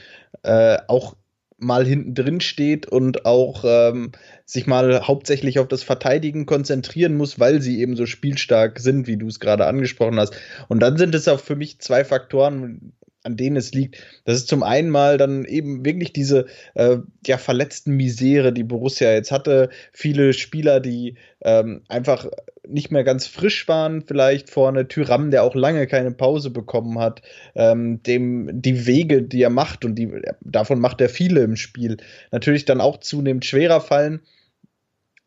äh, 0.43 0.77
auch 0.87 1.15
mal 1.57 1.85
hinten 1.85 2.13
drin 2.13 2.39
steht 2.39 2.85
und 2.87 3.25
auch 3.25 3.63
ähm, 3.65 4.11
sich 4.45 4.67
mal 4.67 5.07
hauptsächlich 5.07 5.59
auf 5.59 5.67
das 5.67 5.83
Verteidigen 5.83 6.45
konzentrieren 6.45 7.15
muss, 7.15 7.39
weil 7.39 7.61
sie 7.61 7.79
eben 7.81 7.95
so 7.95 8.05
spielstark 8.05 8.79
sind, 8.79 9.07
wie 9.07 9.17
du 9.17 9.27
es 9.27 9.39
gerade 9.39 9.65
angesprochen 9.65 10.19
hast. 10.19 10.35
Und 10.67 10.81
dann 10.81 10.97
sind 10.97 11.15
es 11.15 11.27
auch 11.27 11.39
für 11.39 11.55
mich 11.55 11.79
zwei 11.79 12.05
Faktoren, 12.05 12.93
an 13.23 13.35
denen 13.35 13.57
es 13.57 13.73
liegt. 13.73 13.97
Das 14.25 14.37
ist 14.37 14.47
zum 14.47 14.63
einen 14.63 14.89
mal 14.89 15.17
dann 15.17 15.43
eben 15.45 15.83
wirklich 15.83 16.13
diese 16.13 16.45
äh, 16.75 16.97
ja, 17.25 17.37
verletzten 17.37 17.95
Misere, 17.95 18.53
die 18.53 18.63
Borussia 18.63 19.11
jetzt 19.11 19.31
hatte. 19.31 19.69
Viele 19.91 20.33
Spieler, 20.33 20.79
die 20.79 21.15
ähm, 21.41 21.81
einfach 21.89 22.27
nicht 22.69 22.91
mehr 22.91 23.03
ganz 23.03 23.27
frisch 23.27 23.67
waren, 23.67 24.01
vielleicht 24.01 24.49
vorne 24.49 24.87
Tyram, 24.87 25.31
der 25.31 25.43
auch 25.43 25.55
lange 25.55 25.87
keine 25.87 26.11
Pause 26.11 26.49
bekommen 26.49 26.99
hat, 26.99 27.21
ähm, 27.55 28.01
dem 28.03 28.61
die 28.61 28.85
Wege, 28.85 29.23
die 29.23 29.41
er 29.41 29.49
macht 29.49 29.85
und 29.85 29.95
die 29.95 30.11
davon 30.41 30.79
macht 30.79 31.01
er 31.01 31.09
viele 31.09 31.41
im 31.41 31.55
Spiel, 31.55 31.97
natürlich 32.31 32.65
dann 32.65 32.81
auch 32.81 32.97
zunehmend 32.97 33.45
schwerer 33.45 33.81
fallen. 33.81 34.21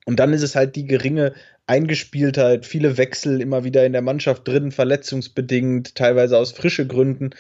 Und 0.06 0.18
dann 0.18 0.32
ist 0.32 0.42
es 0.42 0.56
halt 0.56 0.76
die 0.76 0.86
geringe 0.86 1.34
Eingespieltheit, 1.66 2.66
viele 2.66 2.96
Wechsel 2.96 3.40
immer 3.40 3.64
wieder 3.64 3.84
in 3.86 3.92
der 3.92 4.02
Mannschaft 4.02 4.48
drin, 4.48 4.72
verletzungsbedingt, 4.72 5.94
teilweise 5.94 6.36
aus 6.38 6.52
frische 6.52 6.86
Gründen. 6.86 7.30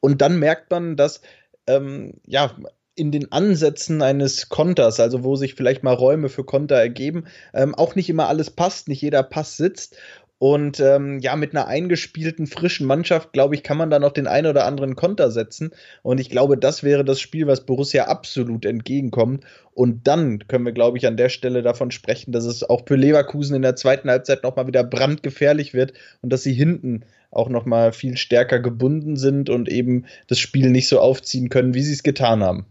Und 0.00 0.20
dann 0.20 0.38
merkt 0.38 0.70
man, 0.70 0.96
dass 0.96 1.22
ähm, 1.66 2.14
ja 2.26 2.54
in 3.00 3.10
den 3.10 3.32
Ansätzen 3.32 4.02
eines 4.02 4.50
Konters, 4.50 5.00
also 5.00 5.24
wo 5.24 5.34
sich 5.34 5.54
vielleicht 5.54 5.82
mal 5.82 5.94
Räume 5.94 6.28
für 6.28 6.44
Konter 6.44 6.76
ergeben, 6.76 7.24
ähm, 7.54 7.74
auch 7.74 7.94
nicht 7.94 8.10
immer 8.10 8.28
alles 8.28 8.50
passt, 8.50 8.88
nicht 8.88 9.00
jeder 9.00 9.22
Pass 9.22 9.56
sitzt. 9.56 9.96
Und 10.36 10.80
ähm, 10.80 11.18
ja, 11.18 11.36
mit 11.36 11.54
einer 11.54 11.66
eingespielten, 11.66 12.46
frischen 12.46 12.86
Mannschaft, 12.86 13.34
glaube 13.34 13.54
ich, 13.54 13.62
kann 13.62 13.76
man 13.76 13.90
da 13.90 13.98
noch 13.98 14.12
den 14.12 14.26
einen 14.26 14.46
oder 14.46 14.64
anderen 14.64 14.96
Konter 14.96 15.30
setzen. 15.30 15.70
Und 16.02 16.18
ich 16.18 16.30
glaube, 16.30 16.56
das 16.56 16.82
wäre 16.82 17.04
das 17.04 17.20
Spiel, 17.20 17.46
was 17.46 17.66
Borussia 17.66 18.04
absolut 18.04 18.64
entgegenkommt. 18.64 19.44
Und 19.74 20.06
dann 20.06 20.46
können 20.48 20.64
wir, 20.64 20.72
glaube 20.72 20.96
ich, 20.96 21.06
an 21.06 21.18
der 21.18 21.28
Stelle 21.28 21.60
davon 21.60 21.90
sprechen, 21.90 22.32
dass 22.32 22.46
es 22.46 22.62
auch 22.62 22.86
für 22.86 22.96
Leverkusen 22.96 23.54
in 23.54 23.60
der 23.60 23.76
zweiten 23.76 24.08
Halbzeit 24.08 24.42
nochmal 24.42 24.66
wieder 24.66 24.82
brandgefährlich 24.82 25.74
wird 25.74 25.92
und 26.22 26.32
dass 26.32 26.42
sie 26.42 26.54
hinten 26.54 27.04
auch 27.30 27.50
noch 27.50 27.66
mal 27.66 27.92
viel 27.92 28.16
stärker 28.16 28.60
gebunden 28.60 29.16
sind 29.16 29.50
und 29.50 29.68
eben 29.68 30.06
das 30.26 30.38
Spiel 30.38 30.70
nicht 30.70 30.88
so 30.88 31.00
aufziehen 31.00 31.50
können, 31.50 31.74
wie 31.74 31.82
sie 31.82 31.92
es 31.92 32.02
getan 32.02 32.42
haben. 32.42 32.64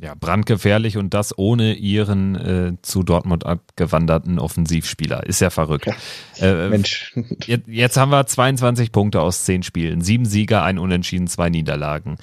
Ja, 0.00 0.14
brandgefährlich 0.14 0.96
und 0.96 1.12
das 1.12 1.36
ohne 1.36 1.74
ihren 1.74 2.34
äh, 2.34 2.72
zu 2.80 3.02
Dortmund 3.02 3.44
abgewanderten 3.44 4.38
Offensivspieler. 4.38 5.26
Ist 5.26 5.40
ja 5.40 5.50
verrückt. 5.50 5.90
Ja, 6.36 6.64
äh, 6.64 6.68
Mensch. 6.70 7.14
Jetzt, 7.44 7.68
jetzt 7.68 7.96
haben 7.98 8.10
wir 8.10 8.26
22 8.26 8.92
Punkte 8.92 9.20
aus 9.20 9.44
10 9.44 9.62
Spielen. 9.62 10.00
Sieben 10.00 10.24
Sieger, 10.24 10.62
ein 10.62 10.78
Unentschieden, 10.78 11.26
zwei 11.26 11.50
Niederlagen 11.50 12.16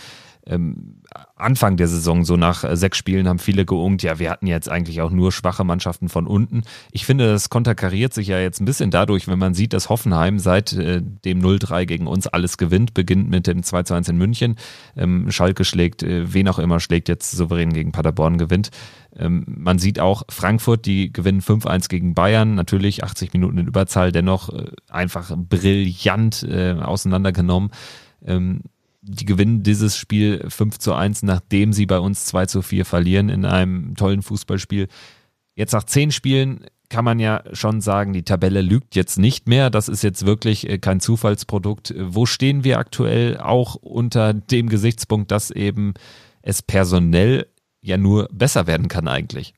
ähm, 0.47 1.01
Anfang 1.35 1.77
der 1.77 1.87
Saison, 1.87 2.25
so 2.25 2.35
nach 2.35 2.63
äh, 2.63 2.75
sechs 2.75 2.97
Spielen, 2.97 3.27
haben 3.27 3.39
viele 3.39 3.65
geungt, 3.65 4.03
ja, 4.03 4.19
wir 4.19 4.29
hatten 4.29 4.47
jetzt 4.47 4.69
eigentlich 4.69 5.01
auch 5.01 5.11
nur 5.11 5.31
schwache 5.31 5.63
Mannschaften 5.63 6.09
von 6.09 6.25
unten. 6.25 6.63
Ich 6.91 7.05
finde, 7.05 7.27
das 7.27 7.49
konterkariert 7.49 8.13
sich 8.13 8.27
ja 8.27 8.39
jetzt 8.39 8.59
ein 8.59 8.65
bisschen 8.65 8.91
dadurch, 8.91 9.27
wenn 9.27 9.39
man 9.39 9.53
sieht, 9.53 9.73
dass 9.73 9.89
Hoffenheim 9.89 10.39
seit 10.39 10.73
äh, 10.73 11.01
dem 11.01 11.41
0-3 11.41 11.85
gegen 11.85 12.07
uns 12.07 12.27
alles 12.27 12.57
gewinnt, 12.57 12.93
beginnt 12.93 13.29
mit 13.29 13.47
dem 13.47 13.61
2-1 13.61 14.09
in 14.09 14.17
München. 14.17 14.55
Ähm, 14.95 15.29
Schalke 15.31 15.63
schlägt, 15.63 16.03
äh, 16.03 16.33
wen 16.33 16.47
auch 16.47 16.59
immer 16.59 16.79
schlägt 16.79 17.09
jetzt 17.09 17.31
souverän 17.31 17.73
gegen 17.73 17.91
Paderborn 17.91 18.37
gewinnt. 18.37 18.71
Ähm, 19.15 19.45
man 19.47 19.79
sieht 19.79 19.99
auch 19.99 20.23
Frankfurt, 20.29 20.85
die 20.85 21.11
gewinnen 21.11 21.41
5-1 21.41 21.89
gegen 21.89 22.13
Bayern, 22.13 22.55
natürlich 22.55 23.03
80 23.03 23.33
Minuten 23.33 23.57
in 23.57 23.67
Überzahl, 23.67 24.11
dennoch 24.11 24.49
einfach 24.89 25.31
brillant 25.35 26.45
auseinandergenommen. 26.47 27.71
Die 29.09 29.25
gewinnen 29.25 29.63
dieses 29.63 29.97
Spiel 29.97 30.43
5 30.49 30.79
zu 30.79 30.93
1, 30.93 31.23
nachdem 31.23 31.71
sie 31.71 31.85
bei 31.85 31.99
uns 31.99 32.25
2 32.25 32.45
zu 32.47 32.61
4 32.61 32.83
verlieren 32.85 33.29
in 33.29 33.45
einem 33.45 33.95
tollen 33.95 34.21
Fußballspiel. 34.21 34.87
Jetzt 35.55 35.71
nach 35.71 35.85
zehn 35.85 36.11
Spielen 36.11 36.65
kann 36.89 37.05
man 37.05 37.19
ja 37.19 37.43
schon 37.53 37.81
sagen, 37.81 38.13
die 38.13 38.23
Tabelle 38.23 38.61
lügt 38.61 38.95
jetzt 38.95 39.17
nicht 39.17 39.47
mehr. 39.47 39.69
Das 39.69 39.89
ist 39.89 40.03
jetzt 40.03 40.25
wirklich 40.25 40.69
äh, 40.69 40.77
kein 40.77 40.99
Zufallsprodukt. 40.99 41.93
Wo 41.97 42.25
stehen 42.25 42.63
wir 42.63 42.79
aktuell 42.79 43.37
auch 43.37 43.75
unter 43.75 44.33
dem 44.33 44.69
Gesichtspunkt, 44.69 45.31
dass 45.31 45.51
eben 45.51 45.93
es 46.41 46.61
personell 46.61 47.47
ja 47.81 47.97
nur 47.97 48.29
besser 48.31 48.67
werden 48.67 48.87
kann 48.87 49.07
eigentlich? 49.07 49.53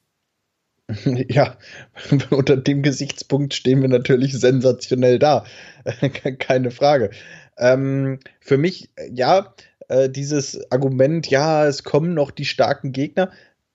Ja, 1.29 1.55
unter 2.31 2.57
dem 2.57 2.81
Gesichtspunkt 2.81 3.53
stehen 3.53 3.81
wir 3.81 3.89
natürlich 3.89 4.33
sensationell 4.33 5.19
da. 5.19 5.45
Keine 6.39 6.71
Frage. 6.71 7.11
Ähm, 7.59 8.19
für 8.39 8.57
mich, 8.57 8.89
ja, 9.11 9.53
äh, 9.89 10.09
dieses 10.09 10.71
Argument, 10.71 11.27
ja, 11.27 11.67
es 11.67 11.83
kommen 11.83 12.13
noch 12.13 12.31
die 12.31 12.45
starken 12.45 12.91
Gegner, 12.91 13.31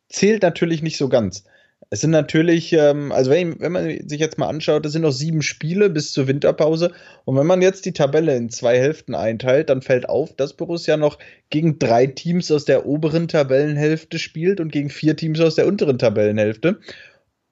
zählt 0.09 0.43
natürlich 0.43 0.83
nicht 0.83 0.97
so 0.97 1.09
ganz. 1.09 1.45
Es 1.91 2.01
sind 2.01 2.11
natürlich, 2.11 2.73
ähm, 2.73 3.13
also 3.13 3.31
wenn, 3.31 3.61
wenn, 3.61 3.73
man 3.73 4.09
sich 4.09 4.19
jetzt 4.19 4.39
mal 4.39 4.49
anschaut, 4.49 4.87
es 4.87 4.93
sind 4.93 5.03
noch 5.03 5.13
sieben 5.13 5.43
Spiele 5.43 5.91
bis 5.91 6.13
zur 6.13 6.27
Winterpause. 6.27 6.93
Und 7.25 7.37
wenn 7.37 7.47
man 7.47 7.63
jetzt 7.63 7.85
die 7.85 7.93
Tabelle 7.93 8.37
in 8.37 8.49
zwei 8.51 8.79
Hälften 8.79 9.15
einteilt, 9.15 9.69
dann 9.69 9.83
fällt 9.83 10.09
auf, 10.09 10.35
dass 10.35 10.55
Borussia 10.55 10.97
noch 10.97 11.19
gegen 11.51 11.79
drei 11.79 12.07
Teams 12.07 12.51
aus 12.51 12.65
der 12.65 12.87
oberen 12.87 13.29
Tabellenhälfte 13.29 14.19
spielt 14.19 14.61
und 14.61 14.73
gegen 14.73 14.91
vier 14.91 15.17
Teams 15.17 15.41
aus 15.41 15.57
der 15.57 15.67
unteren 15.67 15.99
Tabellenhälfte. 15.99 16.81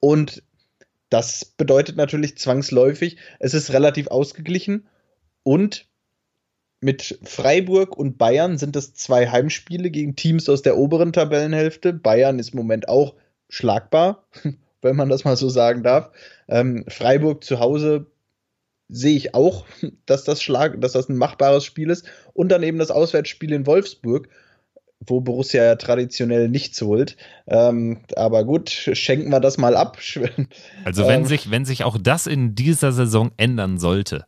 Und 0.01 0.43
das 1.11 1.45
bedeutet 1.45 1.97
natürlich 1.97 2.39
zwangsläufig, 2.39 3.19
es 3.39 3.53
ist 3.55 3.73
relativ 3.73 4.09
ausgeglichen 4.09 4.89
und 5.43 5.87
mit 6.83 7.19
Freiburg 7.23 7.97
und 7.97 8.19
Bayern 8.19 8.59
sind 8.59 8.75
es 8.75 8.93
zwei 8.95 9.29
Heimspiele 9.29 9.91
gegen 9.91 10.17
Teams 10.17 10.49
aus 10.49 10.63
der 10.63 10.77
oberen 10.77 11.13
Tabellenhälfte. 11.13 11.93
Bayern 11.93 12.41
ist 12.41 12.55
im 12.55 12.59
Moment 12.59 12.89
auch 12.89 13.15
schlagbar, 13.49 14.25
wenn 14.83 14.97
man 14.97 15.09
das 15.09 15.25
mal 15.25 15.37
so 15.37 15.49
sagen 15.49 15.85
darf. 15.85 16.11
Ähm, 16.49 16.85
Freiburg 16.89 17.45
zu 17.45 17.61
Hause 17.61 18.07
sehe 18.89 19.17
ich 19.17 19.35
auch, 19.35 19.65
dass 20.07 20.25
das, 20.25 20.43
Schlag, 20.43 20.81
dass 20.81 20.93
das 20.93 21.09
ein 21.09 21.17
machbares 21.17 21.65
Spiel 21.65 21.89
ist. 21.89 22.05
Und 22.35 22.49
dann 22.49 22.65
eben 22.65 22.79
das 22.79 22.91
Auswärtsspiel 22.91 23.53
in 23.53 23.67
Wolfsburg, 23.67 24.29
wo 25.07 25.21
Borussia 25.21 25.63
ja 25.63 25.77
traditionell 25.77 26.49
nichts 26.49 26.83
holt. 26.83 27.17
Ähm, 27.47 28.01
aber 28.17 28.45
gut, 28.45 28.71
schenken 28.71 29.31
wir 29.31 29.41
das 29.41 29.57
mal 29.57 29.77
ab. 29.77 29.99
Also 30.85 31.07
wenn 31.07 31.21
ähm, 31.21 31.27
sich, 31.27 31.51
wenn 31.53 31.65
sich 31.65 31.85
auch 31.85 31.97
das 31.97 32.27
in 32.27 32.57
dieser 32.57 32.91
Saison 32.91 33.31
ändern 33.37 33.79
sollte, 33.79 34.25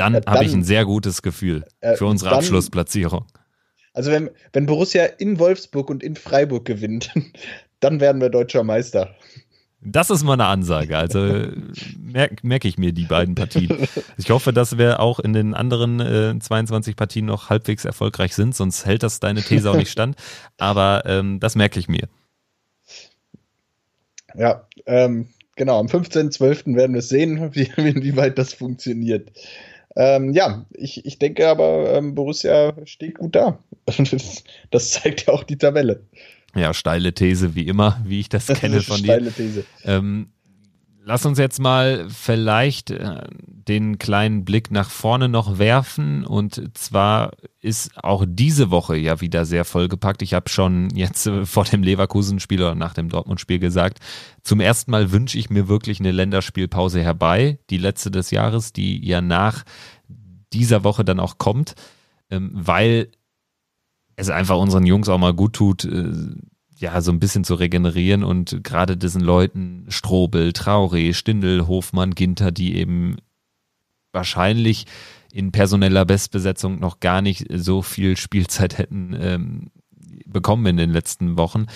dann, 0.00 0.14
ja, 0.14 0.20
habe 0.26 0.44
ich 0.44 0.52
ein 0.52 0.64
sehr 0.64 0.84
gutes 0.84 1.22
Gefühl 1.22 1.64
äh, 1.80 1.94
für 1.94 2.06
unsere 2.06 2.30
dann, 2.30 2.38
Abschlussplatzierung. 2.38 3.26
Also 3.92 4.10
wenn, 4.10 4.30
wenn 4.52 4.66
Borussia 4.66 5.04
in 5.04 5.38
Wolfsburg 5.38 5.90
und 5.90 6.02
in 6.02 6.16
Freiburg 6.16 6.64
gewinnt, 6.64 7.12
dann 7.80 8.00
werden 8.00 8.20
wir 8.20 8.30
deutscher 8.30 8.64
Meister. 8.64 9.14
Das 9.82 10.10
ist 10.10 10.24
mal 10.24 10.34
eine 10.34 10.44
Ansage. 10.44 10.96
Also 10.98 11.18
merke 11.98 12.36
merk 12.46 12.66
ich 12.66 12.76
mir 12.76 12.92
die 12.92 13.06
beiden 13.06 13.34
Partien. 13.34 13.88
Ich 14.18 14.28
hoffe, 14.28 14.52
dass 14.52 14.76
wir 14.76 15.00
auch 15.00 15.20
in 15.20 15.32
den 15.32 15.54
anderen 15.54 16.00
äh, 16.00 16.38
22 16.38 16.96
Partien 16.96 17.24
noch 17.24 17.48
halbwegs 17.48 17.86
erfolgreich 17.86 18.34
sind, 18.34 18.54
sonst 18.54 18.84
hält 18.84 19.02
das 19.02 19.20
deine 19.20 19.40
These 19.40 19.70
auch 19.70 19.76
nicht 19.76 19.90
stand. 19.90 20.16
Aber 20.58 21.04
ähm, 21.06 21.40
das 21.40 21.56
merke 21.56 21.80
ich 21.80 21.88
mir. 21.88 22.08
Ja, 24.34 24.66
ähm, 24.84 25.28
genau. 25.56 25.80
Am 25.80 25.86
15.12. 25.86 26.74
werden 26.76 26.92
wir 26.92 27.02
sehen, 27.02 27.50
wie, 27.54 27.70
inwieweit 27.76 28.36
das 28.36 28.52
funktioniert. 28.52 29.30
Ähm, 29.96 30.32
ja, 30.32 30.64
ich, 30.72 31.04
ich 31.04 31.18
denke 31.18 31.48
aber, 31.48 31.94
ähm, 31.94 32.14
Borussia 32.14 32.74
steht 32.84 33.18
gut 33.18 33.34
da. 33.34 33.58
das 34.70 34.90
zeigt 34.90 35.26
ja 35.26 35.32
auch 35.32 35.44
die 35.44 35.58
Tabelle. 35.58 36.02
Ja, 36.54 36.74
steile 36.74 37.12
These, 37.12 37.54
wie 37.54 37.66
immer, 37.66 38.00
wie 38.04 38.20
ich 38.20 38.28
das 38.28 38.46
kenne 38.46 38.82
von 38.82 38.98
dir. 38.98 39.04
Steile 39.04 39.32
These. 39.32 39.64
Ähm, 39.84 40.28
lass 41.10 41.26
uns 41.26 41.38
jetzt 41.38 41.58
mal 41.58 42.06
vielleicht 42.08 42.92
äh, 42.92 43.22
den 43.42 43.98
kleinen 43.98 44.44
Blick 44.44 44.70
nach 44.70 44.88
vorne 44.88 45.28
noch 45.28 45.58
werfen. 45.58 46.24
Und 46.24 46.70
zwar 46.78 47.32
ist 47.60 47.90
auch 47.96 48.24
diese 48.28 48.70
Woche 48.70 48.96
ja 48.96 49.20
wieder 49.20 49.44
sehr 49.44 49.64
vollgepackt. 49.64 50.22
Ich 50.22 50.34
habe 50.34 50.48
schon 50.48 50.88
jetzt 50.94 51.26
äh, 51.26 51.44
vor 51.46 51.64
dem 51.64 51.82
Leverkusen-Spiel 51.82 52.60
oder 52.60 52.76
nach 52.76 52.94
dem 52.94 53.08
Dortmund-Spiel 53.08 53.58
gesagt, 53.58 53.98
zum 54.44 54.60
ersten 54.60 54.92
Mal 54.92 55.10
wünsche 55.10 55.36
ich 55.36 55.50
mir 55.50 55.66
wirklich 55.66 55.98
eine 55.98 56.12
Länderspielpause 56.12 57.02
herbei, 57.02 57.58
die 57.70 57.78
letzte 57.78 58.12
des 58.12 58.30
Jahres, 58.30 58.72
die 58.72 59.04
ja 59.04 59.20
nach 59.20 59.64
dieser 60.52 60.84
Woche 60.84 61.04
dann 61.04 61.18
auch 61.18 61.38
kommt, 61.38 61.74
ähm, 62.30 62.52
weil 62.54 63.10
es 64.14 64.30
einfach 64.30 64.58
unseren 64.58 64.86
Jungs 64.86 65.08
auch 65.08 65.18
mal 65.18 65.34
gut 65.34 65.54
tut, 65.54 65.84
äh, 65.86 66.12
ja, 66.80 67.00
so 67.02 67.12
ein 67.12 67.20
bisschen 67.20 67.44
zu 67.44 67.54
regenerieren 67.54 68.24
und 68.24 68.64
gerade 68.64 68.96
diesen 68.96 69.20
Leuten, 69.20 69.84
Strobel, 69.88 70.50
Traoré, 70.50 71.12
Stindel, 71.12 71.68
Hofmann, 71.68 72.14
Ginter, 72.14 72.52
die 72.52 72.76
eben 72.76 73.16
wahrscheinlich 74.12 74.86
in 75.32 75.52
personeller 75.52 76.04
Bestbesetzung 76.04 76.80
noch 76.80 76.98
gar 76.98 77.22
nicht 77.22 77.46
so 77.54 77.82
viel 77.82 78.16
Spielzeit 78.16 78.78
hätten 78.78 79.16
ähm, 79.20 79.70
bekommen 80.26 80.66
in 80.66 80.76
den 80.78 80.90
letzten 80.90 81.36
Wochen, 81.36 81.66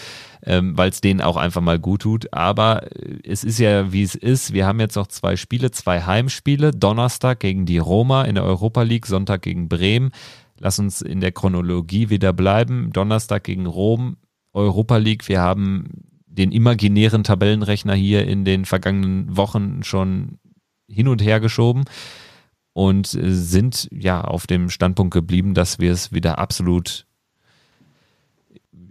ähm, 0.42 0.76
weil 0.76 0.88
es 0.88 1.00
denen 1.00 1.20
auch 1.20 1.36
einfach 1.36 1.60
mal 1.60 1.78
gut 1.78 2.02
tut. 2.02 2.32
Aber 2.32 2.84
äh, 2.84 3.18
es 3.24 3.44
ist 3.44 3.58
ja, 3.58 3.92
wie 3.92 4.02
es 4.02 4.14
ist. 4.14 4.54
Wir 4.54 4.66
haben 4.66 4.80
jetzt 4.80 4.96
noch 4.96 5.06
zwei 5.06 5.36
Spiele, 5.36 5.70
zwei 5.70 6.02
Heimspiele. 6.02 6.70
Donnerstag 6.70 7.40
gegen 7.40 7.66
die 7.66 7.78
Roma 7.78 8.22
in 8.22 8.36
der 8.36 8.44
Europa 8.44 8.82
League, 8.82 9.06
Sonntag 9.06 9.42
gegen 9.42 9.68
Bremen. 9.68 10.12
Lass 10.58 10.78
uns 10.78 11.02
in 11.02 11.20
der 11.20 11.32
Chronologie 11.32 12.10
wieder 12.10 12.32
bleiben. 12.32 12.90
Donnerstag 12.92 13.44
gegen 13.44 13.66
Rom, 13.66 14.16
Europa 14.54 14.96
League. 14.96 15.28
Wir 15.28 15.40
haben 15.40 15.88
den 16.26 16.52
imaginären 16.52 17.24
Tabellenrechner 17.24 17.94
hier 17.94 18.26
in 18.26 18.44
den 18.44 18.64
vergangenen 18.64 19.36
Wochen 19.36 19.82
schon 19.82 20.38
hin 20.88 21.08
und 21.08 21.22
her 21.22 21.40
geschoben 21.40 21.84
und 22.72 23.06
sind 23.06 23.88
ja 23.92 24.22
auf 24.22 24.46
dem 24.46 24.70
Standpunkt 24.70 25.12
geblieben, 25.12 25.54
dass 25.54 25.78
wir 25.78 25.92
es 25.92 26.12
wieder 26.12 26.38
absolut 26.38 27.06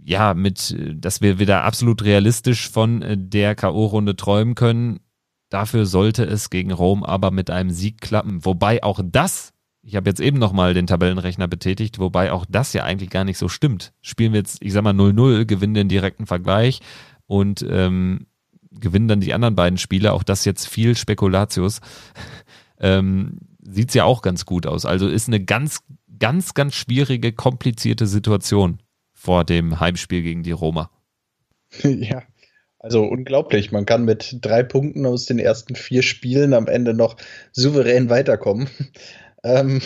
ja, 0.06 0.34
mit, 0.34 0.76
dass 0.94 1.22
wir 1.22 1.38
wieder 1.38 1.62
absolut 1.62 2.04
realistisch 2.04 2.68
von 2.68 3.02
der 3.16 3.54
K.O.-Runde 3.54 4.16
träumen 4.16 4.54
können. 4.54 5.00
Dafür 5.48 5.86
sollte 5.86 6.24
es 6.24 6.50
gegen 6.50 6.72
Rom 6.72 7.02
aber 7.02 7.30
mit 7.30 7.50
einem 7.50 7.70
Sieg 7.70 8.02
klappen. 8.02 8.44
Wobei 8.44 8.82
auch 8.82 9.00
das 9.02 9.53
ich 9.86 9.96
habe 9.96 10.08
jetzt 10.08 10.20
eben 10.20 10.38
nochmal 10.38 10.72
den 10.72 10.86
Tabellenrechner 10.86 11.46
betätigt, 11.46 11.98
wobei 11.98 12.32
auch 12.32 12.46
das 12.48 12.72
ja 12.72 12.84
eigentlich 12.84 13.10
gar 13.10 13.24
nicht 13.24 13.38
so 13.38 13.48
stimmt. 13.48 13.92
Spielen 14.00 14.32
wir 14.32 14.40
jetzt, 14.40 14.58
ich 14.62 14.72
sag 14.72 14.82
mal 14.82 14.94
0-0, 14.94 15.44
gewinnen 15.44 15.74
den 15.74 15.88
direkten 15.88 16.26
Vergleich 16.26 16.80
und 17.26 17.64
ähm, 17.68 18.26
gewinnen 18.70 19.08
dann 19.08 19.20
die 19.20 19.34
anderen 19.34 19.54
beiden 19.54 19.78
Spiele, 19.78 20.12
auch 20.12 20.22
das 20.22 20.46
jetzt 20.46 20.66
viel 20.66 20.96
Spekulatius, 20.96 21.80
ähm, 22.80 23.38
sieht's 23.60 23.94
ja 23.94 24.04
auch 24.04 24.22
ganz 24.22 24.46
gut 24.46 24.66
aus. 24.66 24.86
Also 24.86 25.06
ist 25.06 25.28
eine 25.28 25.44
ganz, 25.44 25.80
ganz, 26.18 26.54
ganz 26.54 26.74
schwierige, 26.74 27.32
komplizierte 27.32 28.06
Situation 28.06 28.78
vor 29.12 29.44
dem 29.44 29.80
Heimspiel 29.80 30.22
gegen 30.22 30.42
die 30.42 30.52
Roma. 30.52 30.90
Ja, 31.82 32.22
also 32.78 33.02
unglaublich. 33.02 33.72
Man 33.72 33.86
kann 33.86 34.04
mit 34.04 34.38
drei 34.42 34.62
Punkten 34.62 35.06
aus 35.06 35.24
den 35.24 35.38
ersten 35.38 35.74
vier 35.74 36.02
Spielen 36.02 36.52
am 36.52 36.68
Ende 36.68 36.94
noch 36.94 37.16
souverän 37.50 38.10
weiterkommen 38.10 38.68
ähm, 39.44 39.80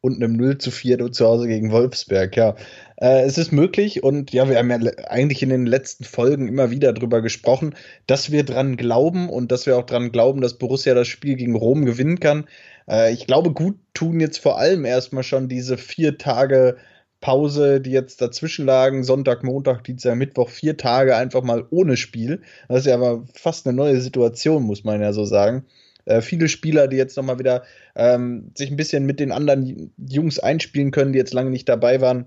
und 0.00 0.16
einem 0.16 0.32
0 0.32 0.58
zu 0.58 0.70
4 0.70 1.12
zu 1.12 1.26
Hause 1.26 1.46
gegen 1.46 1.70
Wolfsberg. 1.70 2.36
Ja, 2.36 2.56
äh, 2.96 3.22
es 3.22 3.38
ist 3.38 3.52
möglich 3.52 4.02
und 4.02 4.32
ja, 4.32 4.48
wir 4.48 4.58
haben 4.58 4.70
ja 4.70 4.78
eigentlich 5.08 5.42
in 5.42 5.50
den 5.50 5.66
letzten 5.66 6.04
Folgen 6.04 6.48
immer 6.48 6.70
wieder 6.70 6.92
darüber 6.92 7.22
gesprochen, 7.22 7.74
dass 8.06 8.32
wir 8.32 8.44
dran 8.44 8.76
glauben 8.76 9.28
und 9.28 9.52
dass 9.52 9.66
wir 9.66 9.76
auch 9.76 9.86
dran 9.86 10.10
glauben, 10.10 10.40
dass 10.40 10.58
Borussia 10.58 10.94
das 10.94 11.06
Spiel 11.06 11.36
gegen 11.36 11.54
Rom 11.54 11.84
gewinnen 11.84 12.18
kann. 12.18 12.46
Äh, 12.88 13.12
ich 13.12 13.26
glaube, 13.26 13.52
gut 13.52 13.76
tun 13.92 14.20
jetzt 14.20 14.38
vor 14.38 14.58
allem 14.58 14.84
erstmal 14.84 15.22
schon 15.22 15.48
diese 15.48 15.76
vier 15.76 16.18
Tage 16.18 16.76
Pause, 17.20 17.80
die 17.80 17.90
jetzt 17.90 18.20
dazwischen 18.20 18.66
lagen, 18.66 19.02
Sonntag, 19.02 19.44
Montag, 19.44 19.82
Dienstag, 19.84 20.16
Mittwoch, 20.16 20.50
vier 20.50 20.76
Tage 20.76 21.16
einfach 21.16 21.42
mal 21.42 21.66
ohne 21.70 21.96
Spiel. 21.96 22.42
Das 22.68 22.80
ist 22.80 22.86
ja 22.86 22.94
aber 22.96 23.24
fast 23.32 23.66
eine 23.66 23.74
neue 23.74 24.00
Situation, 24.00 24.62
muss 24.62 24.84
man 24.84 25.00
ja 25.00 25.12
so 25.14 25.24
sagen. 25.24 25.64
Äh, 26.06 26.20
viele 26.20 26.48
Spieler, 26.48 26.88
die 26.88 26.96
jetzt 26.96 27.16
nochmal 27.16 27.38
wieder 27.38 27.64
ähm, 27.94 28.52
sich 28.56 28.70
ein 28.70 28.76
bisschen 28.76 29.06
mit 29.06 29.20
den 29.20 29.32
anderen 29.32 29.92
Jungs 29.96 30.38
einspielen 30.38 30.90
können, 30.90 31.12
die 31.12 31.18
jetzt 31.18 31.34
lange 31.34 31.50
nicht 31.50 31.68
dabei 31.68 32.00
waren 32.00 32.26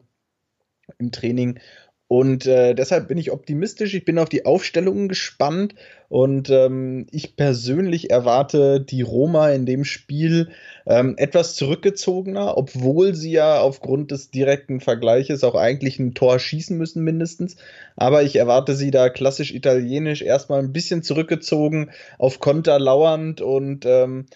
im 0.99 1.11
Training. 1.11 1.59
Und 2.07 2.45
äh, 2.45 2.73
deshalb 2.73 3.09
bin 3.09 3.17
ich 3.17 3.31
optimistisch. 3.31 3.93
Ich 3.93 4.05
bin 4.05 4.17
auf 4.17 4.29
die 4.29 4.45
Aufstellungen 4.45 5.09
gespannt. 5.09 5.75
Und 6.07 6.49
ähm, 6.49 7.05
ich 7.11 7.35
persönlich 7.35 8.09
erwarte 8.09 8.79
die 8.79 9.01
Roma 9.01 9.49
in 9.49 9.65
dem 9.65 9.83
Spiel 9.83 10.49
ähm, 10.85 11.15
etwas 11.17 11.55
zurückgezogener, 11.55 12.57
obwohl 12.57 13.13
sie 13.13 13.31
ja 13.31 13.59
aufgrund 13.59 14.11
des 14.11 14.31
direkten 14.31 14.79
Vergleiches 14.79 15.43
auch 15.43 15.55
eigentlich 15.55 15.99
ein 15.99 16.13
Tor 16.13 16.39
schießen 16.39 16.77
müssen, 16.77 17.03
mindestens. 17.03 17.57
Aber 17.97 18.23
ich 18.23 18.37
erwarte 18.37 18.73
sie 18.75 18.89
da 18.89 19.09
klassisch 19.09 19.53
italienisch 19.53 20.21
erstmal 20.21 20.59
ein 20.59 20.71
bisschen 20.71 21.03
zurückgezogen, 21.03 21.91
auf 22.17 22.39
Konter 22.39 22.79
lauernd 22.79 23.41
und 23.41 23.85
ähm, 23.85 24.27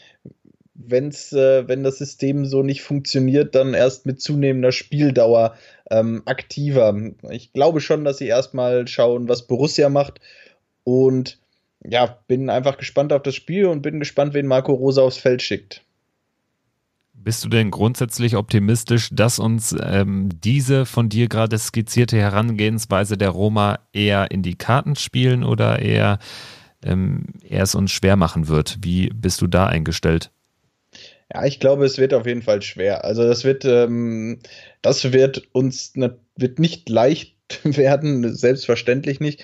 wenn's, 0.74 1.32
äh, 1.34 1.68
wenn 1.68 1.84
das 1.84 1.98
System 1.98 2.46
so 2.46 2.64
nicht 2.64 2.82
funktioniert, 2.82 3.56
dann 3.56 3.74
erst 3.74 4.06
mit 4.06 4.22
zunehmender 4.22 4.72
Spieldauer 4.72 5.56
ähm, 5.92 6.24
aktiver. 6.26 6.96
Ich 7.30 7.54
glaube 7.54 7.82
schon, 7.82 8.04
dass 8.04 8.18
sie 8.18 8.28
erstmal 8.28 8.88
schauen, 8.88 9.28
was 9.30 9.46
Borussia 9.46 9.90
macht. 9.90 10.20
Und 10.84 11.38
ja, 11.84 12.18
bin 12.28 12.50
einfach 12.50 12.78
gespannt 12.78 13.14
auf 13.14 13.22
das 13.22 13.36
Spiel 13.36 13.66
und 13.66 13.82
bin 13.82 14.00
gespannt, 14.00 14.34
wen 14.34 14.48
Marco 14.48 14.74
Rosa 14.74 15.02
aufs 15.02 15.18
Feld 15.18 15.42
schickt. 15.42 15.84
Bist 17.14 17.44
du 17.44 17.50
denn 17.50 17.70
grundsätzlich 17.70 18.36
optimistisch, 18.36 19.10
dass 19.12 19.38
uns 19.38 19.76
ähm, 19.80 20.30
diese 20.44 20.88
von 20.88 21.08
dir 21.08 21.28
gerade 21.28 21.58
skizzierte 21.58 22.18
Herangehensweise 22.18 23.16
der 23.16 23.30
Roma 23.30 23.80
eher 23.94 24.32
in 24.32 24.42
die 24.42 24.56
Karten 24.56 24.96
spielen 24.96 25.44
oder 25.44 25.80
eher, 25.80 26.18
ähm, 26.84 27.26
eher 27.48 27.64
es 27.64 27.76
uns 27.76 27.92
schwer 27.92 28.16
machen 28.16 28.48
wird? 28.48 28.80
Wie 28.82 29.10
bist 29.10 29.42
du 29.42 29.48
da 29.48 29.68
eingestellt? 29.68 30.32
Ja, 31.34 31.46
ich 31.46 31.60
glaube, 31.60 31.86
es 31.86 31.98
wird 31.98 32.14
auf 32.14 32.26
jeden 32.26 32.42
Fall 32.42 32.62
schwer. 32.62 33.06
Also 33.06 33.24
das 33.24 33.44
wird, 33.46 33.64
ähm, 33.66 34.40
das 34.82 35.14
wird 35.14 35.48
uns 35.54 35.96
ne, 35.96 36.18
wird 36.36 36.60
nicht 36.60 36.90
leicht 36.90 37.36
werden, 37.64 38.34
selbstverständlich 38.36 39.20
nicht. 39.20 39.44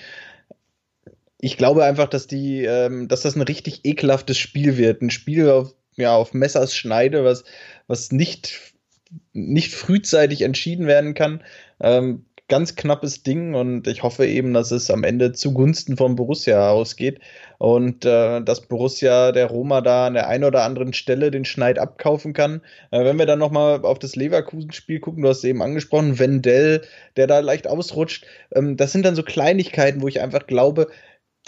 Ich 1.40 1.56
glaube 1.56 1.84
einfach, 1.84 2.08
dass 2.08 2.26
die, 2.26 2.64
ähm, 2.64 3.08
dass 3.08 3.22
das 3.22 3.36
ein 3.36 3.42
richtig 3.42 3.84
ekelhaftes 3.84 4.38
Spiel 4.38 4.76
wird. 4.76 5.02
Ein 5.02 5.10
Spiel 5.10 5.48
auf, 5.48 5.74
ja, 5.96 6.14
auf 6.14 6.34
Messers 6.34 6.74
Schneide, 6.76 7.24
was, 7.24 7.44
was 7.86 8.12
nicht, 8.12 8.74
nicht 9.32 9.72
frühzeitig 9.74 10.42
entschieden 10.42 10.86
werden 10.86 11.14
kann. 11.14 11.42
Ähm, 11.80 12.26
ganz 12.48 12.76
knappes 12.76 13.22
Ding 13.22 13.54
und 13.54 13.86
ich 13.86 14.02
hoffe 14.02 14.26
eben, 14.26 14.54
dass 14.54 14.70
es 14.70 14.90
am 14.90 15.04
Ende 15.04 15.32
zugunsten 15.32 15.96
von 15.96 16.16
Borussia 16.16 16.70
ausgeht 16.70 17.20
und 17.58 18.04
äh, 18.06 18.40
dass 18.40 18.62
Borussia 18.62 19.32
der 19.32 19.46
Roma 19.46 19.82
da 19.82 20.06
an 20.06 20.14
der 20.14 20.28
einen 20.28 20.44
oder 20.44 20.64
anderen 20.64 20.94
Stelle 20.94 21.30
den 21.30 21.44
Schneid 21.44 21.78
abkaufen 21.78 22.32
kann. 22.32 22.62
Äh, 22.90 23.04
wenn 23.04 23.18
wir 23.18 23.26
dann 23.26 23.38
nochmal 23.38 23.82
auf 23.82 23.98
das 23.98 24.16
Leverkusen-Spiel 24.16 25.00
gucken, 25.00 25.22
du 25.22 25.28
hast 25.28 25.38
es 25.38 25.44
eben 25.44 25.62
angesprochen, 25.62 26.18
Wendell, 26.18 26.82
der 27.16 27.26
da 27.26 27.40
leicht 27.40 27.66
ausrutscht, 27.66 28.24
ähm, 28.54 28.76
das 28.78 28.92
sind 28.92 29.04
dann 29.04 29.14
so 29.14 29.22
Kleinigkeiten, 29.22 30.00
wo 30.00 30.08
ich 30.08 30.20
einfach 30.20 30.46
glaube, 30.46 30.88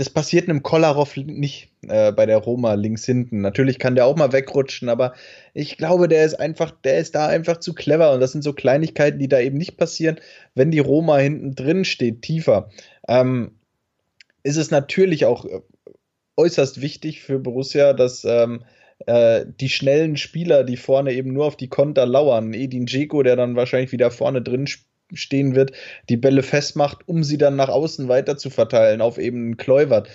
das 0.00 0.08
passiert 0.08 0.48
einem 0.48 0.62
Kolarov 0.62 1.14
nicht 1.18 1.68
äh, 1.86 2.10
bei 2.10 2.24
der 2.24 2.38
Roma 2.38 2.72
links 2.72 3.04
hinten. 3.04 3.42
Natürlich 3.42 3.78
kann 3.78 3.96
der 3.96 4.06
auch 4.06 4.16
mal 4.16 4.32
wegrutschen, 4.32 4.88
aber 4.88 5.12
ich 5.52 5.76
glaube, 5.76 6.08
der 6.08 6.24
ist 6.24 6.40
einfach, 6.40 6.70
der 6.70 7.00
ist 7.00 7.14
da 7.14 7.26
einfach 7.26 7.58
zu 7.58 7.74
clever 7.74 8.14
und 8.14 8.20
das 8.20 8.32
sind 8.32 8.42
so 8.42 8.54
Kleinigkeiten, 8.54 9.18
die 9.18 9.28
da 9.28 9.40
eben 9.40 9.58
nicht 9.58 9.76
passieren, 9.76 10.18
wenn 10.54 10.70
die 10.70 10.78
Roma 10.78 11.18
hinten 11.18 11.54
drin 11.54 11.84
steht, 11.84 12.22
tiefer. 12.22 12.70
Ähm, 13.08 13.58
ist 14.42 14.56
es 14.56 14.70
natürlich 14.70 15.26
auch 15.26 15.44
äh, 15.44 15.60
äußerst 16.38 16.80
wichtig 16.80 17.20
für 17.20 17.38
Borussia, 17.38 17.92
dass 17.92 18.24
ähm, 18.24 18.64
äh, 19.04 19.44
die 19.60 19.68
schnellen 19.68 20.16
Spieler, 20.16 20.64
die 20.64 20.78
vorne 20.78 21.12
eben 21.12 21.34
nur 21.34 21.44
auf 21.44 21.58
die 21.58 21.68
Konter 21.68 22.06
lauern, 22.06 22.54
Edin 22.54 22.86
Dzeko, 22.86 23.22
der 23.22 23.36
dann 23.36 23.54
wahrscheinlich 23.54 23.92
wieder 23.92 24.10
vorne 24.10 24.40
drin 24.40 24.66
stehen 25.14 25.54
wird, 25.54 25.72
die 26.08 26.16
Bälle 26.16 26.42
festmacht, 26.42 27.06
um 27.06 27.24
sie 27.24 27.38
dann 27.38 27.56
nach 27.56 27.68
außen 27.68 28.08
weiter 28.08 28.36
zu 28.36 28.50
verteilen 28.50 29.00
auf 29.00 29.18
eben 29.18 29.56
Kleuwert. 29.56 30.08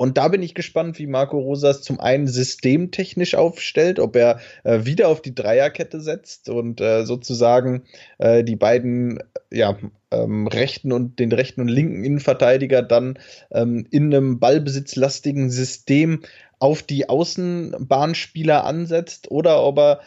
Und 0.00 0.16
da 0.16 0.28
bin 0.28 0.42
ich 0.42 0.54
gespannt, 0.54 0.98
wie 0.98 1.06
Marco 1.06 1.38
Rosas 1.38 1.82
zum 1.82 2.00
einen 2.00 2.26
systemtechnisch 2.26 3.34
aufstellt, 3.34 4.00
ob 4.00 4.16
er 4.16 4.40
äh, 4.64 4.86
wieder 4.86 5.08
auf 5.08 5.20
die 5.20 5.34
Dreierkette 5.34 6.00
setzt 6.00 6.48
und 6.48 6.80
äh, 6.80 7.04
sozusagen 7.04 7.82
äh, 8.16 8.42
die 8.42 8.56
beiden 8.56 9.22
ja, 9.50 9.76
ähm, 10.10 10.46
rechten 10.46 10.92
und 10.92 11.18
den 11.18 11.32
rechten 11.32 11.60
und 11.60 11.68
linken 11.68 12.02
Innenverteidiger 12.02 12.80
dann 12.80 13.18
ähm, 13.50 13.86
in 13.90 14.06
einem 14.06 14.38
ballbesitzlastigen 14.38 15.50
System 15.50 16.22
auf 16.60 16.82
die 16.82 17.10
Außenbahnspieler 17.10 18.64
ansetzt 18.64 19.30
oder 19.30 19.62
ob 19.62 19.78
er 19.78 20.00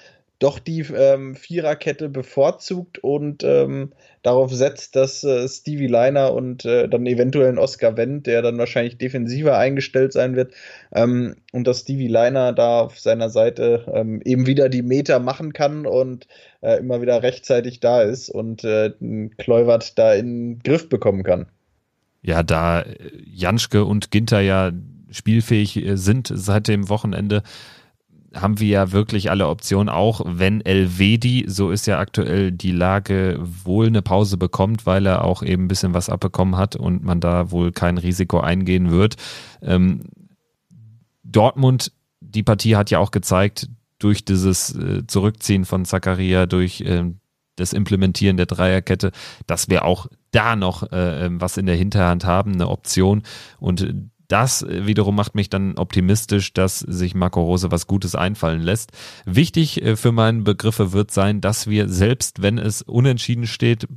doch 0.44 0.60
die 0.60 0.82
ähm, 0.94 1.36
Viererkette 1.36 2.10
bevorzugt 2.10 2.98
und 2.98 3.44
ähm, 3.46 3.94
darauf 4.24 4.54
setzt, 4.54 4.98
dass 4.98 5.24
äh, 5.24 5.48
Stevie 5.48 5.88
Liner 5.88 6.34
und 6.34 6.66
äh, 6.66 6.90
dann 6.90 7.06
eventuell 7.06 7.48
ein 7.48 7.58
Oscar 7.58 7.96
Wendt, 7.96 8.28
der 8.28 8.42
dann 8.42 8.58
wahrscheinlich 8.58 8.98
defensiver 8.98 9.58
eingestellt 9.58 10.12
sein 10.12 10.36
wird, 10.36 10.54
ähm, 10.94 11.36
und 11.54 11.66
dass 11.66 11.82
Stevie 11.82 12.10
Liner 12.10 12.52
da 12.52 12.82
auf 12.82 13.00
seiner 13.00 13.30
Seite 13.30 13.86
ähm, 13.94 14.22
eben 14.26 14.46
wieder 14.46 14.68
die 14.68 14.82
Meter 14.82 15.20
machen 15.20 15.54
kann 15.54 15.86
und 15.86 16.28
äh, 16.60 16.78
immer 16.78 17.02
wieder 17.02 17.24
rechtzeitig 17.24 17.80
da 17.80 18.02
ist 18.02 18.30
und 18.30 18.66
äh, 18.66 18.92
Kleuwert 19.38 19.98
da 19.98 20.14
in 20.14 20.56
den 20.56 20.60
Griff 20.60 20.90
bekommen 20.90 21.24
kann. 21.24 21.46
Ja, 22.22 22.44
da 22.44 22.82
äh, 22.82 22.96
Janschke 23.26 23.86
und 23.86 24.12
Ginter 24.12 24.42
ja 24.42 24.72
spielfähig 25.10 25.78
äh, 25.78 25.96
sind 25.96 26.30
seit 26.34 26.68
dem 26.68 26.90
Wochenende, 26.90 27.44
haben 28.36 28.60
wir 28.60 28.68
ja 28.68 28.92
wirklich 28.92 29.30
alle 29.30 29.48
Optionen, 29.48 29.90
auch 29.90 30.22
wenn 30.26 30.62
Elvedi, 30.62 31.46
so 31.48 31.72
ist 31.72 31.88
ja 31.88 32.00
aktuell 32.00 32.52
die 32.52 32.72
Lage, 32.72 33.40
wohl 33.42 33.88
eine 33.88 34.02
Pause 34.02 34.38
bekommt, 34.38 34.86
weil 34.86 35.06
er 35.06 35.24
auch 35.24 35.44
eben 35.44 35.66
ein 35.66 35.68
bisschen 35.68 35.94
was 35.94 36.10
abbekommen 36.10 36.58
hat 36.58 36.76
und 36.76 37.04
man 37.04 37.20
da 37.20 37.52
wohl 37.52 37.72
kein 37.72 37.98
Risiko 37.98 38.40
eingehen 38.40 38.92
wird. 38.92 39.16
Ähm, 39.62 40.02
Dortmund, 41.24 41.92
die 42.20 42.44
Partie 42.44 42.76
hat 42.76 42.92
ja 42.92 43.00
auch 43.00 43.12
gezeigt, 43.12 43.70
durch 44.00 44.26
dieses 44.26 44.76
äh, 44.76 45.06
Zurückziehen 45.08 45.66
von 45.66 45.86
Zakaria, 45.86 46.46
durch 46.46 46.82
äh, 46.82 47.06
das 47.56 47.74
Implementieren 47.74 48.38
der 48.38 48.48
Dreierkette, 48.48 49.12
dass 49.48 49.70
wir 49.70 49.86
auch 49.86 50.08
da 50.32 50.56
noch 50.56 50.92
äh, 50.92 51.26
ähm, 51.26 51.40
was 51.40 51.58
in 51.58 51.68
der 51.68 51.76
Hinterhand 51.76 52.26
haben, 52.26 52.54
eine 52.54 52.68
Option. 52.68 53.22
Und 53.60 54.12
das 54.34 54.66
wiederum 54.68 55.16
macht 55.16 55.36
mich 55.36 55.52
dann 55.52 55.78
optimistisch, 55.78 56.54
dass 56.54 56.80
sich 56.80 57.14
Marco 57.14 57.44
Rose 57.44 57.70
was 57.70 57.86
Gutes 57.86 58.16
einfallen 58.16 58.62
lässt. 58.62 58.92
Wichtig 59.26 59.84
äh, 59.84 59.96
für 59.96 60.12
meine 60.12 60.42
Begriffe 60.42 60.92
wird 60.92 61.12
sein, 61.12 61.40
dass 61.40 61.68
wir 61.68 61.88
selbst, 61.88 62.42
wenn 62.42 62.58
es 62.58 62.82
unentschieden 62.82 63.46
steht, 63.46 63.88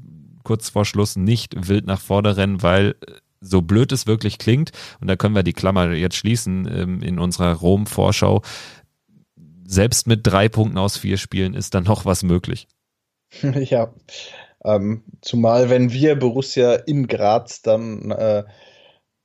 kurz 0.44 0.68
vor 0.68 0.84
Schluss 0.84 1.16
nicht 1.16 1.68
wild 1.68 1.86
nach 1.86 2.02
vorne 2.02 2.36
rennen, 2.36 2.62
weil 2.62 2.96
äh, 3.00 3.12
so 3.40 3.62
blöd 3.62 3.92
es 3.92 4.06
wirklich 4.06 4.36
klingt, 4.36 4.72
und 5.00 5.08
da 5.08 5.16
können 5.16 5.34
wir 5.34 5.42
die 5.42 5.54
Klammer 5.54 5.92
jetzt 5.92 6.16
schließen 6.16 6.68
ähm, 6.70 7.00
in 7.00 7.18
unserer 7.18 7.54
Rom-Vorschau, 7.54 8.42
selbst 9.64 10.06
mit 10.06 10.26
drei 10.26 10.50
Punkten 10.50 10.76
aus 10.76 10.98
vier 10.98 11.16
Spielen 11.16 11.54
ist 11.54 11.72
dann 11.74 11.84
noch 11.84 12.04
was 12.04 12.22
möglich. 12.22 12.68
Ja, 13.42 13.92
ähm, 14.64 15.02
zumal 15.22 15.70
wenn 15.70 15.92
wir 15.92 16.16
Borussia 16.16 16.74
in 16.74 17.06
Graz 17.06 17.62
dann 17.62 18.10
äh, 18.10 18.44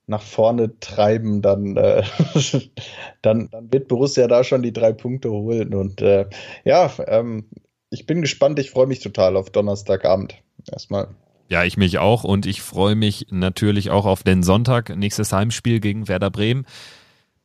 nach 0.07 0.21
vorne 0.21 0.77
treiben, 0.79 1.41
dann, 1.41 1.77
äh, 1.77 2.03
dann, 3.21 3.49
dann 3.51 3.71
wird 3.71 3.87
Borussia 3.87 4.27
da 4.27 4.43
schon 4.43 4.61
die 4.61 4.73
drei 4.73 4.93
Punkte 4.93 5.31
holen. 5.31 5.73
Und 5.73 6.01
äh, 6.01 6.27
ja, 6.65 6.91
ähm, 7.07 7.45
ich 7.89 8.05
bin 8.05 8.21
gespannt. 8.21 8.59
Ich 8.59 8.71
freue 8.71 8.87
mich 8.87 8.99
total 8.99 9.37
auf 9.37 9.49
Donnerstagabend. 9.49 10.35
Erstmal. 10.71 11.09
Ja, 11.49 11.63
ich 11.63 11.77
mich 11.77 11.99
auch. 11.99 12.23
Und 12.23 12.45
ich 12.45 12.61
freue 12.61 12.95
mich 12.95 13.27
natürlich 13.29 13.89
auch 13.89 14.05
auf 14.05 14.23
den 14.23 14.43
Sonntag. 14.43 14.95
Nächstes 14.95 15.33
Heimspiel 15.33 15.79
gegen 15.79 16.07
Werder 16.07 16.31
Bremen. 16.31 16.65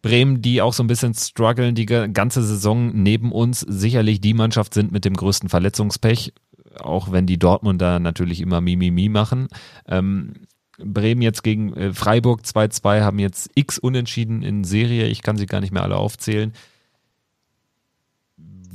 Bremen, 0.03 0.41
die 0.41 0.63
auch 0.63 0.73
so 0.73 0.85
ein 0.85 0.87
bisschen 0.87 1.15
strugglen 1.15 1.75
die 1.75 1.87
ganze 1.87 2.43
Saison 2.45 2.93
neben 2.95 3.33
uns, 3.33 3.61
sicherlich 3.61 4.21
die 4.21 4.35
Mannschaft 4.35 4.73
sind 4.73 4.93
mit 4.93 5.05
dem 5.05 5.15
größten 5.15 5.49
Verletzungspech, 5.49 6.33
auch 6.79 7.11
wenn 7.11 7.27
die 7.27 7.41
Dortmunder 7.41 7.99
natürlich 7.99 8.41
immer 8.41 8.61
Mimimi 8.61 9.09
machen. 9.09 9.49
Ähm, 9.89 10.35
Bremen 10.79 11.23
jetzt 11.23 11.43
gegen 11.43 11.75
äh, 11.75 11.93
Freiburg 11.93 12.43
2-2, 12.43 13.01
haben 13.01 13.19
jetzt 13.19 13.51
x 13.55 13.79
Unentschieden 13.79 14.43
in 14.43 14.65
Serie. 14.65 15.07
Ich 15.07 15.23
kann 15.23 15.37
sie 15.37 15.47
gar 15.47 15.61
nicht 15.61 15.73
mehr 15.73 15.83
alle 15.83 15.97
aufzählen. 15.97 16.53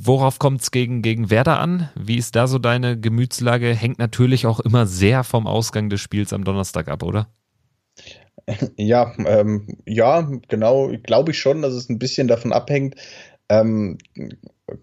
Worauf 0.04 0.40
kommt 0.40 0.62
es 0.62 0.72
gegen, 0.72 1.00
gegen 1.02 1.30
Werder 1.30 1.60
an? 1.60 1.88
Wie 1.94 2.16
ist 2.16 2.34
da 2.34 2.48
so 2.48 2.58
deine 2.58 2.98
Gemütslage? 2.98 3.72
Hängt 3.72 4.00
natürlich 4.00 4.46
auch 4.46 4.58
immer 4.58 4.86
sehr 4.86 5.22
vom 5.22 5.46
Ausgang 5.46 5.90
des 5.90 6.00
Spiels 6.00 6.32
am 6.32 6.44
Donnerstag 6.44 6.88
ab, 6.88 7.02
oder? 7.02 7.28
Ja, 8.76 9.14
ähm, 9.24 9.78
ja, 9.86 10.28
genau, 10.48 10.90
glaube 11.04 11.30
ich 11.30 11.38
schon, 11.38 11.62
dass 11.62 11.74
es 11.74 11.88
ein 11.88 12.00
bisschen 12.00 12.26
davon 12.26 12.52
abhängt. 12.52 12.96
Ähm, 13.48 13.98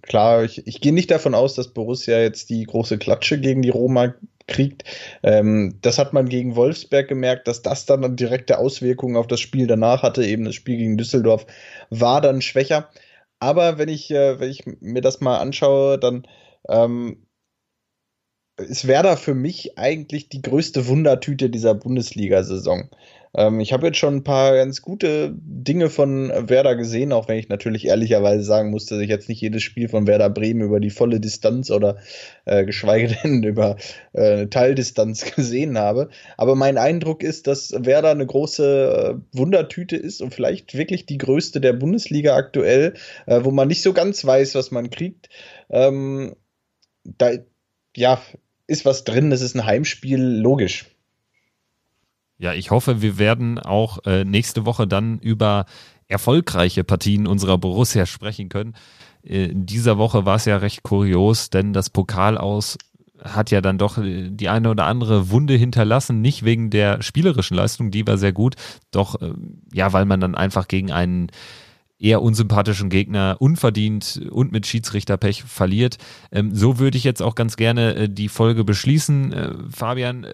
klar, 0.02 0.44
ich, 0.44 0.66
ich 0.68 0.80
gehe 0.80 0.94
nicht 0.94 1.12
davon 1.12 1.36
aus, 1.36 1.56
dass 1.56 1.74
Borussia 1.74 2.20
jetzt 2.20 2.50
die 2.50 2.64
große 2.64 2.98
Klatsche 2.98 3.40
gegen 3.40 3.62
die 3.62 3.70
Roma 3.70 4.14
kriegt. 4.50 4.84
Ähm, 5.24 5.78
das 5.82 5.98
hat 5.98 6.12
man 6.14 6.28
gegen 6.28 6.56
Wolfsberg 6.56 7.08
gemerkt, 7.08 7.48
dass 7.48 7.62
das 7.62 7.86
dann 7.86 8.16
direkte 8.18 8.58
Auswirkungen 8.58 9.16
auf 9.16 9.28
das 9.28 9.40
Spiel 9.40 9.68
danach 9.68 10.04
hatte. 10.04 10.26
Eben 10.26 10.46
das 10.46 10.56
Spiel 10.56 10.78
gegen 10.78 10.98
Düsseldorf 10.98 11.46
war 11.90 12.20
dann 12.22 12.42
schwächer. 12.42 12.90
Aber 13.40 13.78
wenn 13.78 13.90
ich, 13.90 14.12
äh, 14.12 14.40
wenn 14.40 14.50
ich 14.50 14.66
mir 14.66 15.02
das 15.02 15.22
mal 15.22 15.38
anschaue, 15.38 15.98
dann 15.98 16.28
ähm, 16.68 17.26
ist 18.58 18.88
Werder 18.88 19.16
für 19.16 19.34
mich 19.34 19.78
eigentlich 19.78 20.28
die 20.30 20.42
größte 20.42 20.88
Wundertüte 20.88 21.50
dieser 21.50 21.74
Bundesliga-Saison. 21.76 22.90
Ähm, 23.36 23.60
ich 23.60 23.74
habe 23.74 23.88
jetzt 23.88 23.98
schon 23.98 24.18
ein 24.18 24.24
paar 24.24 24.56
ganz 24.56 24.82
gute 24.82 25.34
Dinge 25.36 25.90
von 25.90 26.30
Werder 26.50 26.76
gesehen, 26.76 27.14
auch 27.14 27.28
wenn 27.28 27.38
ich 27.38 27.50
natürlich 27.50 27.86
ehrlicherweise 27.86 28.44
sagen 28.44 28.72
musste, 28.72 28.96
dass 28.96 29.04
ich 29.04 29.10
jetzt 29.10 29.30
nicht 29.30 29.42
jedes 29.42 29.64
Spiel 29.64 29.90
von 29.90 30.08
Werder 30.08 30.30
Bremen 30.30 30.62
über 30.62 30.80
die 30.80 30.90
volle 30.90 31.20
Distanz 31.20 31.72
oder 31.72 31.98
äh, 32.46 32.66
geschweige 32.66 33.16
denn 33.24 33.44
über 33.44 33.78
äh, 34.14 34.34
eine 34.34 34.50
Teildistanz 34.50 35.26
gesehen 35.36 35.78
habe. 35.78 36.10
Aber 36.38 36.56
mein 36.56 36.78
Eindruck 36.78 37.24
ist, 37.24 37.48
dass 37.48 37.72
Werder 37.72 38.12
eine 38.12 38.26
große 38.26 39.20
äh, 39.34 39.38
Wundertüte 39.38 39.96
ist 39.96 40.22
und 40.22 40.34
vielleicht 40.34 40.78
wirklich 40.78 41.06
die 41.06 41.18
größte 41.18 41.62
der 41.62 41.74
Bundesliga 41.74 42.36
aktuell, 42.36 42.94
äh, 43.26 43.42
wo 43.44 43.52
man 43.52 43.68
nicht 43.68 43.84
so 43.84 43.94
ganz 43.94 44.26
weiß, 44.26 44.56
was 44.56 44.72
man 44.72 44.90
kriegt. 44.90 45.30
Ähm, 45.70 46.36
da, 47.04 47.32
ja, 47.96 48.22
ist 48.68 48.86
was 48.86 49.04
drin, 49.04 49.32
es 49.32 49.42
ist 49.42 49.56
ein 49.56 49.66
Heimspiel, 49.66 50.20
logisch. 50.20 50.86
Ja, 52.40 52.54
ich 52.54 52.72
hoffe, 52.72 53.02
wir 53.02 53.18
werden 53.18 53.60
auch 53.60 54.00
äh, 54.06 54.24
nächste 54.24 54.66
Woche 54.66 54.88
dann 54.88 55.20
über 55.20 55.66
erfolgreiche 56.08 56.86
Partien 56.86 57.28
unserer 57.28 57.58
Borussia 57.58 58.06
sprechen 58.06 58.48
können. 58.48 58.76
Äh, 59.24 59.48
in 59.48 59.66
dieser 59.66 59.98
Woche 59.98 60.26
war 60.26 60.38
es 60.38 60.46
ja 60.46 60.56
recht 60.58 60.82
kurios, 60.84 61.50
denn 61.50 61.74
das 61.74 61.90
Pokal 61.90 62.38
aus 62.38 62.78
hat 63.22 63.52
ja 63.52 63.60
dann 63.60 63.78
doch 63.78 63.98
äh, 63.98 64.30
die 64.30 64.48
eine 64.48 64.70
oder 64.70 64.86
andere 64.86 65.30
Wunde 65.30 65.56
hinterlassen, 65.56 66.22
nicht 66.22 66.46
wegen 66.46 66.70
der 66.70 67.02
spielerischen 67.02 67.58
Leistung, 67.58 67.92
die 67.92 68.08
war 68.08 68.18
sehr 68.18 68.32
gut, 68.32 68.56
doch 68.92 69.22
äh, 69.22 69.34
ja, 69.74 69.92
weil 69.92 70.06
man 70.06 70.22
dann 70.22 70.36
einfach 70.36 70.70
gegen 70.70 70.94
einen 70.94 71.28
eher 72.00 72.22
unsympathischen 72.22 72.90
Gegner 72.90 73.36
unverdient 73.40 74.22
und 74.32 74.54
mit 74.54 74.66
Schiedsrichterpech 74.66 75.44
verliert. 75.44 75.98
Ähm, 76.32 76.56
so 76.56 76.80
würde 76.80 76.98
ich 76.98 77.04
jetzt 77.04 77.22
auch 77.22 77.36
ganz 77.36 77.58
gerne 77.58 78.08
die 78.08 78.30
Folge 78.30 78.64
beschließen. 78.64 79.68
Fabian, 79.70 80.26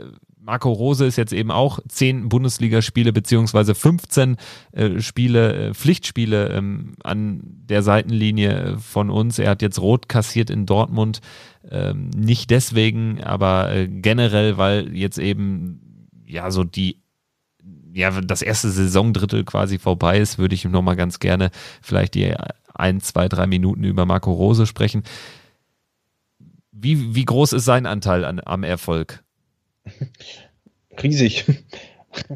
Marco 0.46 0.72
Rose 0.72 1.08
ist 1.08 1.16
jetzt 1.16 1.34
eben 1.34 1.50
auch 1.50 1.80
zehn 1.88 2.30
Bundesligaspiele 2.30 3.12
beziehungsweise 3.12 3.74
15 3.74 4.38
äh, 4.74 5.02
Spiele, 5.02 5.70
äh, 5.70 5.74
Pflichtspiele 5.74 6.50
ähm, 6.50 6.94
an 7.04 7.42
der 7.44 7.82
Seitenlinie 7.82 8.52
äh, 8.52 8.78
von 8.78 9.10
uns. 9.10 9.40
Er 9.40 9.50
hat 9.50 9.64
jetzt 9.64 9.80
rot 9.80 10.08
kassiert 10.08 10.52
in 10.52 10.68
Dortmund. 10.68 11.22
Ähm, 11.68 12.12
nicht 12.12 12.52
deswegen, 12.52 13.24
aber 13.24 13.72
äh, 13.72 13.88
generell, 13.88 14.58
weil 14.58 14.96
jetzt 14.96 15.18
eben 15.18 16.10
ja 16.28 16.52
so 16.52 16.64
die 16.64 17.02
ja, 17.92 18.12
das 18.22 18.44
erste 18.44 18.70
Saisondrittel 18.70 19.46
quasi 19.46 19.80
vorbei 19.80 20.20
ist, 20.20 20.38
würde 20.38 20.54
ich 20.54 20.66
noch 20.66 20.82
mal 20.84 20.96
ganz 20.96 21.20
gerne 21.20 21.50
vielleicht 21.82 22.14
die 22.14 22.36
ein, 22.76 23.02
zwei, 23.02 23.30
drei 23.30 23.48
Minuten 23.48 23.84
über 23.84 24.06
Marco 24.06 24.32
Rose 24.32 24.68
sprechen. 24.68 25.04
Wie, 26.72 27.16
wie 27.16 27.26
groß 27.26 27.54
ist 27.54 27.66
sein 27.66 27.88
Anteil 27.88 28.26
an, 28.26 28.42
am 28.46 28.64
Erfolg? 28.64 29.25
riesig. 31.04 31.46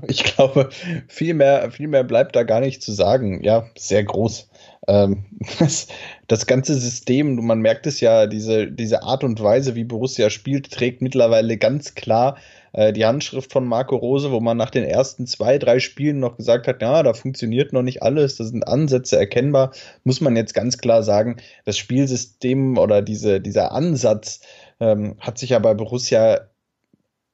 Ich 0.10 0.26
glaube, 0.26 0.68
viel 1.08 1.34
mehr, 1.34 1.72
viel 1.72 1.88
mehr 1.88 2.04
bleibt 2.04 2.36
da 2.36 2.44
gar 2.44 2.60
nicht 2.60 2.82
zu 2.84 2.92
sagen. 2.92 3.42
Ja, 3.46 3.70
sehr 3.78 4.04
groß. 4.04 4.50
Ähm, 4.90 5.24
das, 5.60 5.88
das, 6.28 6.46
ganze 6.48 6.76
System, 6.76 7.36
man 7.46 7.62
merkt 7.62 7.88
es 7.88 8.02
ja, 8.02 8.28
diese, 8.28 8.70
diese 8.70 9.04
Art 9.04 9.24
und 9.24 9.42
Weise, 9.42 9.76
wie 9.76 9.84
Borussia 9.84 10.30
spielt, 10.30 10.72
trägt 10.72 11.02
mittlerweile 11.02 11.58
ganz 11.58 11.96
klar 11.96 12.38
äh, 12.74 12.94
die 12.94 13.06
Handschrift 13.06 13.52
von 13.52 13.68
Marco 13.68 13.96
Rose, 13.96 14.32
wo 14.32 14.40
man 14.40 14.58
nach 14.58 14.70
den 14.70 14.84
ersten 14.84 15.28
zwei, 15.28 15.58
drei 15.58 15.80
Spielen 15.80 16.20
noch 16.20 16.38
gesagt 16.38 16.68
hat, 16.68 16.82
ja, 16.82 17.04
da 17.04 17.14
funktioniert 17.14 17.74
noch 17.74 17.84
nicht 17.84 18.04
alles, 18.04 18.36
da 18.38 18.44
sind 18.44 18.68
Ansätze 18.68 19.18
erkennbar, 19.18 19.72
muss 20.04 20.22
man 20.22 20.36
jetzt 20.36 20.54
ganz 20.54 20.78
klar 20.78 21.04
sagen, 21.04 21.38
das 21.66 21.78
Spielsystem 21.78 22.78
oder 22.78 23.02
diese, 23.02 23.42
dieser 23.42 23.72
Ansatz 23.72 24.42
ähm, 24.80 25.16
hat 25.20 25.38
sich 25.38 25.52
ja 25.52 25.60
bei 25.60 25.74
Borussia 25.74 26.50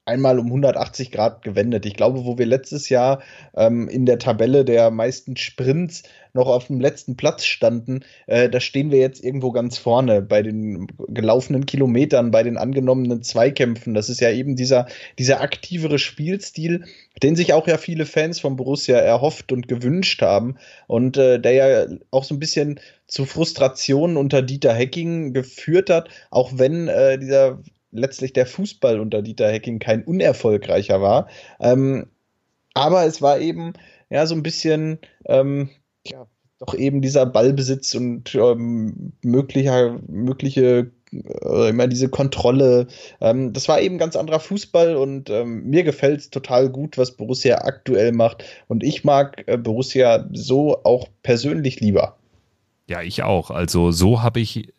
einmal 0.06 0.38
um 0.38 0.45
180 0.45 1.12
Grad 1.12 1.41
gewendet. 1.41 1.86
Ich 1.86 1.95
glaube, 1.95 2.26
wo 2.26 2.38
wir 2.38 2.45
letztes 2.45 2.89
Jahr 2.89 3.24
ähm, 3.56 3.89
in 3.89 4.06
der 4.06 4.20
Tabelle 4.20 4.64
der 4.64 4.91
meisten 4.91 5.36
Sprints 5.36 6.03
noch 6.34 6.47
auf 6.47 6.68
dem 6.68 6.80
letzten 6.80 7.18
Platz 7.18 7.45
standen, 7.45 8.01
äh, 8.28 8.49
da 8.49 8.60
stehen 8.60 8.91
wir 8.91 8.99
jetzt 8.99 9.24
irgendwo 9.24 9.51
ganz 9.51 9.78
vorne 9.80 10.22
bei 10.22 10.43
den 10.43 10.88
gelaufenen 11.08 11.66
Kilometern, 11.66 12.30
bei 12.30 12.43
den 12.43 12.58
angenommenen 12.58 13.24
Zweikämpfen. 13.24 13.95
Das 13.95 14.10
ist 14.10 14.22
ja 14.22 14.30
eben 14.30 14.56
dieser, 14.56 14.86
dieser 15.18 15.41
aktivere 15.41 15.97
Spielstil, 15.97 16.86
den 17.24 17.36
sich 17.36 17.53
auch 17.53 17.68
ja 17.68 17.78
viele 17.78 18.06
Fans 18.06 18.39
von 18.39 18.58
Borussia 18.58 18.97
erhofft 18.97 19.51
und 19.51 19.68
gewünscht 19.68 20.22
haben 20.22 20.58
und 20.86 21.18
äh, 21.18 21.39
der 21.39 21.53
ja 21.53 21.88
auch 22.12 22.26
so 22.26 22.36
ein 22.36 22.39
bisschen 22.39 22.80
zu 23.08 23.26
Frustrationen 23.26 24.18
unter 24.18 24.41
Dieter 24.41 24.74
Hecking 24.74 25.34
geführt 25.34 25.89
hat, 25.89 26.10
auch 26.30 26.51
wenn 26.56 26.88
äh, 26.89 27.18
dieser 27.18 27.60
letztlich 27.96 28.34
der 28.34 28.46
Fußball 28.46 29.00
unter 29.00 29.22
Dieter 29.22 29.50
Hecking 29.50 29.80
kein 29.80 30.04
unerfolgreicher 30.04 31.02
war. 31.02 31.28
Ähm, 31.60 32.08
aber 32.74 33.06
es 33.06 33.22
war 33.22 33.39
eben 33.39 33.74
ja 34.10 34.26
so 34.26 34.36
ein 34.36 34.43
bisschen 34.43 35.00
ähm, 35.26 35.70
ja, 36.06 36.28
doch 36.60 36.74
eben 36.74 37.02
dieser 37.02 37.26
Ballbesitz 37.26 37.96
und 37.96 38.36
ähm, 38.36 39.14
möglicher, 39.22 40.00
mögliche 40.08 40.91
äh, 41.12 41.70
immer 41.70 41.88
diese 41.88 42.10
Kontrolle. 42.10 42.88
Ähm, 43.22 43.54
das 43.54 43.68
war 43.68 43.82
eben 43.82 43.98
ganz 43.98 44.16
anderer 44.16 44.39
Fußball 44.39 44.96
und 44.96 45.30
ähm, 45.30 45.66
mir 45.66 45.84
gefällt 45.84 46.20
es 46.20 46.30
total 46.30 46.70
gut, 46.70 46.98
was 46.98 47.16
Borussia 47.16 47.60
aktuell 47.60 48.12
macht. 48.12 48.43
Und 48.68 48.84
ich 48.84 49.04
mag 49.04 49.43
äh, 49.48 49.58
Borussia 49.58 50.28
so 50.34 50.84
auch 50.84 51.08
persönlich 51.24 51.80
lieber. 51.80 52.18
Ja, 52.88 53.02
ich 53.02 53.24
auch. 53.24 53.52
Also 53.52 53.91
so 53.91 54.22
habe 54.22 54.39
ich 54.39 54.74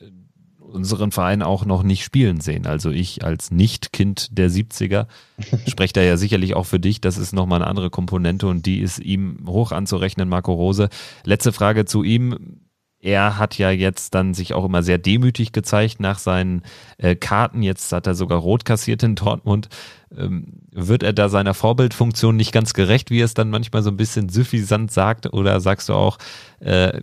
unseren 0.73 1.13
Verein 1.13 1.43
auch 1.43 1.65
noch 1.65 1.83
nicht 1.83 2.05
spielen 2.05 2.41
sehen. 2.41 2.67
Also 2.67 2.91
ich 2.91 3.25
als 3.25 3.51
Nicht-Kind 3.51 4.37
der 4.37 4.51
70er 4.51 5.07
spreche 5.67 5.95
da 5.95 6.03
ja 6.03 6.17
sicherlich 6.17 6.55
auch 6.55 6.67
für 6.67 6.81
dich. 6.81 7.01
Das 7.01 7.19
ist 7.19 7.33
nochmal 7.33 7.63
eine 7.63 7.71
andere 7.71 7.91
Komponente 7.91 8.47
und 8.47 8.67
die 8.67 8.81
ist 8.81 8.99
ihm 8.99 9.39
hoch 9.47 9.73
anzurechnen, 9.73 10.29
Marco 10.29 10.53
Rose. 10.53 10.89
Letzte 11.25 11.53
Frage 11.53 11.85
zu 11.85 12.03
ihm. 12.03 12.61
Er 12.99 13.39
hat 13.39 13.57
ja 13.59 13.71
jetzt 13.71 14.15
dann 14.15 14.35
sich 14.35 14.53
auch 14.55 14.65
immer 14.65 14.83
sehr 14.83 14.99
demütig 14.99 15.53
gezeigt 15.53 16.01
nach 16.01 16.19
seinen 16.19 16.63
äh, 16.99 17.15
Karten. 17.15 17.63
Jetzt 17.63 17.93
hat 17.93 18.07
er 18.07 18.15
sogar 18.15 18.39
rot 18.39 18.65
kassiert 18.65 19.03
in 19.03 19.15
Dortmund. 19.15 19.69
Ähm, 20.17 20.63
wird 20.73 21.03
er 21.03 21.13
da 21.13 21.29
seiner 21.29 21.55
Vorbildfunktion 21.55 22.37
nicht 22.37 22.53
ganz 22.53 22.75
gerecht, 22.75 23.11
wie 23.11 23.21
er 23.21 23.27
es 23.27 23.35
dann 23.35 23.51
manchmal 23.51 23.83
so 23.83 23.91
ein 23.91 23.97
bisschen 23.97 24.29
süffisant 24.29 24.91
sagt? 24.91 25.33
Oder 25.33 25.61
sagst 25.61 25.89
du 25.89 25.93
auch, 25.93 26.19
äh, 26.59 27.03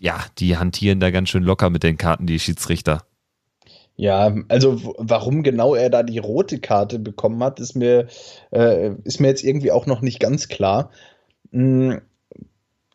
ja, 0.00 0.24
die 0.38 0.56
hantieren 0.56 1.00
da 1.00 1.10
ganz 1.10 1.30
schön 1.30 1.42
locker 1.42 1.70
mit 1.70 1.82
den 1.82 1.96
Karten, 1.96 2.26
die 2.26 2.38
Schiedsrichter. 2.38 3.04
Ja, 3.96 4.34
also 4.48 4.94
warum 4.98 5.42
genau 5.42 5.74
er 5.74 5.88
da 5.88 6.02
die 6.02 6.18
rote 6.18 6.58
Karte 6.58 6.98
bekommen 6.98 7.42
hat, 7.42 7.60
ist 7.60 7.74
mir, 7.74 8.08
äh, 8.52 8.90
ist 9.04 9.20
mir 9.20 9.28
jetzt 9.28 9.42
irgendwie 9.42 9.72
auch 9.72 9.86
noch 9.86 10.02
nicht 10.02 10.20
ganz 10.20 10.48
klar. 10.48 10.90
Hm, 11.50 12.02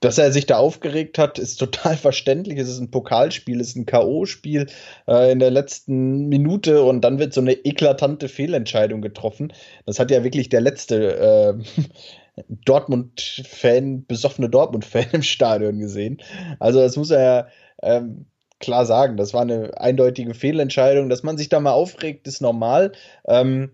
dass 0.02 0.18
er 0.18 0.32
sich 0.32 0.47
da 0.47 0.58
aufgeregt 0.58 1.18
hat, 1.18 1.39
ist 1.39 1.58
total 1.58 1.95
verständlich. 1.97 2.60
Es 2.60 2.70
ist 2.70 2.80
ein 2.80 2.91
Pokalspiel, 2.91 3.62
es 3.62 3.70
ist 3.70 3.78
ein 3.78 3.86
K.O.-Spiel 3.86 4.70
äh, 5.08 5.32
in 5.32 5.39
der 5.39 5.52
letzten 5.52 6.28
Minute 6.28 6.84
und 6.84 7.02
dann 7.02 7.20
wird 7.20 7.34
so 7.34 7.41
eine 7.41 7.54
eklatante 7.54 8.28
Fehlentscheidung 8.28 9.02
getroffen. 9.02 9.54
Das 9.86 9.99
hat 9.99 10.12
ja 10.12 10.24
wirklich 10.24 10.49
der 10.49 10.62
letzte 10.62 11.16
äh, 11.18 11.82
Dortmund-Fan, 12.48 14.06
besoffene 14.06 14.50
Dortmund-Fan 14.50 15.08
im 15.14 15.24
Stadion 15.24 15.80
gesehen. 15.80 16.22
Also 16.60 16.80
das 16.80 16.98
muss 16.98 17.12
er 17.12 17.22
ja 17.22 17.48
ähm, 17.82 18.26
klar 18.60 18.86
sagen. 18.86 19.18
Das 19.18 19.34
war 19.34 19.42
eine 19.42 19.72
eindeutige 19.80 20.34
Fehlentscheidung. 20.34 21.10
Dass 21.10 21.24
man 21.24 21.38
sich 21.38 21.50
da 21.50 21.60
mal 21.60 21.72
aufregt, 21.72 22.28
ist 22.28 22.42
normal. 22.42 22.94
Ähm, 23.28 23.72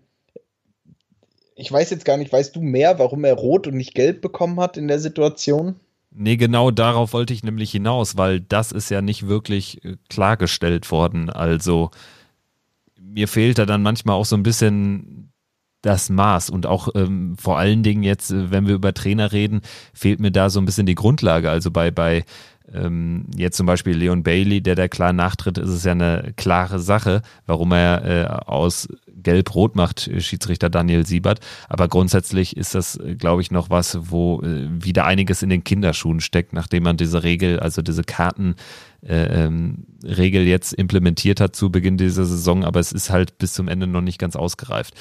ich 1.55 1.72
weiß 1.72 1.89
jetzt 1.89 2.05
gar 2.05 2.18
nicht, 2.18 2.32
weißt 2.32 2.55
du 2.55 2.61
mehr, 2.61 2.99
warum 2.99 3.24
er 3.24 3.34
rot 3.34 3.68
und 3.68 3.76
nicht 3.76 3.95
gelb 3.95 4.22
bekommen 4.22 4.59
hat 4.59 4.78
in 4.78 4.88
der 4.88 4.99
Situation? 4.99 5.76
Nee, 6.11 6.38
genau 6.38 6.72
darauf 6.72 7.13
wollte 7.13 7.34
ich 7.34 7.43
nämlich 7.43 7.72
hinaus, 7.72 8.18
weil 8.18 8.39
das 8.39 8.72
ist 8.72 8.89
ja 8.89 9.01
nicht 9.01 9.28
wirklich 9.28 9.84
äh, 9.84 9.97
klargestellt 10.09 10.89
worden. 10.91 11.30
Also 11.30 11.91
mir 12.99 13.28
fehlt 13.28 13.57
da 13.57 13.65
dann 13.65 13.84
manchmal 13.84 14.15
auch 14.15 14.26
so 14.26 14.36
ein 14.36 14.43
bisschen 14.43 15.26
das 15.88 16.09
Maß 16.09 16.49
und 16.49 16.65
auch 16.65 16.89
ähm, 16.95 17.35
vor 17.39 17.57
allen 17.57 17.81
Dingen 17.81 18.03
jetzt, 18.03 18.31
äh, 18.31 18.51
wenn 18.51 18.67
wir 18.67 18.75
über 18.75 18.93
Trainer 18.93 19.31
reden, 19.31 19.61
fehlt 19.93 20.19
mir 20.19 20.31
da 20.31 20.49
so 20.49 20.59
ein 20.59 20.65
bisschen 20.65 20.85
die 20.85 20.95
Grundlage. 20.95 21.49
Also 21.49 21.71
bei, 21.71 21.91
bei 21.91 22.25
ähm, 22.73 23.25
jetzt 23.38 23.55
zum 23.55 23.65
Beispiel 23.65 23.95
Leon 23.95 24.21
Bailey, 24.21 24.61
der 24.61 24.75
da 24.75 24.89
klar 24.89 25.13
nachtritt, 25.13 25.57
ist 25.57 25.69
es 25.69 25.85
ja 25.85 25.93
eine 25.93 26.33
klare 26.35 26.79
Sache, 26.79 27.21
warum 27.45 27.71
er 27.71 28.03
äh, 28.05 28.25
aus 28.25 28.89
Gelb-Rot 29.23 29.77
macht, 29.77 30.09
äh, 30.09 30.19
Schiedsrichter 30.19 30.69
Daniel 30.69 31.05
Siebert. 31.05 31.39
Aber 31.69 31.88
grundsätzlich 31.88 32.57
ist 32.57 32.75
das, 32.75 32.97
äh, 32.97 33.15
glaube 33.15 33.41
ich, 33.41 33.51
noch 33.51 33.69
was, 33.69 34.11
wo 34.11 34.41
äh, 34.41 34.67
wieder 34.69 35.05
einiges 35.05 35.41
in 35.41 35.49
den 35.49 35.63
Kinderschuhen 35.63 36.19
steckt, 36.19 36.51
nachdem 36.51 36.83
man 36.83 36.97
diese 36.97 37.23
Regel, 37.23 37.61
also 37.61 37.81
diese 37.81 38.03
Karten 38.03 38.55
äh, 39.07 39.45
ähm, 39.45 39.85
Regel 40.03 40.43
jetzt 40.43 40.73
implementiert 40.73 41.39
hat 41.39 41.55
zu 41.55 41.69
Beginn 41.69 41.97
dieser 41.97 42.25
Saison, 42.25 42.65
aber 42.65 42.81
es 42.81 42.91
ist 42.91 43.09
halt 43.09 43.38
bis 43.38 43.53
zum 43.53 43.69
Ende 43.69 43.88
noch 43.88 44.01
nicht 44.01 44.19
ganz 44.19 44.35
ausgereift. 44.35 44.93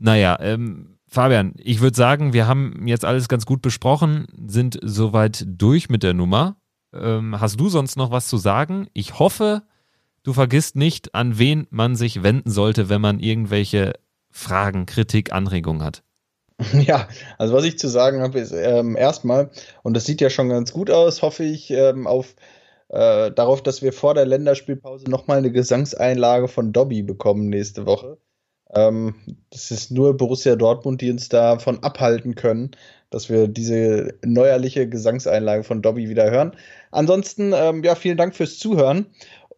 Naja, 0.00 0.38
ähm, 0.40 0.98
Fabian, 1.06 1.54
ich 1.58 1.80
würde 1.80 1.96
sagen, 1.96 2.32
wir 2.32 2.46
haben 2.46 2.86
jetzt 2.86 3.04
alles 3.04 3.28
ganz 3.28 3.44
gut 3.44 3.62
besprochen, 3.62 4.26
sind 4.46 4.78
soweit 4.82 5.44
durch 5.46 5.90
mit 5.90 6.02
der 6.02 6.14
Nummer. 6.14 6.56
Ähm, 6.94 7.38
hast 7.40 7.60
du 7.60 7.68
sonst 7.68 7.96
noch 7.96 8.10
was 8.10 8.26
zu 8.28 8.38
sagen? 8.38 8.88
Ich 8.94 9.18
hoffe, 9.18 9.62
du 10.22 10.32
vergisst 10.32 10.74
nicht, 10.74 11.14
an 11.14 11.38
wen 11.38 11.66
man 11.70 11.96
sich 11.96 12.22
wenden 12.22 12.50
sollte, 12.50 12.88
wenn 12.88 13.00
man 13.00 13.20
irgendwelche 13.20 13.92
Fragen, 14.30 14.86
Kritik, 14.86 15.32
Anregungen 15.32 15.82
hat. 15.82 16.02
Ja, 16.74 17.08
also 17.38 17.54
was 17.54 17.64
ich 17.64 17.78
zu 17.78 17.88
sagen 17.88 18.20
habe, 18.20 18.38
ist 18.38 18.52
ähm, 18.52 18.96
erstmal, 18.96 19.50
und 19.82 19.94
das 19.94 20.04
sieht 20.04 20.20
ja 20.20 20.28
schon 20.28 20.50
ganz 20.50 20.72
gut 20.72 20.90
aus, 20.90 21.22
hoffe 21.22 21.42
ich 21.42 21.70
ähm, 21.70 22.06
auf 22.06 22.34
äh, 22.88 23.30
darauf, 23.32 23.62
dass 23.62 23.82
wir 23.82 23.92
vor 23.92 24.14
der 24.14 24.26
Länderspielpause 24.26 25.08
nochmal 25.08 25.38
eine 25.38 25.52
Gesangseinlage 25.52 26.48
von 26.48 26.72
Dobby 26.72 27.02
bekommen 27.02 27.48
nächste 27.48 27.86
Woche. 27.86 28.18
Ähm, 28.74 29.14
das 29.50 29.70
ist 29.70 29.90
nur 29.90 30.16
Borussia 30.16 30.56
Dortmund, 30.56 31.00
die 31.00 31.10
uns 31.10 31.28
davon 31.28 31.82
abhalten 31.82 32.34
können, 32.34 32.70
dass 33.10 33.28
wir 33.28 33.48
diese 33.48 34.14
neuerliche 34.24 34.88
Gesangseinlage 34.88 35.64
von 35.64 35.82
Dobby 35.82 36.08
wieder 36.08 36.30
hören. 36.30 36.52
Ansonsten, 36.90 37.52
ähm, 37.54 37.82
ja, 37.82 37.94
vielen 37.94 38.16
Dank 38.16 38.34
fürs 38.36 38.58
Zuhören 38.58 39.06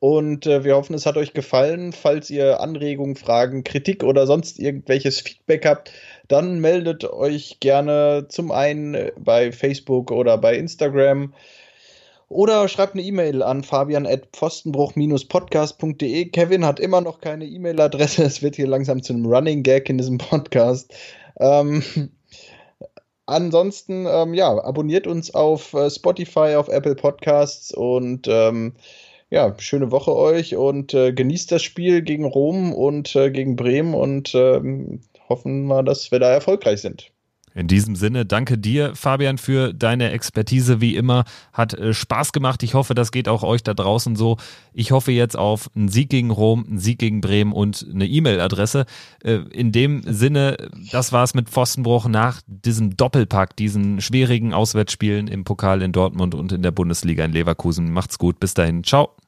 und 0.03 0.47
äh, 0.47 0.65
wir 0.65 0.75
hoffen, 0.75 0.95
es 0.95 1.07
hat 1.07 1.17
euch 1.17 1.33
gefallen. 1.33 1.93
Falls 1.93 2.29
ihr 2.29 2.61
Anregungen, 2.61 3.15
Fragen, 3.15 3.63
Kritik 3.63 4.03
oder 4.03 4.27
sonst 4.27 4.59
irgendwelches 4.59 5.21
Feedback 5.21 5.65
habt, 5.65 5.93
dann 6.27 6.59
meldet 6.59 7.05
euch 7.05 7.59
gerne 7.61 8.27
zum 8.29 8.51
einen 8.51 9.13
bei 9.17 9.53
Facebook 9.53 10.11
oder 10.11 10.39
bei 10.39 10.57
Instagram. 10.57 11.35
Oder 12.33 12.67
schreibt 12.69 12.95
eine 12.95 13.03
E-Mail 13.03 13.43
an 13.43 13.63
fabian.pfostenbruch-podcast.de. 13.63 16.31
Kevin 16.31 16.65
hat 16.65 16.81
immer 16.81 17.03
noch 17.03 17.21
keine 17.21 17.45
E-Mail-Adresse. 17.45 18.25
Es 18.25 18.41
wird 18.43 18.57
hier 18.57 18.67
langsam 18.67 19.03
zu 19.03 19.13
einem 19.13 19.27
Running 19.27 19.63
Gag 19.63 19.91
in 19.91 19.99
diesem 19.99 20.17
Podcast. 20.19 20.95
Ähm, 21.39 21.83
ansonsten, 23.27 24.07
ähm, 24.09 24.33
ja, 24.33 24.49
abonniert 24.65 25.07
uns 25.07 25.35
auf 25.35 25.75
äh, 25.75 25.91
Spotify, 25.91 26.55
auf 26.57 26.69
Apple 26.69 26.95
Podcasts 26.95 27.75
und 27.75 28.27
ähm, 28.29 28.73
ja, 29.29 29.55
schöne 29.59 29.91
Woche 29.91 30.17
euch 30.17 30.57
und 30.57 30.95
äh, 30.95 31.13
genießt 31.13 31.53
das 31.53 31.63
Spiel 31.63 32.01
gegen 32.01 32.25
Rom 32.25 32.73
und 32.73 33.15
äh, 33.15 33.31
gegen 33.31 33.57
Bremen 33.57 33.93
und 33.93 34.35
ähm, 34.35 35.01
hoffen 35.29 35.67
wir, 35.67 35.83
dass 35.83 36.11
wir 36.11 36.19
da 36.19 36.31
erfolgreich 36.31 36.81
sind. 36.81 37.12
In 37.55 37.69
diesem 37.69 37.97
Sinne, 37.97 38.25
danke 38.25 38.59
dir, 38.59 38.95
Fabian, 38.95 39.39
für 39.39 39.73
deine 39.75 40.11
Expertise. 40.11 40.81
Wie 40.81 40.97
immer, 40.97 41.25
hat 41.53 41.75
äh, 41.75 41.93
Spaß 41.93 42.33
gemacht. 42.33 42.63
Ich 42.63 42.75
hoffe, 42.75 42.95
das 42.95 43.13
geht 43.13 43.29
auch 43.29 43.43
euch 43.43 43.63
da 43.63 43.75
draußen 43.75 44.17
so. 44.17 44.37
Ich 44.73 44.93
hoffe 44.93 45.13
jetzt 45.13 45.37
auf 45.37 45.71
einen 45.75 45.89
Sieg 45.89 46.09
gegen 46.09 46.31
Rom, 46.31 46.65
einen 46.67 46.79
Sieg 46.79 46.99
gegen 46.99 47.21
Bremen 47.21 47.53
und 47.53 47.87
eine 47.93 48.07
E-Mail-Adresse. 48.07 48.87
Äh, 49.23 49.41
in 49.53 49.73
dem 49.73 50.03
Sinne, 50.07 50.57
das 50.91 51.13
war's 51.13 51.35
mit 51.35 51.51
Pfostenbruch 51.51 52.07
nach 52.09 52.41
diesem 52.47 52.97
Doppelpack, 52.97 53.57
diesen 53.57 54.01
schwierigen 54.01 54.55
Auswärtsspielen 54.55 55.29
im 55.29 55.45
Pokal 55.45 55.83
in 55.83 55.93
Dortmund 55.93 56.35
und 56.35 56.53
in 56.53 56.63
der 56.63 56.71
Bundesliga 56.71 57.25
in 57.25 57.33
Leverkusen. 57.33 57.93
Macht's 57.93 58.19
gut. 58.19 58.41
Bis 58.41 58.55
dahin. 58.55 58.85
Ciao. 58.85 59.22